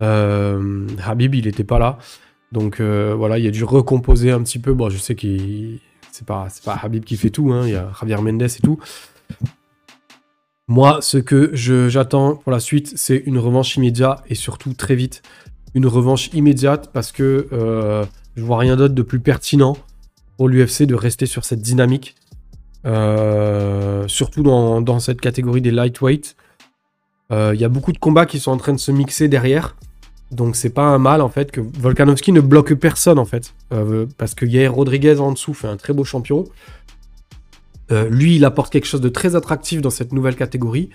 euh, 0.00 0.86
Habib, 1.04 1.34
il 1.34 1.46
n'était 1.46 1.64
pas 1.64 1.80
là. 1.80 1.98
Donc 2.52 2.78
euh, 2.78 3.14
voilà, 3.16 3.38
il 3.38 3.46
a 3.46 3.50
dû 3.50 3.64
recomposer 3.64 4.30
un 4.30 4.42
petit 4.42 4.60
peu. 4.60 4.74
Bon, 4.74 4.90
je 4.90 4.96
sais 4.96 5.16
qu'il 5.16 5.80
c'est 6.12 6.26
pas, 6.26 6.46
pas 6.64 6.78
Habib 6.80 7.02
qui 7.02 7.16
fait 7.16 7.30
tout, 7.30 7.52
hein. 7.52 7.62
il 7.66 7.72
y 7.72 7.76
a 7.76 7.90
Javier 7.98 8.22
Mendes 8.22 8.42
et 8.42 8.60
tout. 8.62 8.78
Moi, 10.68 11.00
ce 11.00 11.18
que 11.18 11.50
j'attends 11.54 12.36
pour 12.36 12.52
la 12.52 12.60
suite, 12.60 12.92
c'est 12.96 13.16
une 13.16 13.38
revanche 13.38 13.76
immédiate 13.76 14.22
et 14.28 14.36
surtout 14.36 14.74
très 14.74 14.94
vite. 14.94 15.22
Une 15.74 15.86
revanche 15.86 16.28
immédiate 16.32 16.90
parce 16.92 17.10
que 17.10 17.48
je 18.36 18.42
vois 18.42 18.58
rien 18.58 18.76
d'autre 18.76 18.94
de 18.94 19.02
plus 19.02 19.20
pertinent 19.20 19.76
l'UFC 20.48 20.84
de 20.84 20.94
rester 20.94 21.26
sur 21.26 21.44
cette 21.44 21.60
dynamique. 21.60 22.14
Euh, 22.84 24.08
surtout 24.08 24.42
dans, 24.42 24.98
cette 24.98 25.20
catégorie 25.20 25.60
des 25.60 25.70
lightweight. 25.70 26.36
Il 27.30 27.36
euh, 27.36 27.54
y 27.54 27.64
a 27.64 27.68
beaucoup 27.68 27.92
de 27.92 27.98
combats 27.98 28.26
qui 28.26 28.40
sont 28.40 28.50
en 28.50 28.56
train 28.56 28.72
de 28.72 28.78
se 28.78 28.90
mixer 28.90 29.28
derrière. 29.28 29.76
Donc 30.30 30.56
c'est 30.56 30.70
pas 30.70 30.84
un 30.84 30.98
mal 30.98 31.20
en 31.20 31.28
fait 31.28 31.50
que 31.50 31.60
Volkanovski 31.60 32.32
ne 32.32 32.40
bloque 32.40 32.74
personne 32.74 33.18
en 33.18 33.24
fait. 33.24 33.54
Euh, 33.72 34.06
parce 34.18 34.34
que 34.34 34.46
Yair 34.46 34.74
Rodriguez 34.74 35.20
en 35.20 35.32
dessous 35.32 35.54
fait 35.54 35.68
un 35.68 35.76
très 35.76 35.92
beau 35.92 36.04
champion. 36.04 36.44
lui 37.90 38.36
il 38.36 38.44
apporte 38.46 38.72
quelque 38.72 38.86
chose 38.86 39.02
de 39.02 39.10
très 39.10 39.36
attractif 39.36 39.82
dans 39.82 39.90
cette 39.90 40.12
nouvelle 40.12 40.36
catégorie. 40.36 40.88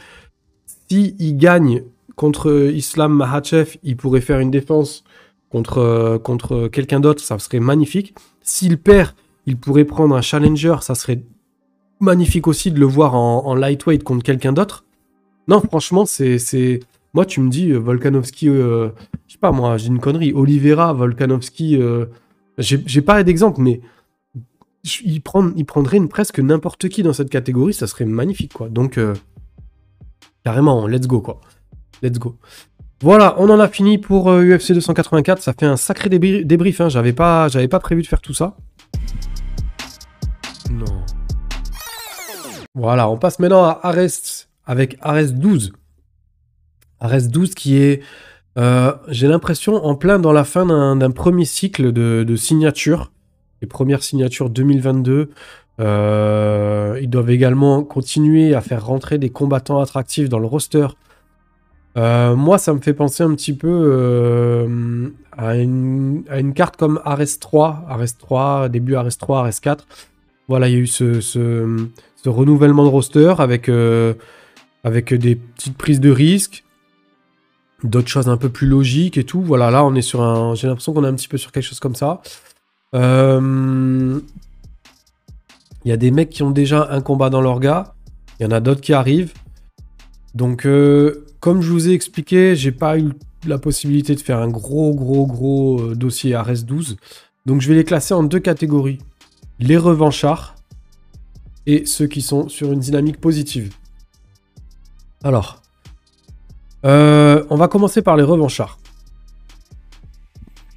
Si 0.90 1.16
il 1.20 1.38
gagne 1.38 1.84
contre 2.16 2.72
Islam 2.74 3.14
Mahachev, 3.14 3.78
il 3.84 3.96
pourrait 3.96 4.22
faire 4.22 4.40
une 4.40 4.50
défense 4.50 5.04
contre, 5.50 6.20
contre 6.24 6.68
quelqu'un 6.68 7.00
d'autre, 7.00 7.24
ça 7.24 7.38
serait 7.38 7.60
magnifique. 7.60 8.16
S'il 8.42 8.80
perd, 8.80 9.14
il 9.48 9.58
pourrait 9.58 9.86
prendre 9.86 10.16
un 10.16 10.22
challenger, 10.22 10.76
ça 10.82 10.94
serait 10.94 11.24
magnifique 12.00 12.48
aussi 12.48 12.70
de 12.70 12.80
le 12.80 12.86
voir 12.86 13.16
en, 13.16 13.56
lightweight 13.56 14.04
contre 14.04 14.24
quelqu'un 14.24 14.54
d'autre. 14.54 14.86
Non, 15.48 15.62
franchement, 15.62 16.06
c'est. 16.06 16.82
Moi, 17.14 17.26
tu 17.26 17.40
me 17.40 17.50
dis, 17.50 17.72
euh, 17.72 17.78
Volkanovski, 17.78 18.50
euh, 18.50 18.90
je 19.26 19.34
sais 19.34 19.40
pas 19.40 19.52
moi, 19.52 19.78
j'ai 19.78 19.88
une 19.88 20.00
connerie. 20.00 20.34
Oliveira, 20.34 20.94
Volkanovski, 20.94 21.82
euh, 21.82 22.06
j'ai 22.60 23.02
pas 23.02 23.24
d'exemple, 23.24 23.62
mais 23.62 23.80
il, 25.04 25.22
prend, 25.22 25.50
il 25.56 25.66
prendrait 25.66 26.06
presque 26.08 26.40
n'importe 26.40 26.90
qui 26.90 27.02
dans 27.02 27.14
cette 27.14 27.30
catégorie, 27.30 27.74
ça 27.74 27.88
serait 27.88 28.06
magnifique, 28.06 28.54
quoi. 28.54 28.68
Donc, 28.68 29.00
carrément, 30.44 30.86
let's 30.86 31.08
go, 31.08 31.22
quoi. 31.22 31.40
Let's 32.04 32.20
go. 32.20 32.36
Voilà, 33.02 33.36
on 33.40 33.50
en 33.50 33.60
a 33.60 33.68
fini 33.70 33.98
pour 33.98 34.30
UFC 34.30 34.74
284. 34.74 35.42
Ça 35.42 35.54
fait 35.54 35.66
un 35.66 35.78
sacré 35.78 36.10
débri- 36.10 36.44
débrief. 36.44 36.82
Hein. 36.82 36.90
J'avais 36.90 37.14
pas, 37.14 37.48
pas 37.70 37.80
prévu 37.80 38.02
de 38.02 38.08
faire 38.08 38.22
tout 38.22 38.34
ça. 38.34 38.58
Non. 40.72 40.86
Voilà, 42.76 43.10
on 43.10 43.18
passe 43.18 43.40
maintenant 43.40 43.64
à 43.64 43.80
Arrest 43.84 44.50
avec 44.66 44.98
Arrest 45.02 45.36
12. 45.36 45.74
Arrest 47.00 47.32
12 47.32 47.56
qui 47.56 47.78
est, 47.78 48.02
euh, 48.58 48.94
j'ai 49.08 49.28
l'impression, 49.28 49.76
en 49.76 49.96
plein 49.96 50.20
dans 50.20 50.34
la 50.34 50.44
fin 50.44 50.66
d'un 50.96 51.12
premier 51.12 51.46
cycle 51.46 51.92
de, 51.92 52.36
signatures. 52.36 53.12
Les 53.62 53.68
premières 53.68 54.04
signatures 54.04 54.50
2022. 54.50 55.32
Euh, 55.80 57.00
ils 57.02 57.10
doivent 57.10 57.30
également 57.30 57.84
continuer 57.84 58.56
à 58.56 58.62
faire 58.62 58.86
rentrer 58.86 59.18
des 59.18 59.30
combattants 59.30 59.80
attractifs 59.80 60.30
dans 60.30 60.40
le 60.40 60.48
roster. 60.48 60.88
Euh, 61.98 62.36
moi, 62.36 62.58
ça 62.58 62.74
me 62.74 62.80
fait 62.80 62.94
penser 62.94 63.24
un 63.24 63.34
petit 63.34 63.54
peu 63.54 64.68
à, 65.36 65.56
une, 65.56 66.24
à 66.30 66.40
une 66.40 66.54
carte 66.54 66.78
comme 66.78 67.02
Ares 67.06 67.40
3, 67.40 67.86
Ares 67.88 68.18
3, 68.20 68.70
début 68.70 68.96
Ares 68.96 69.18
3, 69.18 69.40
Ares 69.40 69.62
4. 69.62 69.88
Voilà, 70.48 70.70
il 70.70 70.74
y 70.74 70.76
a 70.76 70.80
eu 70.80 70.88
ce, 70.88 71.88
renouvellement 72.26 72.84
de 72.84 72.90
roster 72.90 73.34
avec, 73.38 73.70
euh, 73.70 74.14
avec 74.84 75.14
des 75.14 75.36
petites 75.36 75.78
prises 75.78 76.00
de 76.00 76.10
risque, 76.10 76.64
d'autres 77.84 78.08
choses 78.08 78.30
un 78.30 78.38
peu 78.38 78.50
plus 78.50 78.68
logiques 78.68 79.18
et 79.18 79.24
tout. 79.24 79.42
Voilà, 79.42 79.72
là, 79.72 79.84
on 79.84 79.94
est 79.96 80.02
sur 80.02 80.22
un. 80.22 80.56
J'ai 80.56 80.68
l'impression 80.68 80.94
qu'on 80.94 81.04
est 81.04 81.10
un 81.10 81.16
petit 81.16 81.28
peu 81.28 81.38
sur 81.38 81.52
quelque 81.52 81.64
chose 81.64 81.80
comme 81.80 81.96
ça. 81.96 82.22
Euh, 82.96 84.20
Il 85.86 85.90
y 85.90 85.92
a 85.92 85.98
des 85.98 86.12
mecs 86.12 86.30
qui 86.30 86.44
ont 86.44 86.52
déjà 86.52 86.88
un 86.92 87.02
combat 87.02 87.30
dans 87.30 87.42
leur 87.42 87.60
gars. 87.60 87.94
Il 88.40 88.44
y 88.44 88.46
en 88.46 88.52
a 88.52 88.60
d'autres 88.60 88.82
qui 88.82 88.94
arrivent. 88.94 89.34
Donc, 90.34 90.66
euh, 90.66 91.26
comme 91.40 91.62
je 91.62 91.72
vous 91.72 91.90
ai 91.90 91.94
expliqué, 91.94 92.56
j'ai 92.56 92.72
pas 92.72 92.98
eu 93.00 93.12
la 93.46 93.58
possibilité 93.58 94.16
de 94.16 94.20
faire 94.20 94.40
un 94.40 94.50
gros, 94.50 94.94
gros, 94.94 95.26
gros 95.26 95.94
dossier 95.96 96.36
RS 96.36 96.64
12. 96.66 96.98
Donc, 97.46 97.62
je 97.62 97.68
vais 97.68 97.76
les 97.76 97.84
classer 97.84 98.14
en 98.14 98.24
deux 98.24 98.40
catégories 98.40 99.00
les 99.60 99.78
revanchards 99.78 100.56
et 101.66 101.86
ceux 101.86 102.08
qui 102.08 102.22
sont 102.22 102.48
sur 102.50 102.72
une 102.72 102.80
dynamique 102.80 103.20
positive. 103.20 103.74
Alors, 105.24 105.62
euh, 106.86 107.44
on 107.50 107.56
va 107.56 107.68
commencer 107.68 108.02
par 108.02 108.18
les 108.18 108.24
revanchards. 108.24 108.80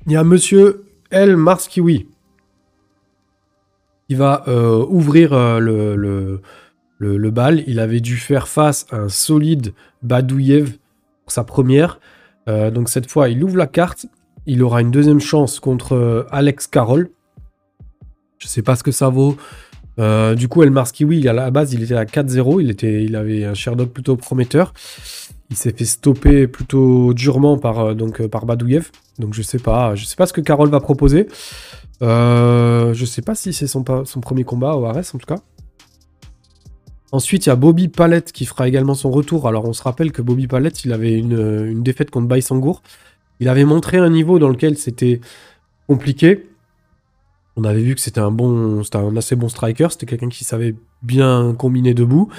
Il 0.06 0.12
y 0.12 0.16
a 0.16 0.24
monsieur 0.24 0.84
El 1.10 1.36
Marskiwi 1.36 2.08
qui 4.08 4.14
va 4.16 4.42
euh, 4.48 4.84
ouvrir 4.88 5.32
euh, 5.32 5.60
le, 5.60 7.30
bal. 7.30 7.62
Il 7.66 7.78
avait 7.78 8.00
dû 8.00 8.16
faire 8.16 8.48
face 8.48 8.86
à 8.90 8.96
un 8.96 9.08
solide 9.08 9.72
Badouyev 10.02 10.78
pour 11.22 11.32
sa 11.32 11.44
première. 11.44 12.00
Donc 12.46 12.88
cette 12.88 13.08
fois, 13.08 13.28
il 13.28 13.44
ouvre 13.44 13.56
la 13.56 13.68
carte. 13.68 14.06
Il 14.44 14.64
aura 14.64 14.80
une 14.80 14.90
deuxième 14.90 15.20
chance 15.20 15.60
contre 15.60 16.26
Alex 16.32 16.66
Carroll. 16.66 17.10
Je 18.40 18.48
sais 18.48 18.62
pas 18.62 18.74
ce 18.74 18.82
que 18.82 18.90
ça 18.90 19.08
vaut. 19.08 19.36
Euh, 19.98 20.34
du 20.34 20.48
coup, 20.48 20.62
El 20.62 20.70
Marskiwi, 20.70 21.28
à 21.28 21.32
la 21.32 21.50
base, 21.50 21.72
il 21.74 21.82
était 21.82 21.94
à 21.94 22.04
4-0. 22.04 22.60
Il, 22.60 23.04
il 23.04 23.16
avait 23.16 23.44
un 23.44 23.54
Sherdog 23.54 23.90
plutôt 23.90 24.16
prometteur. 24.16 24.72
Il 25.50 25.56
s'est 25.56 25.72
fait 25.72 25.84
stopper 25.84 26.46
plutôt 26.46 27.12
durement 27.12 27.58
par, 27.58 27.80
euh, 27.80 27.94
donc, 27.94 28.20
euh, 28.20 28.28
par 28.28 28.46
Badouyev. 28.46 28.90
Donc 29.18 29.34
je 29.34 29.42
sais 29.42 29.58
pas. 29.58 29.94
Je 29.94 30.06
sais 30.06 30.16
pas 30.16 30.26
ce 30.26 30.32
que 30.32 30.40
Carroll 30.40 30.70
va 30.70 30.80
proposer. 30.80 31.28
Euh, 32.02 32.94
je 32.94 33.04
sais 33.04 33.20
pas 33.20 33.34
si 33.34 33.52
c'est 33.52 33.66
son, 33.66 33.84
son 34.06 34.20
premier 34.20 34.44
combat 34.44 34.74
au 34.74 34.88
RS 34.88 35.14
en 35.14 35.18
tout 35.18 35.26
cas. 35.26 35.38
Ensuite, 37.12 37.46
il 37.46 37.48
y 37.48 37.52
a 37.52 37.56
Bobby 37.56 37.88
Palette 37.88 38.30
qui 38.32 38.46
fera 38.46 38.68
également 38.68 38.94
son 38.94 39.10
retour. 39.10 39.48
Alors, 39.48 39.66
on 39.66 39.72
se 39.72 39.82
rappelle 39.82 40.12
que 40.12 40.22
Bobby 40.22 40.46
Palette, 40.46 40.84
il 40.84 40.92
avait 40.92 41.18
une, 41.18 41.66
une 41.66 41.82
défaite 41.82 42.10
contre 42.10 42.28
Baïsangour. 42.28 42.82
Il 43.40 43.48
avait 43.48 43.64
montré 43.64 43.98
un 43.98 44.08
niveau 44.08 44.38
dans 44.38 44.48
lequel 44.48 44.78
c'était 44.78 45.20
compliqué. 45.88 46.46
On 47.60 47.64
avait 47.64 47.82
vu 47.82 47.94
que 47.94 48.00
c'était 48.00 48.20
un 48.20 48.30
bon, 48.30 48.82
c'était 48.84 48.96
un 48.96 49.14
assez 49.18 49.36
bon 49.36 49.50
striker. 49.50 49.88
C'était 49.90 50.06
quelqu'un 50.06 50.30
qui 50.30 50.44
savait 50.44 50.74
bien 51.02 51.54
combiner 51.58 51.92
debout. 51.92 52.30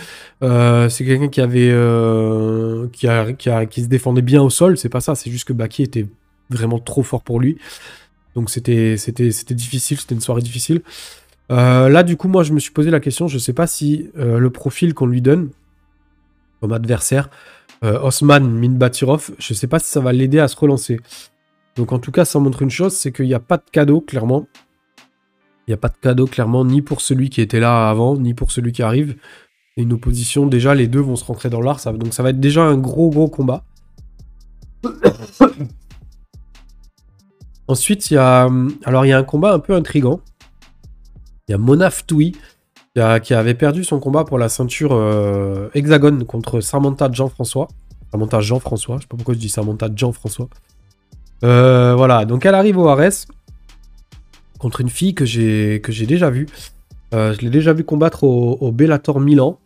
Euh, 0.41 0.89
c'est 0.89 1.05
quelqu'un 1.05 1.27
qui 1.27 1.41
avait, 1.41 1.69
euh, 1.71 2.87
qui, 2.87 3.05
se 3.05 3.87
défendait 3.87 4.23
bien 4.23 4.41
au 4.41 4.49
sol. 4.49 4.79
C'est 4.79 4.89
pas 4.89 4.99
ça. 4.99 5.13
C'est 5.13 5.29
juste 5.29 5.47
que 5.47 5.53
Baki 5.53 5.83
était 5.83 6.07
vraiment 6.49 6.79
trop 6.79 7.03
fort 7.03 7.21
pour 7.21 7.39
lui. 7.39 7.59
Donc 8.33 8.49
c'était, 8.49 8.95
difficile. 9.51 9.99
C'était 9.99 10.15
une 10.15 10.21
soirée 10.21 10.41
difficile. 10.41 10.81
Euh, 11.51 11.87
là, 11.87 12.01
du 12.01 12.17
coup, 12.17 12.27
moi, 12.27 12.41
je 12.41 12.53
me 12.53 12.59
suis 12.59 12.71
posé 12.71 12.89
la 12.89 12.99
question. 12.99 13.27
Je 13.27 13.37
sais 13.37 13.53
pas 13.53 13.67
si 13.67 14.09
le 14.15 14.49
profil 14.49 14.95
qu'on 14.95 15.05
lui 15.05 15.21
donne 15.21 15.49
comme 16.61 16.73
adversaire, 16.73 17.29
Osman 17.83 18.41
Minbatirov, 18.41 19.31
je 19.37 19.53
sais 19.53 19.67
pas 19.67 19.77
si 19.77 19.91
ça 19.91 19.99
va 19.99 20.13
l'aider 20.13 20.39
à 20.39 20.47
se 20.47 20.55
relancer. 20.55 20.99
Donc, 21.75 21.91
en 21.91 21.99
tout 21.99 22.11
cas, 22.11 22.25
ça 22.25 22.39
montre 22.39 22.63
une 22.63 22.71
chose, 22.71 22.93
c'est 22.93 23.11
qu'il 23.11 23.27
n'y 23.27 23.35
a 23.35 23.39
pas 23.39 23.57
de 23.57 23.63
cadeau, 23.71 24.01
clairement. 24.01 24.47
N'y 25.71 25.75
a 25.75 25.77
pas 25.77 25.87
de 25.87 25.95
cadeau, 26.01 26.27
clairement, 26.27 26.65
ni 26.65 26.81
pour 26.81 26.99
celui 26.99 27.29
qui 27.29 27.39
était 27.39 27.61
là 27.61 27.89
avant, 27.89 28.17
ni 28.17 28.33
pour 28.33 28.51
celui 28.51 28.73
qui 28.73 28.83
arrive. 28.83 29.15
Et 29.77 29.83
une 29.83 29.93
opposition, 29.93 30.45
déjà, 30.45 30.75
les 30.75 30.89
deux 30.89 30.99
vont 30.99 31.15
se 31.15 31.23
rentrer 31.23 31.49
dans 31.49 31.61
l'art. 31.61 31.79
Ça, 31.79 31.93
donc, 31.93 32.13
ça 32.13 32.23
va 32.23 32.31
être 32.31 32.41
déjà 32.41 32.61
un 32.61 32.75
gros, 32.75 33.09
gros 33.09 33.29
combat. 33.29 33.63
Ensuite, 37.69 38.11
il 38.11 38.15
y 38.15 38.17
a, 38.17 38.49
alors, 38.83 39.05
il 39.05 39.09
y 39.09 39.13
a 39.13 39.17
un 39.17 39.23
combat 39.23 39.53
un 39.53 39.59
peu 39.59 39.73
intrigant. 39.73 40.19
Il 41.47 41.53
y 41.53 41.55
a 41.55 41.57
Monaf 41.57 42.05
Toui 42.05 42.35
qui 43.23 43.33
avait 43.33 43.53
perdu 43.53 43.85
son 43.85 44.01
combat 44.01 44.25
pour 44.25 44.37
la 44.37 44.49
ceinture 44.49 44.91
euh, 44.91 45.69
hexagone 45.73 46.25
contre 46.25 46.59
Samantha 46.59 47.09
Jean-François. 47.09 47.69
Samantha 48.11 48.41
Jean-François, 48.41 48.97
je 48.97 49.03
sais 49.03 49.07
pas 49.07 49.15
pourquoi 49.15 49.35
je 49.35 49.39
dis 49.39 49.47
Samantha 49.47 49.87
Jean-François. 49.95 50.49
Euh, 51.45 51.95
voilà, 51.95 52.25
donc 52.25 52.45
elle 52.45 52.55
arrive 52.55 52.77
au 52.77 52.89
Ares 52.89 53.25
contre 54.61 54.81
une 54.81 54.89
fille 54.89 55.15
que 55.15 55.25
j'ai 55.25 56.05
déjà 56.05 56.29
vue. 56.29 56.45
Euh, 57.15 57.33
je 57.33 57.41
l'ai 57.41 57.49
déjà 57.49 57.73
vu 57.73 57.83
combattre 57.83 58.23
au, 58.23 58.71
Bellator 58.71 59.19
Milan. 59.19 59.59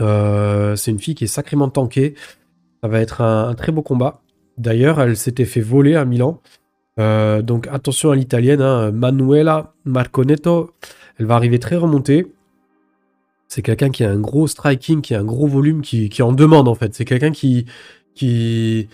Euh, 0.00 0.74
c'est 0.74 0.90
une 0.90 0.98
fille 0.98 1.14
qui 1.14 1.24
est 1.24 1.28
sacrément 1.28 1.68
tankée. 1.68 2.14
Ça 2.82 2.88
va 2.88 2.98
être 2.98 3.20
un, 3.20 3.54
très 3.54 3.70
beau 3.70 3.82
combat. 3.82 4.20
D'ailleurs, 4.58 5.00
elle 5.00 5.16
s'était 5.16 5.44
fait 5.44 5.60
voler 5.60 5.94
à 5.94 6.04
Milan. 6.04 6.40
Euh, 6.98 7.42
donc 7.42 7.68
attention 7.68 8.10
à 8.10 8.16
l'italienne, 8.16 8.60
hein, 8.60 8.90
Manuela 8.90 9.72
Marconetto. 9.84 10.72
Elle 11.18 11.26
va 11.26 11.36
arriver 11.36 11.60
très 11.60 11.76
remontée. 11.76 12.32
C'est 13.46 13.62
quelqu'un 13.62 13.90
qui 13.90 14.02
a 14.02 14.10
un 14.10 14.18
gros 14.18 14.48
striking, 14.48 15.00
qui 15.00 15.14
a 15.14 15.20
un 15.20 15.24
gros 15.24 15.46
volume, 15.46 15.80
qui, 15.80 16.22
en 16.22 16.32
demande 16.32 16.66
en 16.66 16.74
fait. 16.74 16.92
C'est 16.92 17.04
quelqu'un 17.04 17.30
qui, 17.30 17.66
qui, 18.16 18.88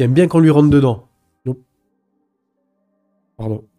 aime 0.00 0.14
bien 0.14 0.26
qu'on 0.26 0.40
lui 0.40 0.50
rentre 0.50 0.70
dedans. 0.70 1.06
Pardon. 3.36 3.69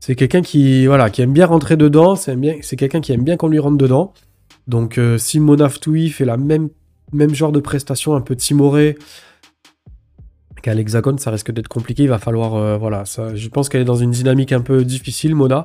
C'est 0.00 0.14
quelqu'un 0.14 0.42
qui, 0.42 0.86
voilà, 0.86 1.10
qui 1.10 1.22
aime 1.22 1.32
bien 1.32 1.46
rentrer 1.46 1.76
dedans. 1.76 2.16
C'est 2.16 2.76
quelqu'un 2.76 3.00
qui 3.00 3.12
aime 3.12 3.24
bien 3.24 3.36
qu'on 3.36 3.48
lui 3.48 3.58
rentre 3.58 3.78
dedans. 3.78 4.12
Donc 4.66 4.98
euh, 4.98 5.18
si 5.18 5.40
Monaftoui 5.40 6.10
fait 6.10 6.24
la 6.24 6.36
même, 6.36 6.68
même 7.12 7.34
genre 7.34 7.52
de 7.52 7.60
prestation, 7.60 8.14
un 8.14 8.20
peu 8.20 8.36
timoré, 8.36 8.96
qu'à 10.62 10.74
l'hexagone, 10.74 11.18
ça 11.18 11.30
risque 11.30 11.50
d'être 11.50 11.68
compliqué. 11.68 12.04
Il 12.04 12.08
va 12.08 12.18
falloir, 12.18 12.54
euh, 12.54 12.76
voilà, 12.76 13.04
je 13.34 13.48
pense 13.48 13.68
qu'elle 13.68 13.80
est 13.80 13.86
dans 13.86 13.96
une 13.96 14.10
dynamique 14.10 14.52
un 14.52 14.60
peu 14.60 14.84
difficile, 14.84 15.34
Mona. 15.34 15.64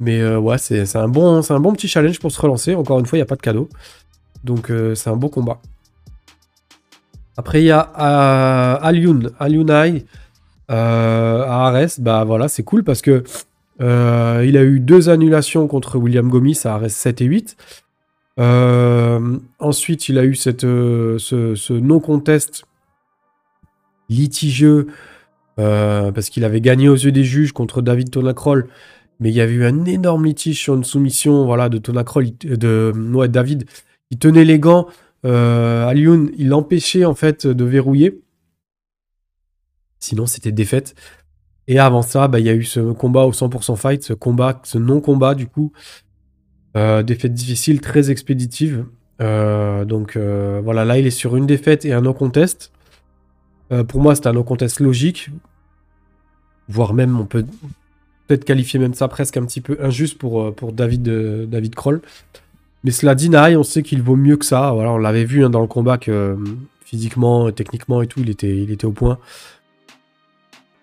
Mais 0.00 0.20
euh, 0.20 0.38
ouais, 0.38 0.58
c'est 0.58 0.96
un, 0.96 1.08
bon, 1.08 1.40
un 1.48 1.60
bon 1.60 1.72
petit 1.72 1.88
challenge 1.88 2.18
pour 2.18 2.32
se 2.32 2.40
relancer. 2.40 2.74
Encore 2.74 2.98
une 2.98 3.06
fois, 3.06 3.16
il 3.16 3.20
n'y 3.20 3.24
a 3.24 3.26
pas 3.26 3.36
de 3.36 3.42
cadeau. 3.42 3.68
Donc 4.42 4.70
euh, 4.70 4.94
c'est 4.94 5.10
un 5.10 5.16
beau 5.16 5.28
combat. 5.28 5.60
Après, 7.36 7.62
il 7.62 7.66
y 7.66 7.70
a 7.70 7.80
Alioun, 7.80 9.30
Aliounai 9.40 9.72
euh, 9.72 10.00
à 10.68 11.66
Ares. 11.66 11.98
Bah 11.98 12.24
voilà, 12.24 12.48
c'est 12.48 12.62
cool 12.62 12.84
parce 12.84 13.02
que 13.02 13.22
euh, 13.80 14.44
il 14.46 14.56
a 14.56 14.62
eu 14.62 14.80
deux 14.80 15.08
annulations 15.08 15.66
contre 15.66 15.98
William 15.98 16.28
Gomis 16.28 16.60
à 16.64 16.74
Ares 16.74 16.90
7 16.90 17.20
et 17.22 17.24
8. 17.24 17.56
Euh, 18.40 19.38
ensuite, 19.58 20.08
il 20.08 20.18
a 20.18 20.24
eu 20.24 20.36
euh, 20.64 21.18
ce, 21.18 21.72
non-contest 21.72 22.64
litigieux 24.08 24.88
euh, 25.58 26.12
parce 26.12 26.30
qu'il 26.30 26.44
avait 26.44 26.60
gagné 26.60 26.88
aux 26.88 26.96
yeux 26.96 27.12
des 27.12 27.24
juges 27.24 27.52
contre 27.52 27.82
David 27.82 28.10
Tonacrol. 28.10 28.68
Mais 29.20 29.30
il 29.30 29.34
y 29.34 29.40
avait 29.40 29.52
eu 29.52 29.64
un 29.64 29.84
énorme 29.84 30.26
litige 30.26 30.60
sur 30.60 30.74
une 30.74 30.84
soumission 30.84 31.44
voilà, 31.44 31.68
de 31.68 31.78
Tonacrol, 31.78 32.26
de 32.42 32.92
ouais, 33.12 33.28
David. 33.28 33.64
Il 34.10 34.18
tenait 34.18 34.44
les 34.44 34.58
gants. 34.58 34.88
Euh, 35.24 35.86
Alioun, 35.86 36.30
il 36.36 36.48
l'empêchait 36.48 37.04
en 37.04 37.14
fait 37.14 37.46
de 37.46 37.64
verrouiller. 37.64 38.20
Sinon, 40.04 40.26
c'était 40.26 40.52
défaite. 40.52 40.94
Et 41.66 41.78
avant 41.78 42.02
ça, 42.02 42.28
bah, 42.28 42.40
il 42.40 42.46
y 42.46 42.50
a 42.50 42.54
eu 42.54 42.64
ce 42.64 42.92
combat 42.92 43.24
au 43.24 43.32
100% 43.32 43.76
fight, 43.76 44.02
ce 44.02 44.12
combat, 44.12 44.60
ce 44.64 44.76
non-combat 44.78 45.34
du 45.34 45.46
coup. 45.46 45.72
Euh, 46.76 47.02
défaite 47.02 47.32
difficile, 47.32 47.80
très 47.80 48.10
expéditive. 48.10 48.84
Euh, 49.22 49.84
donc 49.84 50.16
euh, 50.16 50.60
voilà, 50.62 50.84
là 50.84 50.98
il 50.98 51.06
est 51.06 51.10
sur 51.10 51.36
une 51.36 51.46
défaite 51.46 51.84
et 51.84 51.92
un 51.92 52.02
no-contest. 52.02 52.70
Euh, 53.72 53.82
pour 53.82 54.00
moi, 54.00 54.14
c'est 54.14 54.26
un 54.26 54.34
no-contest 54.34 54.80
logique. 54.80 55.30
Voire 56.68 56.92
même, 56.92 57.18
on 57.18 57.24
peut 57.24 57.46
peut-être 58.26 58.44
qualifier 58.44 58.78
même 58.78 58.94
ça 58.94 59.08
presque 59.08 59.36
un 59.38 59.44
petit 59.44 59.60
peu 59.62 59.78
injuste 59.80 60.18
pour, 60.18 60.54
pour 60.54 60.72
David, 60.72 61.02
David 61.48 61.74
Kroll. 61.74 62.02
Mais 62.82 62.90
cela 62.90 63.14
dit, 63.14 63.30
Naï, 63.30 63.56
on 63.56 63.62
sait 63.62 63.82
qu'il 63.82 64.02
vaut 64.02 64.16
mieux 64.16 64.36
que 64.36 64.44
ça. 64.44 64.72
Voilà, 64.72 64.92
on 64.92 64.98
l'avait 64.98 65.24
vu 65.24 65.44
hein, 65.44 65.50
dans 65.50 65.62
le 65.62 65.66
combat 65.66 65.96
que, 65.96 66.36
physiquement, 66.84 67.50
techniquement 67.52 68.02
et 68.02 68.06
tout, 68.06 68.20
il 68.20 68.28
était, 68.28 68.56
il 68.56 68.70
était 68.70 68.84
au 68.84 68.92
point. 68.92 69.18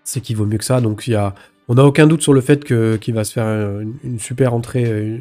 C'est 0.04 0.20
qu'il 0.20 0.36
vaut 0.36 0.46
mieux 0.46 0.58
que 0.58 0.64
ça. 0.64 0.80
Donc 0.80 1.06
il 1.06 1.12
y 1.12 1.16
a, 1.16 1.34
on 1.68 1.74
n'a 1.74 1.84
aucun 1.84 2.06
doute 2.06 2.22
sur 2.22 2.32
le 2.32 2.40
fait 2.40 2.64
que 2.64 2.96
qu'il 2.96 3.14
va 3.14 3.24
se 3.24 3.32
faire 3.32 3.80
une, 4.02 4.18
super 4.18 4.54
entrée, 4.54 4.84
euh, 4.84 5.18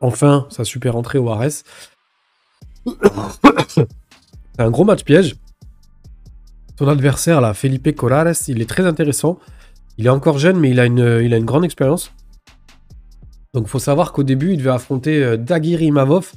enfin 0.00 0.46
sa 0.50 0.64
super 0.64 0.96
entrée 0.96 1.18
au 1.18 1.32
RS. 1.32 1.64
C'est 3.68 4.62
un 4.62 4.70
gros 4.70 4.84
match 4.84 5.04
piège. 5.04 5.36
Son 6.78 6.88
adversaire, 6.88 7.40
là, 7.40 7.54
Felipe 7.54 7.94
Corrales, 7.94 8.34
il 8.48 8.60
est 8.60 8.68
très 8.68 8.84
intéressant. 8.84 9.38
Il 9.96 10.06
est 10.06 10.10
encore 10.10 10.38
jeune, 10.38 10.58
mais 10.58 10.70
il 10.70 10.80
a 10.80 10.86
une, 10.86 11.20
il 11.22 11.32
a 11.32 11.36
une 11.36 11.44
grande 11.44 11.64
expérience. 11.64 12.12
Donc, 13.54 13.68
faut 13.68 13.78
savoir 13.78 14.12
qu'au 14.12 14.24
début, 14.24 14.52
il 14.52 14.58
devait 14.58 14.70
affronter 14.70 15.22
euh, 15.22 15.36
Dagir 15.36 15.80
Imavov, 15.80 16.32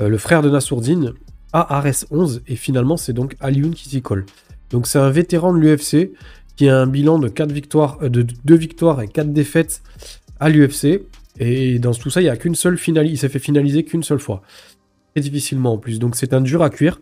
euh, 0.00 0.08
le 0.08 0.16
frère 0.16 0.40
de 0.40 0.48
Nassourdine, 0.48 1.12
à 1.52 1.76
Ares 1.76 2.06
11. 2.10 2.42
Et 2.48 2.56
finalement, 2.56 2.96
c'est 2.96 3.12
donc 3.12 3.36
Alioun 3.40 3.74
qui 3.74 3.90
s'y 3.90 4.00
colle. 4.00 4.24
Donc, 4.70 4.86
c'est 4.86 4.98
un 4.98 5.10
vétéran 5.10 5.52
de 5.52 5.58
l'UFC 5.58 6.12
qui 6.56 6.68
a 6.68 6.78
un 6.78 6.86
bilan 6.86 7.18
de, 7.18 7.28
4 7.28 7.52
victoires, 7.52 7.98
euh, 8.02 8.08
de 8.08 8.22
2 8.22 8.54
victoires 8.56 9.02
et 9.02 9.08
4 9.08 9.32
défaites 9.32 9.82
à 10.40 10.48
l'UFC. 10.48 11.02
Et 11.38 11.78
dans 11.78 11.92
tout 11.92 12.10
ça, 12.10 12.22
il 12.22 12.24
y 12.24 12.30
a 12.30 12.36
qu'une 12.36 12.54
seule 12.54 12.78
finale. 12.78 13.06
Il 13.06 13.18
s'est 13.18 13.28
fait 13.28 13.38
finaliser 13.38 13.84
qu'une 13.84 14.02
seule 14.02 14.18
fois. 14.18 14.42
Très 15.14 15.22
difficilement 15.22 15.74
en 15.74 15.78
plus. 15.78 15.98
Donc, 15.98 16.16
c'est 16.16 16.32
un 16.32 16.40
dur 16.40 16.62
à 16.62 16.70
cuire. 16.70 17.00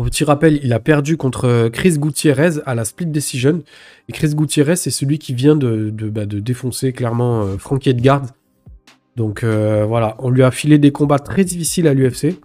Au 0.00 0.04
petit 0.04 0.24
rappel, 0.24 0.58
il 0.62 0.72
a 0.72 0.80
perdu 0.80 1.18
contre 1.18 1.68
Chris 1.68 1.98
Gutiérrez 1.98 2.60
à 2.64 2.74
la 2.74 2.86
split 2.86 3.04
decision. 3.04 3.62
Et 4.08 4.12
Chris 4.12 4.34
Gutiérrez, 4.34 4.76
c'est 4.76 4.90
celui 4.90 5.18
qui 5.18 5.34
vient 5.34 5.56
de, 5.56 5.90
bah, 5.90 6.24
défoncer 6.24 6.94
clairement 6.94 7.42
euh, 7.42 7.58
Frankie 7.58 7.90
Edgard. 7.90 8.22
Donc 9.16 9.44
euh, 9.44 9.84
voilà, 9.86 10.16
on 10.18 10.30
lui 10.30 10.42
a 10.42 10.50
filé 10.50 10.78
des 10.78 10.90
combats 10.90 11.18
très 11.18 11.44
difficiles 11.44 11.86
à 11.86 11.92
l'UFC. 11.92 12.40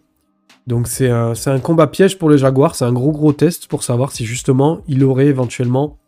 Donc 0.68 0.88
c'est 0.88 1.10
un, 1.10 1.60
combat 1.62 1.88
piège 1.88 2.18
pour 2.18 2.30
le 2.30 2.38
Jaguar. 2.38 2.76
C'est 2.76 2.86
un 2.86 2.94
gros 2.94 3.12
gros 3.12 3.34
test 3.34 3.68
pour 3.68 3.84
savoir 3.84 4.12
si 4.12 4.26
justement 4.26 4.82
il 4.88 5.04
aurait 5.04 5.28
éventuellement 5.28 6.00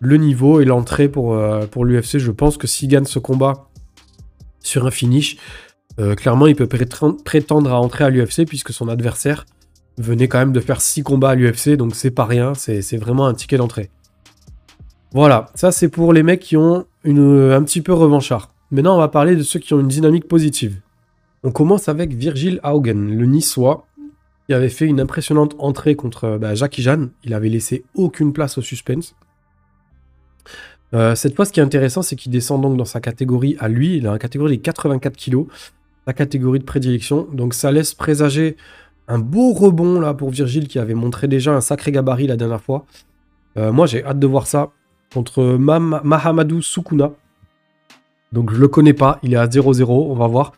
le 0.00 0.16
niveau 0.16 0.60
et 0.60 0.64
l'entrée 0.64 1.08
pour, 1.08 1.34
euh, 1.34 1.66
l'UFC. 1.76 2.18
Je 2.18 2.30
pense 2.30 2.56
que 2.56 2.66
s'il 2.66 2.88
gagne 2.88 3.04
ce 3.04 3.18
combat 3.18 3.68
sur 4.60 4.86
un 4.86 4.90
finish, 4.90 5.36
euh, 6.00 6.14
clairement 6.14 6.46
il 6.46 6.56
peut 6.56 6.66
prétendre 6.66 7.72
à 7.72 7.78
entrer 7.78 8.04
à 8.04 8.10
l'UFC 8.10 8.46
puisque 8.46 8.72
son 8.72 8.88
adversaire 8.88 9.44
venait 9.98 10.28
quand 10.28 10.38
même 10.38 10.52
de 10.52 10.60
faire 10.60 10.80
6 10.80 11.02
combats 11.02 11.30
à 11.30 11.34
l'UFC, 11.34 11.76
donc 11.76 11.94
c'est 11.94 12.10
pas 12.10 12.24
rien, 12.24 12.54
c'est 12.54 12.96
vraiment 12.96 13.26
un 13.26 13.34
ticket 13.34 13.58
d'entrée. 13.58 13.90
Voilà, 15.12 15.46
ça 15.54 15.70
c'est 15.70 15.88
pour 15.88 16.12
les 16.12 16.24
mecs 16.24 16.40
qui 16.40 16.56
ont 16.56 16.86
un 17.04 17.62
petit 17.62 17.80
peu 17.80 17.92
revanchard. 17.92 18.54
Maintenant, 18.72 18.96
on 18.96 18.98
va 18.98 19.06
parler 19.06 19.36
de 19.36 19.42
ceux 19.44 19.60
qui 19.60 19.72
ont 19.72 19.78
une 19.78 19.86
dynamique 19.86 20.26
positive. 20.26 20.80
On 21.44 21.50
commence 21.50 21.90
avec 21.90 22.14
Virgil 22.14 22.58
Haugen, 22.64 23.18
le 23.18 23.26
niçois, 23.26 23.86
qui 24.46 24.54
avait 24.54 24.70
fait 24.70 24.86
une 24.86 24.98
impressionnante 24.98 25.54
entrée 25.58 25.94
contre 25.94 26.38
bah, 26.38 26.54
Jackie 26.54 26.80
Jeanne. 26.80 27.10
Il 27.22 27.34
avait 27.34 27.50
laissé 27.50 27.84
aucune 27.94 28.32
place 28.32 28.56
au 28.56 28.62
suspense. 28.62 29.14
Euh, 30.94 31.14
cette 31.14 31.36
fois, 31.36 31.44
ce 31.44 31.52
qui 31.52 31.60
est 31.60 31.62
intéressant, 31.62 32.00
c'est 32.00 32.16
qu'il 32.16 32.32
descend 32.32 32.62
donc 32.62 32.78
dans 32.78 32.86
sa 32.86 33.00
catégorie 33.00 33.56
à 33.60 33.68
lui. 33.68 33.98
Il 33.98 34.06
a 34.06 34.12
une 34.12 34.18
catégorie 34.18 34.56
de 34.56 34.62
84 34.62 35.16
kg, 35.18 35.44
la 36.06 36.14
catégorie 36.14 36.60
de 36.60 36.64
prédilection. 36.64 37.28
Donc 37.30 37.52
ça 37.52 37.70
laisse 37.70 37.92
présager 37.92 38.56
un 39.06 39.18
beau 39.18 39.52
rebond 39.52 40.00
là 40.00 40.14
pour 40.14 40.30
Virgile 40.30 40.66
qui 40.66 40.78
avait 40.78 40.94
montré 40.94 41.28
déjà 41.28 41.52
un 41.52 41.60
sacré 41.60 41.92
gabarit 41.92 42.26
la 42.26 42.36
dernière 42.36 42.62
fois. 42.62 42.86
Euh, 43.58 43.70
moi 43.70 43.86
j'ai 43.86 44.02
hâte 44.02 44.18
de 44.18 44.26
voir 44.26 44.46
ça 44.46 44.70
contre 45.12 45.42
Mahamadou 45.58 46.62
Sukuna. 46.62 47.12
Donc 48.32 48.50
je 48.50 48.58
le 48.58 48.68
connais 48.68 48.94
pas, 48.94 49.18
il 49.22 49.34
est 49.34 49.36
à 49.36 49.46
0-0, 49.46 49.84
on 49.88 50.14
va 50.14 50.26
voir. 50.26 50.52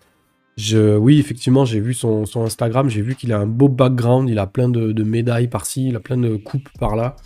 Oui, 0.58 1.18
effectivement, 1.18 1.64
j'ai 1.64 1.80
vu 1.80 1.92
son, 1.92 2.24
Instagram, 2.36 2.88
j'ai 2.88 3.02
vu 3.02 3.14
qu'il 3.14 3.32
a 3.32 3.38
un 3.38 3.46
beau 3.46 3.68
background, 3.68 4.28
il 4.30 4.38
a 4.38 4.46
plein 4.46 4.68
de, 4.68 5.02
médailles 5.02 5.48
par-ci, 5.48 5.88
il 5.88 5.96
a 5.96 6.00
plein 6.00 6.16
de 6.16 6.36
coupes 6.36 6.68
par-là. 6.78 7.16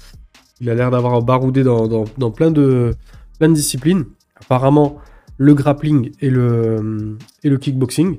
Il 0.60 0.68
a 0.68 0.74
l'air 0.74 0.90
d'avoir 0.90 1.22
baroudé 1.22 1.62
dans, 1.62 2.04
plein, 2.30 2.50
de, 2.50 2.94
disciplines. 3.40 4.04
Apparemment, 4.36 4.98
le 5.36 5.54
grappling 5.54 6.12
et 6.20 6.30
le, 6.30 7.16
kickboxing. 7.42 8.18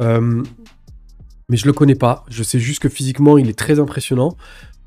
Euh, 0.00 0.42
mais 1.50 1.56
je 1.56 1.66
le 1.66 1.72
connais 1.72 1.94
pas. 1.94 2.24
Je 2.28 2.42
sais 2.42 2.58
juste 2.58 2.80
que 2.80 2.88
physiquement, 2.88 3.36
il 3.36 3.48
est 3.48 3.58
très 3.58 3.78
impressionnant. 3.78 4.36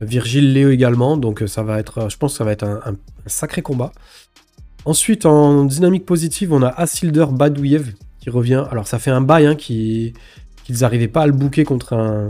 Virgile 0.02 0.54
Léo 0.54 0.70
également, 0.70 1.18
donc 1.18 1.42
euh, 1.44 1.48
ça 1.48 1.64
va 1.64 1.80
être, 1.80 2.10
je 2.10 2.18
pense 2.18 2.34
que 2.34 2.38
ça 2.38 2.44
va 2.44 2.52
être 2.52 2.64
un, 2.64 2.96
sacré 3.28 3.62
combat. 3.62 3.92
Ensuite, 4.86 5.26
en 5.26 5.64
dynamique 5.66 6.06
positive, 6.06 6.52
on 6.52 6.62
a 6.62 6.68
Asilder 6.68 7.28
Badouyev 7.32 7.94
revient. 8.30 8.66
Alors, 8.72 8.88
ça 8.88 9.00
fait 9.00 9.12
un 9.12 9.22
bail 9.22 9.46
hein, 9.48 9.56
qu'ils 9.56 10.14
n'arrivaient 10.70 11.08
pas 11.08 11.22
à 11.22 11.28
le 11.28 11.34
bouquer 11.34 11.64
contre 11.64 11.94
un, 11.94 12.28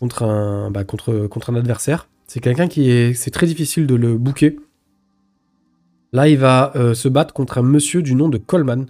contre 0.00 0.22
un, 0.22 0.70
bah, 0.70 0.84
contre, 0.84 1.26
contre 1.26 1.50
un 1.50 1.56
adversaire. 1.56 2.08
C'est 2.26 2.40
quelqu'un 2.40 2.68
qui 2.68 2.90
est, 2.90 3.14
c'est 3.14 3.30
très 3.30 3.46
difficile 3.46 3.86
de 3.86 3.94
le 3.94 4.18
bouquer. 4.18 4.56
Là, 6.12 6.28
il 6.28 6.38
va 6.38 6.72
euh, 6.76 6.94
se 6.94 7.08
battre 7.08 7.34
contre 7.34 7.58
un 7.58 7.62
monsieur 7.62 8.02
du 8.02 8.14
nom 8.14 8.28
de 8.28 8.38
Coleman 8.38 8.86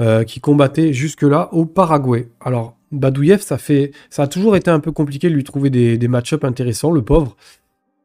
euh, 0.00 0.24
qui 0.24 0.40
combattait 0.40 0.92
jusque-là 0.92 1.48
au 1.52 1.64
Paraguay. 1.64 2.28
Alors, 2.40 2.76
Badouyev, 2.92 3.40
ça, 3.40 3.58
fait, 3.58 3.92
ça 4.08 4.24
a 4.24 4.26
toujours 4.26 4.56
été 4.56 4.70
un 4.70 4.80
peu 4.80 4.92
compliqué 4.92 5.28
de 5.28 5.34
lui 5.34 5.44
trouver 5.44 5.70
des, 5.70 5.96
des 5.96 6.08
match-ups 6.08 6.44
intéressants, 6.44 6.90
le 6.90 7.02
pauvre. 7.02 7.36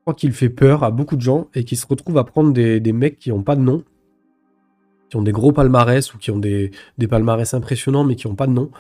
Je 0.06 0.12
crois 0.12 0.14
qu'il 0.14 0.34
fait 0.34 0.50
peur 0.50 0.84
à 0.84 0.92
beaucoup 0.92 1.16
de 1.16 1.22
gens 1.22 1.48
et 1.56 1.64
qu'il 1.64 1.78
se 1.78 1.88
retrouve 1.88 2.18
à 2.18 2.24
prendre 2.24 2.54
des, 2.54 2.94
mecs 2.94 3.18
qui 3.18 3.32
n'ont 3.32 3.42
pas 3.42 3.56
de 3.56 3.62
nom, 3.62 3.84
qui 5.10 5.18
ont 5.18 5.22
des 5.22 5.32
gros 5.32 5.52
palmarès 5.52 6.14
ou 6.14 6.18
qui 6.18 6.32
ont 6.32 6.40
des, 6.40 6.72
des 6.98 7.08
palmarès 7.08 7.54
impressionnants 7.54 8.04
mais 8.04 8.16
qui 8.16 8.28
n'ont 8.28 8.36
pas 8.36 8.48
de 8.48 8.54
nom. 8.54 8.72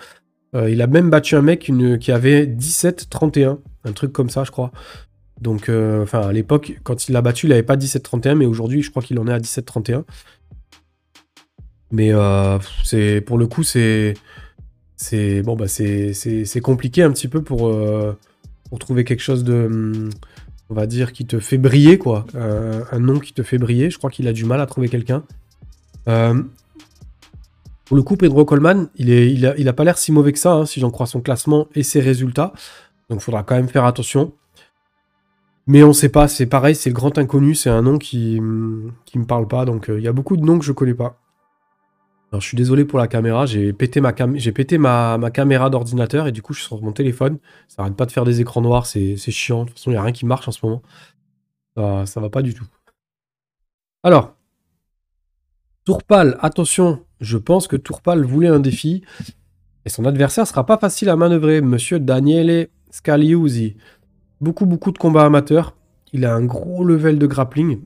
Euh, 0.55 0.69
il 0.69 0.81
a 0.81 0.87
même 0.87 1.09
battu 1.09 1.35
un 1.35 1.41
mec 1.41 1.71
qui 1.99 2.11
avait 2.11 2.45
17-31, 2.45 3.59
un 3.83 3.91
truc 3.91 4.13
comme 4.13 4.29
ça, 4.29 4.43
je 4.43 4.51
crois. 4.51 4.71
Donc, 5.41 5.67
euh, 5.67 6.03
enfin, 6.03 6.21
à 6.21 6.31
l'époque, 6.31 6.79
quand 6.83 7.09
il 7.09 7.11
l'a 7.11 7.21
battu, 7.21 7.47
il 7.47 7.49
n'avait 7.49 7.63
pas 7.63 7.75
17-31, 7.75 8.35
mais 8.35 8.45
aujourd'hui, 8.45 8.81
je 8.81 8.89
crois 8.89 9.03
qu'il 9.03 9.19
en 9.19 9.27
est 9.27 9.33
à 9.33 9.39
17-31. 9.39 10.03
Mais 11.91 12.13
euh, 12.13 12.57
c'est 12.83 13.21
pour 13.21 13.37
le 13.37 13.47
coup, 13.47 13.63
c'est 13.63 14.15
c'est 14.97 15.41
bon 15.41 15.57
bah 15.57 15.67
c'est 15.67 16.61
compliqué 16.63 17.03
un 17.03 17.11
petit 17.11 17.27
peu 17.27 17.43
pour 17.43 17.71
pour 18.69 18.79
trouver 18.79 19.03
quelque 19.03 19.21
chose 19.21 19.43
de 19.43 20.09
on 20.69 20.73
va 20.73 20.87
dire 20.87 21.11
qui 21.11 21.25
te 21.25 21.39
fait 21.39 21.57
briller 21.57 21.97
quoi 21.97 22.25
un 22.33 22.99
nom 22.99 23.19
qui 23.19 23.33
te 23.33 23.43
fait 23.43 23.57
briller 23.57 23.89
je 23.89 23.97
crois 23.97 24.09
qu'il 24.09 24.27
a 24.29 24.33
du 24.33 24.45
mal 24.45 24.61
à 24.61 24.65
trouver 24.65 24.87
quelqu'un 24.87 25.23
euh, 26.07 26.41
pour 27.85 27.97
le 27.97 28.03
coup 28.03 28.15
Pedro 28.17 28.45
Coleman 28.45 28.89
il 28.95 29.11
est 29.11 29.73
pas 29.73 29.83
l'air 29.83 29.97
si 29.97 30.11
mauvais 30.11 30.33
que 30.33 30.39
ça 30.39 30.53
hein, 30.53 30.65
si 30.65 30.79
j'en 30.79 30.91
crois 30.91 31.07
son 31.07 31.21
classement 31.21 31.67
et 31.75 31.83
ses 31.83 31.99
résultats 31.99 32.53
donc 33.09 33.19
il 33.19 33.23
faudra 33.23 33.43
quand 33.43 33.55
même 33.55 33.67
faire 33.67 33.85
attention 33.85 34.33
mais 35.67 35.83
on 35.83 35.93
sait 35.93 36.09
pas 36.09 36.27
c'est 36.27 36.45
pareil 36.45 36.75
c'est 36.75 36.89
le 36.89 36.95
grand 36.95 37.17
inconnu 37.17 37.55
c'est 37.55 37.69
un 37.69 37.81
nom 37.81 37.97
qui 37.97 38.39
hum, 38.39 38.91
qui 39.05 39.19
me 39.19 39.25
parle 39.25 39.47
pas 39.47 39.65
donc 39.65 39.85
il 39.89 40.03
y 40.03 40.07
a 40.07 40.13
beaucoup 40.13 40.37
de 40.37 40.43
noms 40.43 40.59
que 40.59 40.65
je 40.65 40.71
connais 40.71 40.93
pas 40.93 41.19
alors, 42.35 42.41
je 42.41 42.47
suis 42.47 42.57
désolé 42.57 42.83
pour 42.83 42.99
la 42.99 43.07
caméra, 43.07 43.45
j'ai 43.45 43.71
pété 43.71 44.01
ma, 44.01 45.29
caméra 45.33 45.69
d'ordinateur 45.69 46.27
et 46.27 46.33
du 46.33 46.41
coup, 46.41 46.51
je 46.53 46.59
suis 46.59 46.67
sur 46.67 46.81
mon 46.81 46.91
téléphone. 46.91 47.37
Ça 47.69 47.83
arrête 47.83 47.95
pas 47.95 48.05
de 48.05 48.11
faire 48.11 48.25
des 48.25 48.41
écrans 48.41 48.61
noirs, 48.61 48.85
c'est 48.85 49.15
chiant. 49.31 49.63
De 49.63 49.69
toute 49.69 49.79
façon, 49.79 49.91
il 49.91 49.93
n'y 49.93 49.97
a 49.97 50.03
rien 50.03 50.11
qui 50.11 50.25
marche 50.25 50.45
en 50.47 50.51
ce 50.51 50.65
moment. 50.65 50.81
Ça, 51.77 52.05
ça 52.05 52.19
va 52.19 52.29
pas 52.29 52.41
du 52.41 52.53
tout. 52.53 52.65
Alors, 54.03 54.35
Tourpal, 55.85 56.35
attention, 56.41 57.01
je 57.21 57.37
pense 57.37 57.67
que 57.67 57.75
Tourpal 57.75 58.25
voulait 58.25 58.47
un 58.47 58.59
défi 58.59 59.03
et 59.85 59.89
son 59.89 60.05
adversaire 60.05 60.47
sera 60.47 60.65
pas 60.65 60.79
facile 60.79 61.09
à 61.09 61.15
manœuvrer. 61.15 61.61
Monsieur 61.61 61.99
Daniele 61.99 62.69
Scaliuzzi. 62.89 63.77
Beaucoup, 64.41 64.65
beaucoup 64.65 64.91
de 64.91 64.97
combats 64.97 65.25
amateurs. 65.25 65.75
Il 66.11 66.25
a 66.25 66.33
un 66.33 66.43
gros 66.43 66.83
level 66.83 67.19
de 67.19 67.27
grappling. 67.27 67.81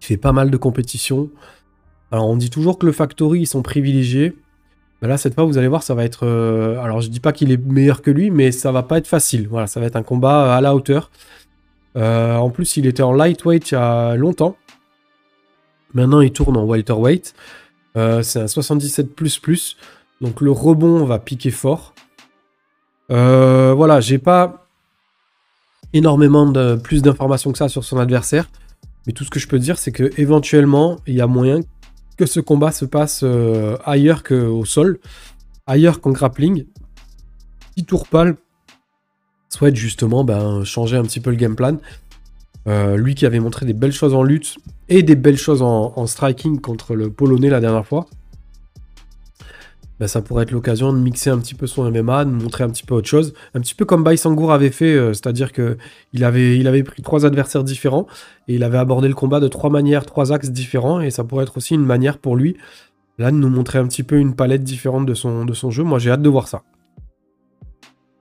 Il 0.00 0.04
fait 0.04 0.16
pas 0.16 0.30
mal 0.30 0.52
de 0.52 0.56
compétitions. 0.56 1.30
Alors 2.12 2.28
on 2.28 2.36
dit 2.36 2.50
toujours 2.50 2.78
que 2.78 2.86
le 2.86 2.92
Factory, 2.92 3.40
ils 3.40 3.46
sont 3.46 3.62
privilégiés. 3.62 4.36
Ben 5.00 5.08
là, 5.08 5.16
cette 5.16 5.34
fois, 5.34 5.44
vous 5.44 5.58
allez 5.58 5.66
voir, 5.66 5.82
ça 5.82 5.96
va 5.96 6.04
être... 6.04 6.24
Euh, 6.24 6.78
alors 6.78 7.00
je 7.00 7.08
dis 7.08 7.18
pas 7.18 7.32
qu'il 7.32 7.50
est 7.50 7.56
meilleur 7.56 8.02
que 8.02 8.10
lui, 8.12 8.30
mais 8.30 8.52
ça 8.52 8.70
va 8.70 8.84
pas 8.84 8.98
être 8.98 9.08
facile. 9.08 9.48
Voilà, 9.48 9.66
ça 9.66 9.80
va 9.80 9.86
être 9.86 9.96
un 9.96 10.04
combat 10.04 10.54
à 10.54 10.60
la 10.60 10.76
hauteur. 10.76 11.10
Euh, 11.96 12.36
en 12.36 12.50
plus, 12.50 12.76
il 12.76 12.86
était 12.86 13.02
en 13.02 13.12
lightweight 13.12 13.72
il 13.72 13.74
y 13.74 13.76
a 13.76 14.14
longtemps. 14.14 14.56
Maintenant, 15.94 16.20
il 16.20 16.32
tourne 16.32 16.56
en 16.56 16.64
welterweight. 16.64 17.34
Euh, 17.96 18.22
c'est 18.22 18.40
un 18.40 18.46
77++. 18.46 19.76
Donc 20.20 20.40
le 20.40 20.50
rebond 20.50 21.04
va 21.04 21.18
piquer 21.18 21.50
fort. 21.50 21.94
voilà, 23.08 24.00
j'ai 24.00 24.18
pas 24.18 24.66
énormément 25.92 26.46
de 26.46 26.76
plus 26.76 27.02
d'informations 27.02 27.52
que 27.52 27.58
ça 27.58 27.68
sur 27.68 27.84
son 27.84 27.98
adversaire. 27.98 28.48
Mais 29.06 29.12
tout 29.12 29.24
ce 29.24 29.30
que 29.30 29.40
je 29.40 29.48
peux 29.48 29.58
dire, 29.58 29.78
c'est 29.78 29.92
que 29.92 30.10
éventuellement, 30.18 30.98
il 31.06 31.14
y 31.14 31.20
a 31.20 31.26
moyen 31.26 31.60
que 32.16 32.26
ce 32.26 32.40
combat 32.40 32.72
se 32.72 32.84
passe 32.84 33.22
euh, 33.24 33.76
ailleurs 33.84 34.22
qu'au 34.22 34.64
sol, 34.64 34.98
ailleurs 35.66 36.00
qu'en 36.00 36.12
grappling. 36.12 36.66
Si 37.76 37.84
Tourpal 37.84 38.36
souhaite 39.48 39.76
justement 39.76 40.24
ben, 40.24 40.64
changer 40.64 40.96
un 40.96 41.02
petit 41.02 41.20
peu 41.20 41.30
le 41.30 41.36
game 41.36 41.56
plan. 41.56 41.78
Euh, 42.68 42.96
lui 42.96 43.14
qui 43.14 43.26
avait 43.26 43.40
montré 43.40 43.66
des 43.66 43.72
belles 43.72 43.92
choses 43.92 44.14
en 44.14 44.22
lutte 44.22 44.56
et 44.88 45.02
des 45.02 45.16
belles 45.16 45.38
choses 45.38 45.62
en, 45.62 46.06
striking 46.06 46.60
contre 46.60 46.94
le 46.94 47.10
Polonais 47.10 47.48
la 47.48 47.60
dernière 47.60 47.84
fois. 47.84 48.06
bah, 49.98 50.06
ça 50.06 50.22
pourrait 50.22 50.44
être 50.44 50.52
l'occasion 50.52 50.92
de 50.92 50.98
mixer 50.98 51.30
un 51.30 51.38
petit 51.38 51.54
peu 51.54 51.66
son 51.66 51.90
MMA, 51.90 52.24
de 52.24 52.30
montrer 52.30 52.62
un 52.62 52.70
petit 52.70 52.84
peu 52.84 52.94
autre 52.94 53.08
chose. 53.08 53.34
Un 53.54 53.60
petit 53.60 53.74
peu 53.74 53.84
comme 53.84 54.04
Baisangour 54.04 54.52
avait 54.52 54.70
fait, 54.70 54.94
euh, 54.94 55.12
c'est-à-dire 55.12 55.52
qu'il 55.52 56.24
avait, 56.24 56.56
il 56.56 56.68
avait 56.68 56.84
pris 56.84 57.02
trois 57.02 57.26
adversaires 57.26 57.64
différents 57.64 58.06
et 58.46 58.54
il 58.54 58.62
avait 58.62 58.78
abordé 58.78 59.08
le 59.08 59.14
combat 59.14 59.40
de 59.40 59.48
trois 59.48 59.70
manières, 59.70 60.06
trois 60.06 60.32
axes 60.32 60.50
différents. 60.50 61.00
Et 61.00 61.10
ça 61.10 61.24
pourrait 61.24 61.44
être 61.44 61.56
aussi 61.56 61.74
une 61.74 61.84
manière 61.86 62.18
pour 62.18 62.36
lui, 62.36 62.56
là, 63.18 63.32
de 63.32 63.36
nous 63.36 63.50
montrer 63.50 63.80
un 63.80 63.88
petit 63.88 64.04
peu 64.04 64.18
une 64.18 64.34
palette 64.36 64.62
différente 64.62 65.06
de 65.06 65.14
son, 65.14 65.44
de 65.44 65.52
son 65.52 65.70
jeu. 65.70 65.82
Moi, 65.82 65.98
j'ai 65.98 66.10
hâte 66.10 66.22
de 66.22 66.28
voir 66.28 66.46
ça. 66.46 66.62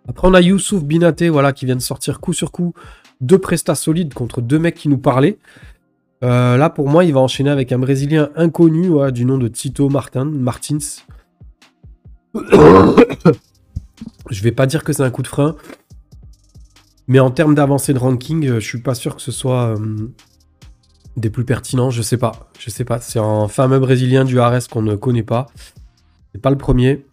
Après, 0.07 0.27
on 0.27 0.33
a 0.33 0.41
Youssouf 0.41 0.83
Binaté, 0.83 1.29
voilà, 1.29 1.53
qui 1.53 1.65
vient 1.65 1.75
de 1.75 1.81
sortir 1.81 2.19
coup 2.19 2.33
sur 2.33 2.51
coup 2.51 2.73
deux 3.21 3.37
prestats 3.37 3.75
solides 3.75 4.13
contre 4.13 4.41
deux 4.41 4.59
mecs 4.59 4.75
qui 4.75 4.89
nous 4.89 4.97
parlaient. 4.97 5.37
Euh, 6.23 6.57
là, 6.57 6.69
pour 6.69 6.89
moi, 6.89 7.03
il 7.05 7.13
va 7.13 7.19
enchaîner 7.19 7.49
avec 7.49 7.71
un 7.71 7.79
Brésilien 7.79 8.29
inconnu 8.35 8.89
du 9.11 9.25
nom 9.25 9.37
de 9.37 9.47
Tito 9.47 9.89
Martin, 9.89 10.25
Martins. 10.25 10.77
je 14.29 14.43
vais 14.43 14.51
pas 14.51 14.65
dire 14.65 14.83
que 14.83 14.93
c'est 14.93 15.03
un 15.03 15.11
coup 15.11 15.23
de 15.23 15.27
frein. 15.27 15.55
Mais 17.07 17.19
en 17.19 17.31
termes 17.31 17.55
d'avancée 17.55 17.93
de 17.93 17.99
ranking, 17.99 18.47
euh, 18.47 18.59
je 18.59 18.65
suis 18.65 18.79
pas 18.79 18.95
sûr 18.95 19.15
que 19.15 19.21
ce 19.21 19.31
soit 19.31 19.75
euh, 19.75 20.09
des 21.17 21.29
plus 21.29 21.43
pertinents. 21.43 21.89
Je 21.89 22.01
sais 22.01 22.17
pas. 22.17 22.51
Je 22.59 22.69
sais 22.69 22.85
pas. 22.85 22.99
C'est 22.99 23.19
un 23.19 23.47
fameux 23.47 23.79
Brésilien 23.79 24.23
du 24.23 24.39
Ares 24.39 24.67
qu'on 24.69 24.81
ne 24.81 24.95
connaît 24.95 25.23
pas. 25.23 25.47
C'est 26.31 26.41
pas 26.41 26.51
le 26.51 26.57
premier. 26.57 27.05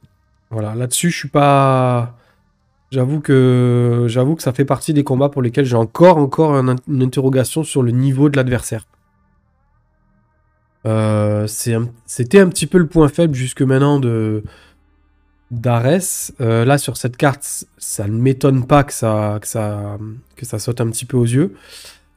Voilà. 0.51 0.75
Là-dessus, 0.75 1.11
je 1.11 1.17
suis 1.17 1.29
pas. 1.29 2.18
J'avoue 2.91 3.20
que 3.20 4.07
j'avoue 4.09 4.34
que 4.34 4.43
ça 4.43 4.53
fait 4.53 4.64
partie 4.64 4.95
des 4.95 5.05
combats 5.05 5.28
pour 5.28 5.43
lesquels 5.43 5.66
j'ai 5.66 5.76
encore 5.76 6.16
encore 6.16 6.55
une 6.55 7.03
interrogation 7.03 7.62
sur 7.62 7.82
le 7.82 7.91
niveau 7.91 8.30
de 8.30 8.36
l'adversaire. 8.36 8.86
Euh, 10.86 11.47
c'était 11.47 12.39
un 12.39 12.49
petit 12.49 12.66
peu 12.66 12.78
le 12.78 12.86
point 12.86 13.09
faible 13.09 13.34
jusque 13.34 13.62
maintenant 13.62 14.01
de 14.01 14.43
d'Ares. 15.51 16.30
Euh, 16.41 16.64
là, 16.64 16.78
sur 16.78 16.97
cette 16.97 17.16
carte, 17.16 17.66
ça 17.78 18.07
ne 18.07 18.12
m'étonne 18.12 18.66
pas 18.66 18.84
que 18.84 18.93
ça, 18.93 19.39
que, 19.41 19.47
ça, 19.49 20.59
saute 20.59 20.80
un 20.80 20.89
petit 20.89 21.05
peu 21.05 21.16
aux 21.16 21.24
yeux. 21.24 21.55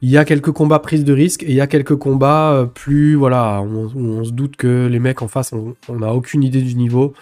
Il 0.00 0.10
y 0.10 0.18
a 0.18 0.24
quelques 0.24 0.52
combats 0.52 0.80
prises 0.80 1.04
de 1.04 1.12
risque 1.12 1.42
et 1.42 1.50
il 1.50 1.54
y 1.54 1.60
a 1.60 1.66
quelques 1.66 1.96
combats 1.96 2.52
euh, 2.52 2.66
plus, 2.66 3.14
voilà, 3.14 3.62
où 3.62 3.90
on, 3.94 4.24
se 4.24 4.32
doute 4.32 4.56
que 4.56 4.86
les 4.86 4.98
mecs 4.98 5.22
en 5.22 5.28
face, 5.28 5.52
on 5.52 5.98
n'a 5.98 6.12
aucune 6.12 6.42
idée 6.42 6.62
du 6.62 6.74
niveau. 6.74 7.14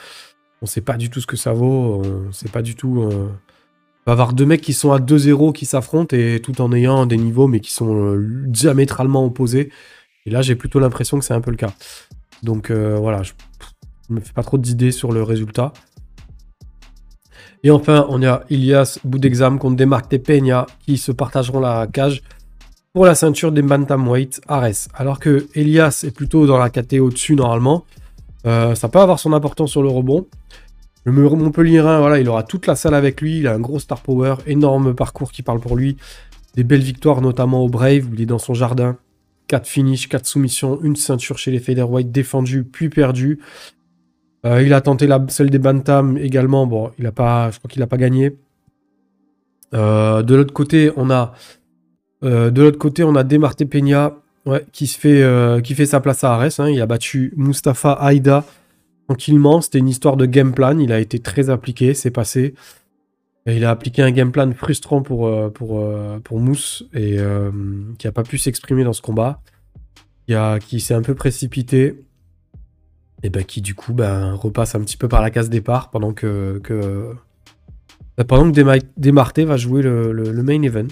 On 0.62 0.66
sait 0.66 0.80
pas 0.80 0.96
du 0.96 1.10
tout 1.10 1.20
ce 1.20 1.26
que 1.26 1.36
ça 1.36 1.52
vaut. 1.52 2.02
On 2.04 2.32
sait 2.32 2.48
pas 2.48 2.62
du 2.62 2.74
tout. 2.74 3.02
Euh, 3.02 3.28
va 4.06 4.12
avoir 4.12 4.32
deux 4.32 4.46
mecs 4.46 4.60
qui 4.60 4.72
sont 4.72 4.92
à 4.92 4.98
2-0 4.98 5.52
qui 5.52 5.66
s'affrontent 5.66 6.16
et 6.16 6.40
tout 6.42 6.60
en 6.60 6.72
ayant 6.72 7.06
des 7.06 7.16
niveaux 7.16 7.48
mais 7.48 7.60
qui 7.60 7.72
sont 7.72 8.16
diamétralement 8.46 9.24
opposés. 9.24 9.70
Et 10.26 10.30
là, 10.30 10.42
j'ai 10.42 10.54
plutôt 10.54 10.80
l'impression 10.80 11.18
que 11.18 11.24
c'est 11.24 11.34
un 11.34 11.40
peu 11.40 11.50
le 11.50 11.56
cas. 11.56 11.72
Donc 12.42 12.70
voilà, 12.70 13.22
je 13.22 13.32
ne 14.08 14.16
me 14.16 14.20
fais 14.20 14.32
pas 14.32 14.42
trop 14.42 14.58
d'idées 14.58 14.92
sur 14.92 15.12
le 15.12 15.22
résultat. 15.22 15.72
Et 17.62 17.70
enfin, 17.70 18.06
on 18.08 18.22
a 18.22 18.42
Ilias 18.48 18.98
Boudexam 19.04 19.58
contre 19.58 19.76
Demarque 19.76 20.16
Peña 20.18 20.66
qui 20.80 20.96
se 20.96 21.12
partageront 21.12 21.60
la 21.60 21.86
cage 21.86 22.22
pour 22.92 23.04
la 23.04 23.14
ceinture 23.14 23.52
des 23.52 23.62
Bantamweight 23.62 24.40
Ares. 24.48 24.88
Alors 24.94 25.20
que 25.20 25.46
Elias 25.54 26.04
est 26.06 26.10
plutôt 26.10 26.46
dans 26.46 26.56
la 26.56 26.70
KT 26.70 26.94
au-dessus 27.00 27.36
normalement. 27.36 27.84
Euh, 28.46 28.74
ça 28.74 28.88
peut 28.88 28.98
avoir 28.98 29.18
son 29.18 29.32
importance 29.32 29.70
sur 29.70 29.82
le 29.82 29.88
rebond. 29.88 30.26
Le 31.04 31.12
Montpellierin, 31.12 32.00
voilà, 32.00 32.18
il 32.20 32.28
aura 32.28 32.42
toute 32.42 32.66
la 32.66 32.74
salle 32.74 32.94
avec 32.94 33.20
lui. 33.20 33.38
Il 33.38 33.48
a 33.48 33.54
un 33.54 33.60
gros 33.60 33.78
star 33.78 34.00
power, 34.00 34.36
énorme 34.46 34.94
parcours 34.94 35.32
qui 35.32 35.42
parle 35.42 35.60
pour 35.60 35.76
lui. 35.76 35.96
Des 36.54 36.64
belles 36.64 36.82
victoires, 36.82 37.20
notamment 37.20 37.62
au 37.64 37.68
Brave, 37.68 38.08
où 38.10 38.14
il 38.14 38.22
est 38.22 38.26
dans 38.26 38.38
son 38.38 38.54
jardin. 38.54 38.98
4 39.48 39.66
finishes, 39.66 40.08
4 40.08 40.26
soumissions, 40.26 40.80
une 40.82 40.96
ceinture 40.96 41.38
chez 41.38 41.50
les 41.50 41.58
Featherweight 41.58 42.12
défendue 42.12 42.64
puis 42.64 42.88
perdue. 42.88 43.40
Euh, 44.46 44.62
il 44.62 44.72
a 44.72 44.80
tenté 44.80 45.06
la, 45.06 45.24
celle 45.28 45.50
des 45.50 45.58
Bantam 45.58 46.16
également. 46.18 46.66
Bon, 46.66 46.90
il 46.98 47.04
je 47.04 47.10
crois 47.10 47.50
qu'il 47.68 47.80
n'a 47.80 47.86
pas 47.86 47.96
gagné. 47.96 48.36
Euh, 49.74 50.22
de 50.22 50.34
l'autre 50.34 50.52
côté, 50.52 50.90
on 50.96 51.10
a 51.10 51.32
de 52.22 52.60
l'autre 52.60 52.76
côté, 52.76 53.02
on 53.02 53.16
a 53.16 53.24
Demarté 53.24 53.64
Peña 53.64 54.19
qui, 54.72 54.86
se 54.86 54.98
fait, 54.98 55.62
qui 55.62 55.74
fait 55.74 55.86
sa 55.86 56.00
place 56.00 56.24
à 56.24 56.34
Ares. 56.34 56.58
Hein. 56.58 56.70
Il 56.70 56.80
a 56.80 56.86
battu 56.86 57.32
Mustafa 57.36 57.92
Aïda 57.92 58.44
tranquillement. 59.08 59.60
C'était 59.60 59.78
une 59.78 59.88
histoire 59.88 60.16
de 60.16 60.26
game 60.26 60.52
plan. 60.52 60.78
Il 60.78 60.92
a 60.92 61.00
été 61.00 61.18
très 61.18 61.50
appliqué, 61.50 61.94
c'est 61.94 62.10
passé. 62.10 62.54
il 63.46 63.64
a 63.64 63.70
appliqué 63.70 64.02
un 64.02 64.10
game 64.10 64.32
plan 64.32 64.50
frustrant 64.52 65.02
pour, 65.02 65.52
pour, 65.52 65.84
pour 66.22 66.40
Mousse 66.40 66.84
et 66.94 67.18
qui 67.98 68.06
n'a 68.06 68.12
pas 68.12 68.22
pu 68.22 68.38
s'exprimer 68.38 68.84
dans 68.84 68.92
ce 68.92 69.02
combat. 69.02 69.40
Qui, 70.26 70.34
qui 70.66 70.80
s'est 70.80 70.94
un 70.94 71.02
peu 71.02 71.14
précipité 71.14 71.96
et 73.22 73.30
ben, 73.30 73.44
qui 73.44 73.60
du 73.60 73.74
coup 73.74 73.92
ben, 73.92 74.34
repasse 74.34 74.74
un 74.74 74.80
petit 74.80 74.96
peu 74.96 75.08
par 75.08 75.20
la 75.20 75.30
case 75.30 75.50
départ 75.50 75.90
pendant 75.90 76.12
que, 76.12 76.60
pendant 78.26 78.50
que 78.50 78.80
Demarté 78.96 79.44
va 79.44 79.56
jouer 79.56 79.82
le, 79.82 80.42
main 80.42 80.62
event. 80.62 80.88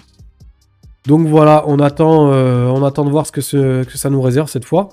Donc 1.08 1.26
voilà, 1.26 1.64
on 1.66 1.78
attend, 1.78 2.30
euh, 2.32 2.70
de 2.70 3.10
voir 3.10 3.26
ce 3.26 3.32
que, 3.32 3.40
ça 3.96 4.10
nous 4.10 4.20
réserve 4.20 4.50
cette 4.50 4.66
fois. 4.66 4.90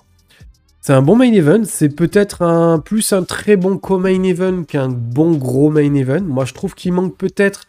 C'est 0.80 0.94
un 0.94 1.02
bon 1.02 1.18
main 1.18 1.30
event, 1.34 1.64
c'est 1.66 1.90
peut-être 1.90 2.80
plus 2.86 3.12
un 3.12 3.24
très 3.24 3.58
bon 3.58 3.78
co-main 3.78 4.24
event 4.24 4.64
qu'un 4.64 4.88
bon 4.88 5.34
gros 5.34 5.70
main 5.70 5.94
event. 5.94 6.22
Moi 6.22 6.46
je 6.46 6.54
trouve 6.54 6.74
qu'il 6.74 6.94
manque 6.94 7.18
peut-être 7.18 7.66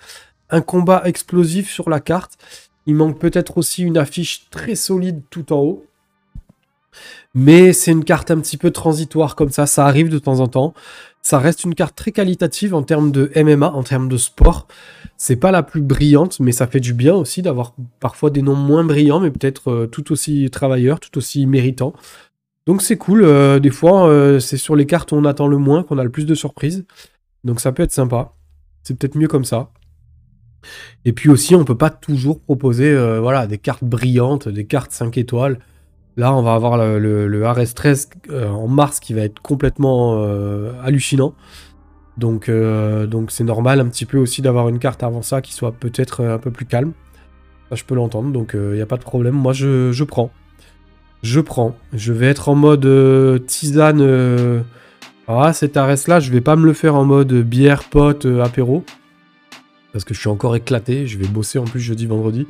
un 0.50 0.60
combat 0.60 1.02
explosif 1.06 1.72
sur 1.72 1.90
la 1.90 1.98
carte. 1.98 2.34
Il 2.86 2.94
manque 2.94 3.18
peut-être 3.18 3.58
aussi 3.58 3.82
une 3.82 3.98
affiche 3.98 4.48
très 4.50 4.76
solide 4.76 5.22
tout 5.28 5.52
en 5.52 5.58
haut. 5.58 5.84
Mais 7.34 7.72
c'est 7.72 7.90
une 7.90 8.04
carte 8.04 8.30
un 8.30 8.38
petit 8.38 8.58
peu 8.58 8.70
transitoire 8.70 9.34
comme 9.34 9.50
ça, 9.50 9.66
ça 9.66 9.86
arrive 9.86 10.08
de 10.08 10.20
temps 10.20 10.38
en 10.38 10.46
temps. 10.46 10.72
Ça 11.26 11.40
reste 11.40 11.64
une 11.64 11.74
carte 11.74 11.96
très 11.96 12.12
qualitative 12.12 12.72
en 12.72 12.84
termes 12.84 13.10
de 13.10 13.32
MMA, 13.34 13.72
en 13.72 13.82
termes 13.82 14.08
de 14.08 14.16
sport. 14.16 14.68
C'est 15.16 15.34
pas 15.34 15.50
la 15.50 15.64
plus 15.64 15.80
brillante, 15.80 16.38
mais 16.38 16.52
ça 16.52 16.68
fait 16.68 16.78
du 16.78 16.94
bien 16.94 17.16
aussi 17.16 17.42
d'avoir 17.42 17.74
parfois 17.98 18.30
des 18.30 18.42
noms 18.42 18.54
moins 18.54 18.84
brillants, 18.84 19.18
mais 19.18 19.32
peut-être 19.32 19.72
euh, 19.72 19.86
tout 19.88 20.12
aussi 20.12 20.48
travailleurs, 20.52 21.00
tout 21.00 21.18
aussi 21.18 21.44
méritants. 21.46 21.94
Donc 22.68 22.80
c'est 22.80 22.96
cool. 22.96 23.24
Euh, 23.24 23.58
des 23.58 23.70
fois, 23.70 24.06
euh, 24.06 24.38
c'est 24.38 24.56
sur 24.56 24.76
les 24.76 24.86
cartes 24.86 25.10
où 25.10 25.16
on 25.16 25.24
attend 25.24 25.48
le 25.48 25.58
moins 25.58 25.82
qu'on 25.82 25.98
a 25.98 26.04
le 26.04 26.10
plus 26.10 26.26
de 26.26 26.34
surprises. 26.36 26.86
Donc 27.42 27.58
ça 27.58 27.72
peut 27.72 27.82
être 27.82 27.90
sympa. 27.90 28.34
C'est 28.84 28.96
peut-être 28.96 29.16
mieux 29.16 29.26
comme 29.26 29.44
ça. 29.44 29.72
Et 31.04 31.12
puis 31.12 31.28
aussi, 31.28 31.56
on 31.56 31.64
peut 31.64 31.76
pas 31.76 31.90
toujours 31.90 32.40
proposer 32.40 32.96
voilà, 33.18 33.48
des 33.48 33.58
cartes 33.58 33.82
brillantes, 33.82 34.48
des 34.48 34.64
cartes 34.64 34.92
5 34.92 35.18
étoiles. 35.18 35.58
Là, 36.16 36.34
on 36.34 36.40
va 36.42 36.54
avoir 36.54 36.78
le, 36.78 37.28
le, 37.28 37.42
RS13 37.42 38.08
euh, 38.30 38.48
en 38.48 38.68
mars 38.68 39.00
qui 39.00 39.12
va 39.12 39.20
être 39.20 39.40
complètement 39.42 40.16
euh, 40.16 40.72
hallucinant. 40.82 41.34
Donc, 42.16 42.48
euh, 42.48 43.06
donc 43.06 43.30
c'est 43.30 43.44
normal 43.44 43.80
un 43.80 43.88
petit 43.88 44.06
peu 44.06 44.16
aussi 44.16 44.40
d'avoir 44.40 44.70
une 44.70 44.78
carte 44.78 45.02
avant 45.02 45.20
ça 45.20 45.42
qui 45.42 45.52
soit 45.52 45.72
peut-être 45.72 46.24
un 46.24 46.38
peu 46.38 46.50
plus 46.50 46.64
calme. 46.64 46.92
Ça, 47.68 47.74
je 47.74 47.84
peux 47.84 47.94
l'entendre, 47.94 48.30
donc 48.30 48.52
il 48.54 48.72
n'y 48.72 48.80
a 48.80 48.86
pas 48.86 48.96
de 48.96 49.02
problème. 49.02 49.34
Moi, 49.34 49.52
je, 49.52 50.04
prends. 50.04 50.30
Je 51.22 51.40
prends. 51.40 51.76
Je 51.92 52.14
vais 52.14 52.26
être 52.26 52.48
en 52.48 52.54
mode 52.54 53.44
tisane. 53.46 54.64
Ah, 55.28 55.52
cet 55.52 55.76
RS-là, 55.76 56.20
je 56.20 56.30
vais 56.30 56.40
pas 56.40 56.56
me 56.56 56.64
le 56.64 56.72
faire 56.72 56.94
en 56.94 57.04
mode 57.04 57.32
bière, 57.32 57.84
pote, 57.84 58.24
apéro. 58.24 58.84
Parce 59.92 60.04
que 60.04 60.14
je 60.14 60.20
suis 60.20 60.28
encore 60.28 60.56
éclaté. 60.56 61.06
Je 61.06 61.18
vais 61.18 61.26
bosser 61.26 61.58
en 61.58 61.64
plus 61.64 61.80
jeudi, 61.80 62.06
vendredi. 62.06 62.46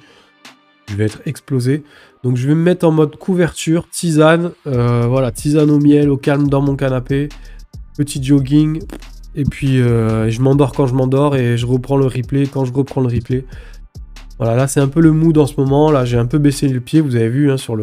Je 0.88 0.94
vais 0.96 1.04
être 1.04 1.22
explosé. 1.26 1.82
Donc 2.22 2.36
je 2.36 2.46
vais 2.46 2.54
me 2.54 2.62
mettre 2.62 2.86
en 2.86 2.92
mode 2.92 3.16
couverture, 3.16 3.88
tisane. 3.90 4.52
Euh, 4.66 5.06
voilà, 5.06 5.30
tisane 5.32 5.70
au 5.70 5.78
miel, 5.78 6.10
au 6.10 6.16
calme 6.16 6.48
dans 6.48 6.60
mon 6.60 6.76
canapé. 6.76 7.28
Petit 7.96 8.22
jogging. 8.22 8.82
Et 9.34 9.44
puis 9.44 9.80
euh, 9.80 10.30
je 10.30 10.40
m'endors 10.40 10.72
quand 10.72 10.86
je 10.86 10.94
m'endors 10.94 11.36
et 11.36 11.58
je 11.58 11.66
reprends 11.66 11.96
le 11.96 12.06
replay 12.06 12.46
quand 12.46 12.64
je 12.64 12.72
reprends 12.72 13.00
le 13.00 13.08
replay. 13.08 13.44
Voilà, 14.38 14.54
là 14.54 14.66
c'est 14.66 14.80
un 14.80 14.88
peu 14.88 15.00
le 15.00 15.12
mood 15.12 15.36
en 15.38 15.46
ce 15.46 15.60
moment. 15.60 15.90
Là 15.90 16.04
j'ai 16.04 16.18
un 16.18 16.26
peu 16.26 16.38
baissé 16.38 16.68
le 16.68 16.80
pied, 16.80 17.00
vous 17.00 17.16
avez 17.16 17.28
vu 17.28 17.50
hein, 17.50 17.56
sur 17.56 17.76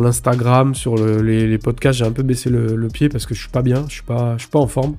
l'Instagram, 0.00 0.74
sur 0.74 0.96
les, 0.96 1.58
podcasts, 1.58 1.98
j'ai 1.98 2.04
un 2.04 2.12
peu 2.12 2.22
baissé 2.22 2.50
le, 2.50 2.88
pied 2.88 3.08
parce 3.08 3.26
que 3.26 3.34
je 3.34 3.40
suis 3.40 3.50
pas 3.50 3.62
bien, 3.62 3.84
je 3.88 3.94
suis 3.94 4.02
pas, 4.02 4.34
je 4.36 4.42
suis 4.42 4.50
pas 4.50 4.60
en 4.60 4.68
forme. 4.68 4.96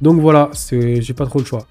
Donc 0.00 0.20
voilà, 0.20 0.50
j'ai 0.70 1.14
pas 1.14 1.26
trop 1.26 1.38
le 1.38 1.44
choix. 1.44 1.66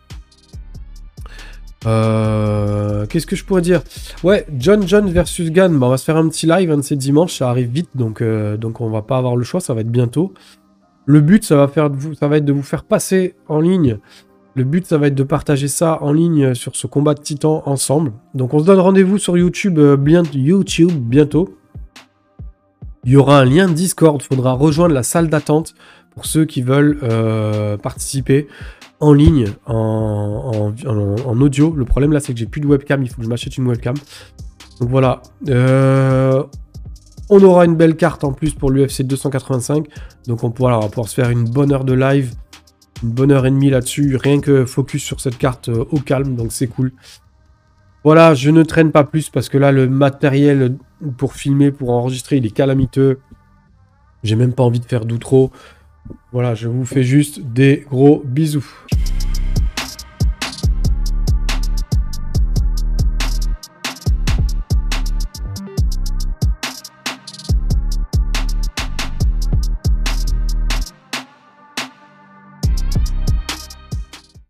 Euh, 1.85 3.05
qu'est-ce 3.05 3.27
que 3.27 3.35
je 3.35 3.45
pourrais 3.45 3.61
dire? 3.61 3.81
Ouais, 4.23 4.45
John 4.57 4.87
John 4.87 5.09
versus 5.09 5.51
Gun, 5.51 5.69
bah, 5.69 5.87
on 5.87 5.89
va 5.89 5.97
se 5.97 6.05
faire 6.05 6.17
un 6.17 6.27
petit 6.27 6.47
live, 6.47 6.71
un 6.71 6.77
de 6.77 6.81
ces 6.81 6.95
dimanches, 6.95 7.37
ça 7.37 7.49
arrive 7.49 7.69
vite, 7.69 7.89
donc, 7.95 8.21
euh, 8.21 8.57
donc 8.57 8.81
on 8.81 8.89
va 8.89 9.01
pas 9.01 9.17
avoir 9.17 9.35
le 9.35 9.43
choix, 9.43 9.59
ça 9.59 9.73
va 9.73 9.81
être 9.81 9.91
bientôt. 9.91 10.33
Le 11.05 11.21
but, 11.21 11.43
ça 11.43 11.55
va, 11.55 11.67
faire 11.67 11.89
de 11.89 11.95
vous, 11.95 12.13
être 12.13 12.45
de 12.45 12.51
vous 12.51 12.63
faire 12.63 12.83
passer 12.83 13.35
en 13.47 13.61
ligne. 13.61 13.99
Le 14.55 14.63
but, 14.63 14.85
ça 14.85 14.97
va 14.97 15.07
être 15.07 15.15
de 15.15 15.23
partager 15.23 15.67
ça 15.67 15.99
en 16.01 16.11
ligne 16.11 16.53
sur 16.53 16.75
ce 16.75 16.87
combat 16.87 17.13
de 17.13 17.21
titans 17.21 17.61
ensemble. 17.65 18.11
Donc 18.33 18.53
on 18.53 18.59
se 18.59 18.65
donne 18.65 18.79
rendez-vous 18.79 19.19
sur 19.19 19.37
YouTube, 19.37 19.77
euh, 19.77 19.97
YouTube 20.33 20.91
bientôt. 20.91 21.57
Il 23.05 23.11
y 23.11 23.15
aura 23.15 23.39
un 23.39 23.45
lien 23.45 23.69
Discord, 23.69 24.19
il 24.21 24.25
faudra 24.25 24.51
rejoindre 24.53 24.93
la 24.93 25.03
salle 25.03 25.29
d'attente 25.29 25.75
pour 26.13 26.25
ceux 26.25 26.43
qui 26.43 26.61
veulent 26.61 26.99
participer 27.81 28.47
en 28.99 29.13
ligne, 29.13 29.47
en, 29.65 30.73
audio. 31.41 31.73
Le 31.75 31.85
problème 31.85 32.11
là, 32.11 32.19
c'est 32.19 32.33
que 32.33 32.39
j'ai 32.39 32.45
plus 32.45 32.61
de 32.61 32.67
webcam. 32.67 33.03
Il 33.03 33.09
faut 33.09 33.17
que 33.17 33.23
je 33.23 33.29
m'achète 33.29 33.57
une 33.57 33.67
webcam. 33.67 33.95
Donc 34.79 34.89
voilà. 34.89 35.21
Euh, 35.49 36.43
on 37.29 37.43
aura 37.43 37.65
une 37.65 37.75
belle 37.75 37.95
carte 37.95 38.23
en 38.23 38.31
plus 38.31 38.53
pour 38.53 38.71
l'UFC 38.71 39.03
285. 39.03 39.87
Donc 40.27 40.43
on 40.43 40.51
pourra, 40.51 40.79
pouvoir 40.87 41.07
se 41.07 41.15
faire 41.15 41.29
une 41.29 41.43
bonne 41.45 41.71
heure 41.71 41.83
de 41.83 41.93
live 41.93 42.33
une 43.03 43.11
bonne 43.11 43.31
heure 43.31 43.45
et 43.45 43.51
demie 43.51 43.69
là-dessus, 43.69 44.15
rien 44.15 44.39
que 44.39 44.65
focus 44.65 45.03
sur 45.03 45.19
cette 45.19 45.37
carte 45.37 45.69
euh, 45.69 45.85
au 45.91 45.99
calme, 45.99 46.35
donc 46.35 46.51
c'est 46.51 46.67
cool. 46.67 46.91
Voilà, 48.03 48.33
je 48.33 48.49
ne 48.49 48.63
traîne 48.63 48.91
pas 48.91 49.03
plus 49.03 49.29
parce 49.29 49.49
que 49.49 49.57
là, 49.57 49.71
le 49.71 49.89
matériel 49.89 50.77
pour 51.17 51.33
filmer, 51.33 51.71
pour 51.71 51.91
enregistrer, 51.91 52.37
il 52.37 52.45
est 52.45 52.51
calamiteux. 52.51 53.19
J'ai 54.23 54.35
même 54.35 54.53
pas 54.53 54.63
envie 54.63 54.79
de 54.79 54.85
faire 54.85 55.05
d'outro. 55.05 55.51
Voilà, 56.31 56.55
je 56.55 56.67
vous 56.67 56.85
fais 56.85 57.03
juste 57.03 57.39
des 57.41 57.85
gros 57.89 58.21
bisous. 58.25 58.65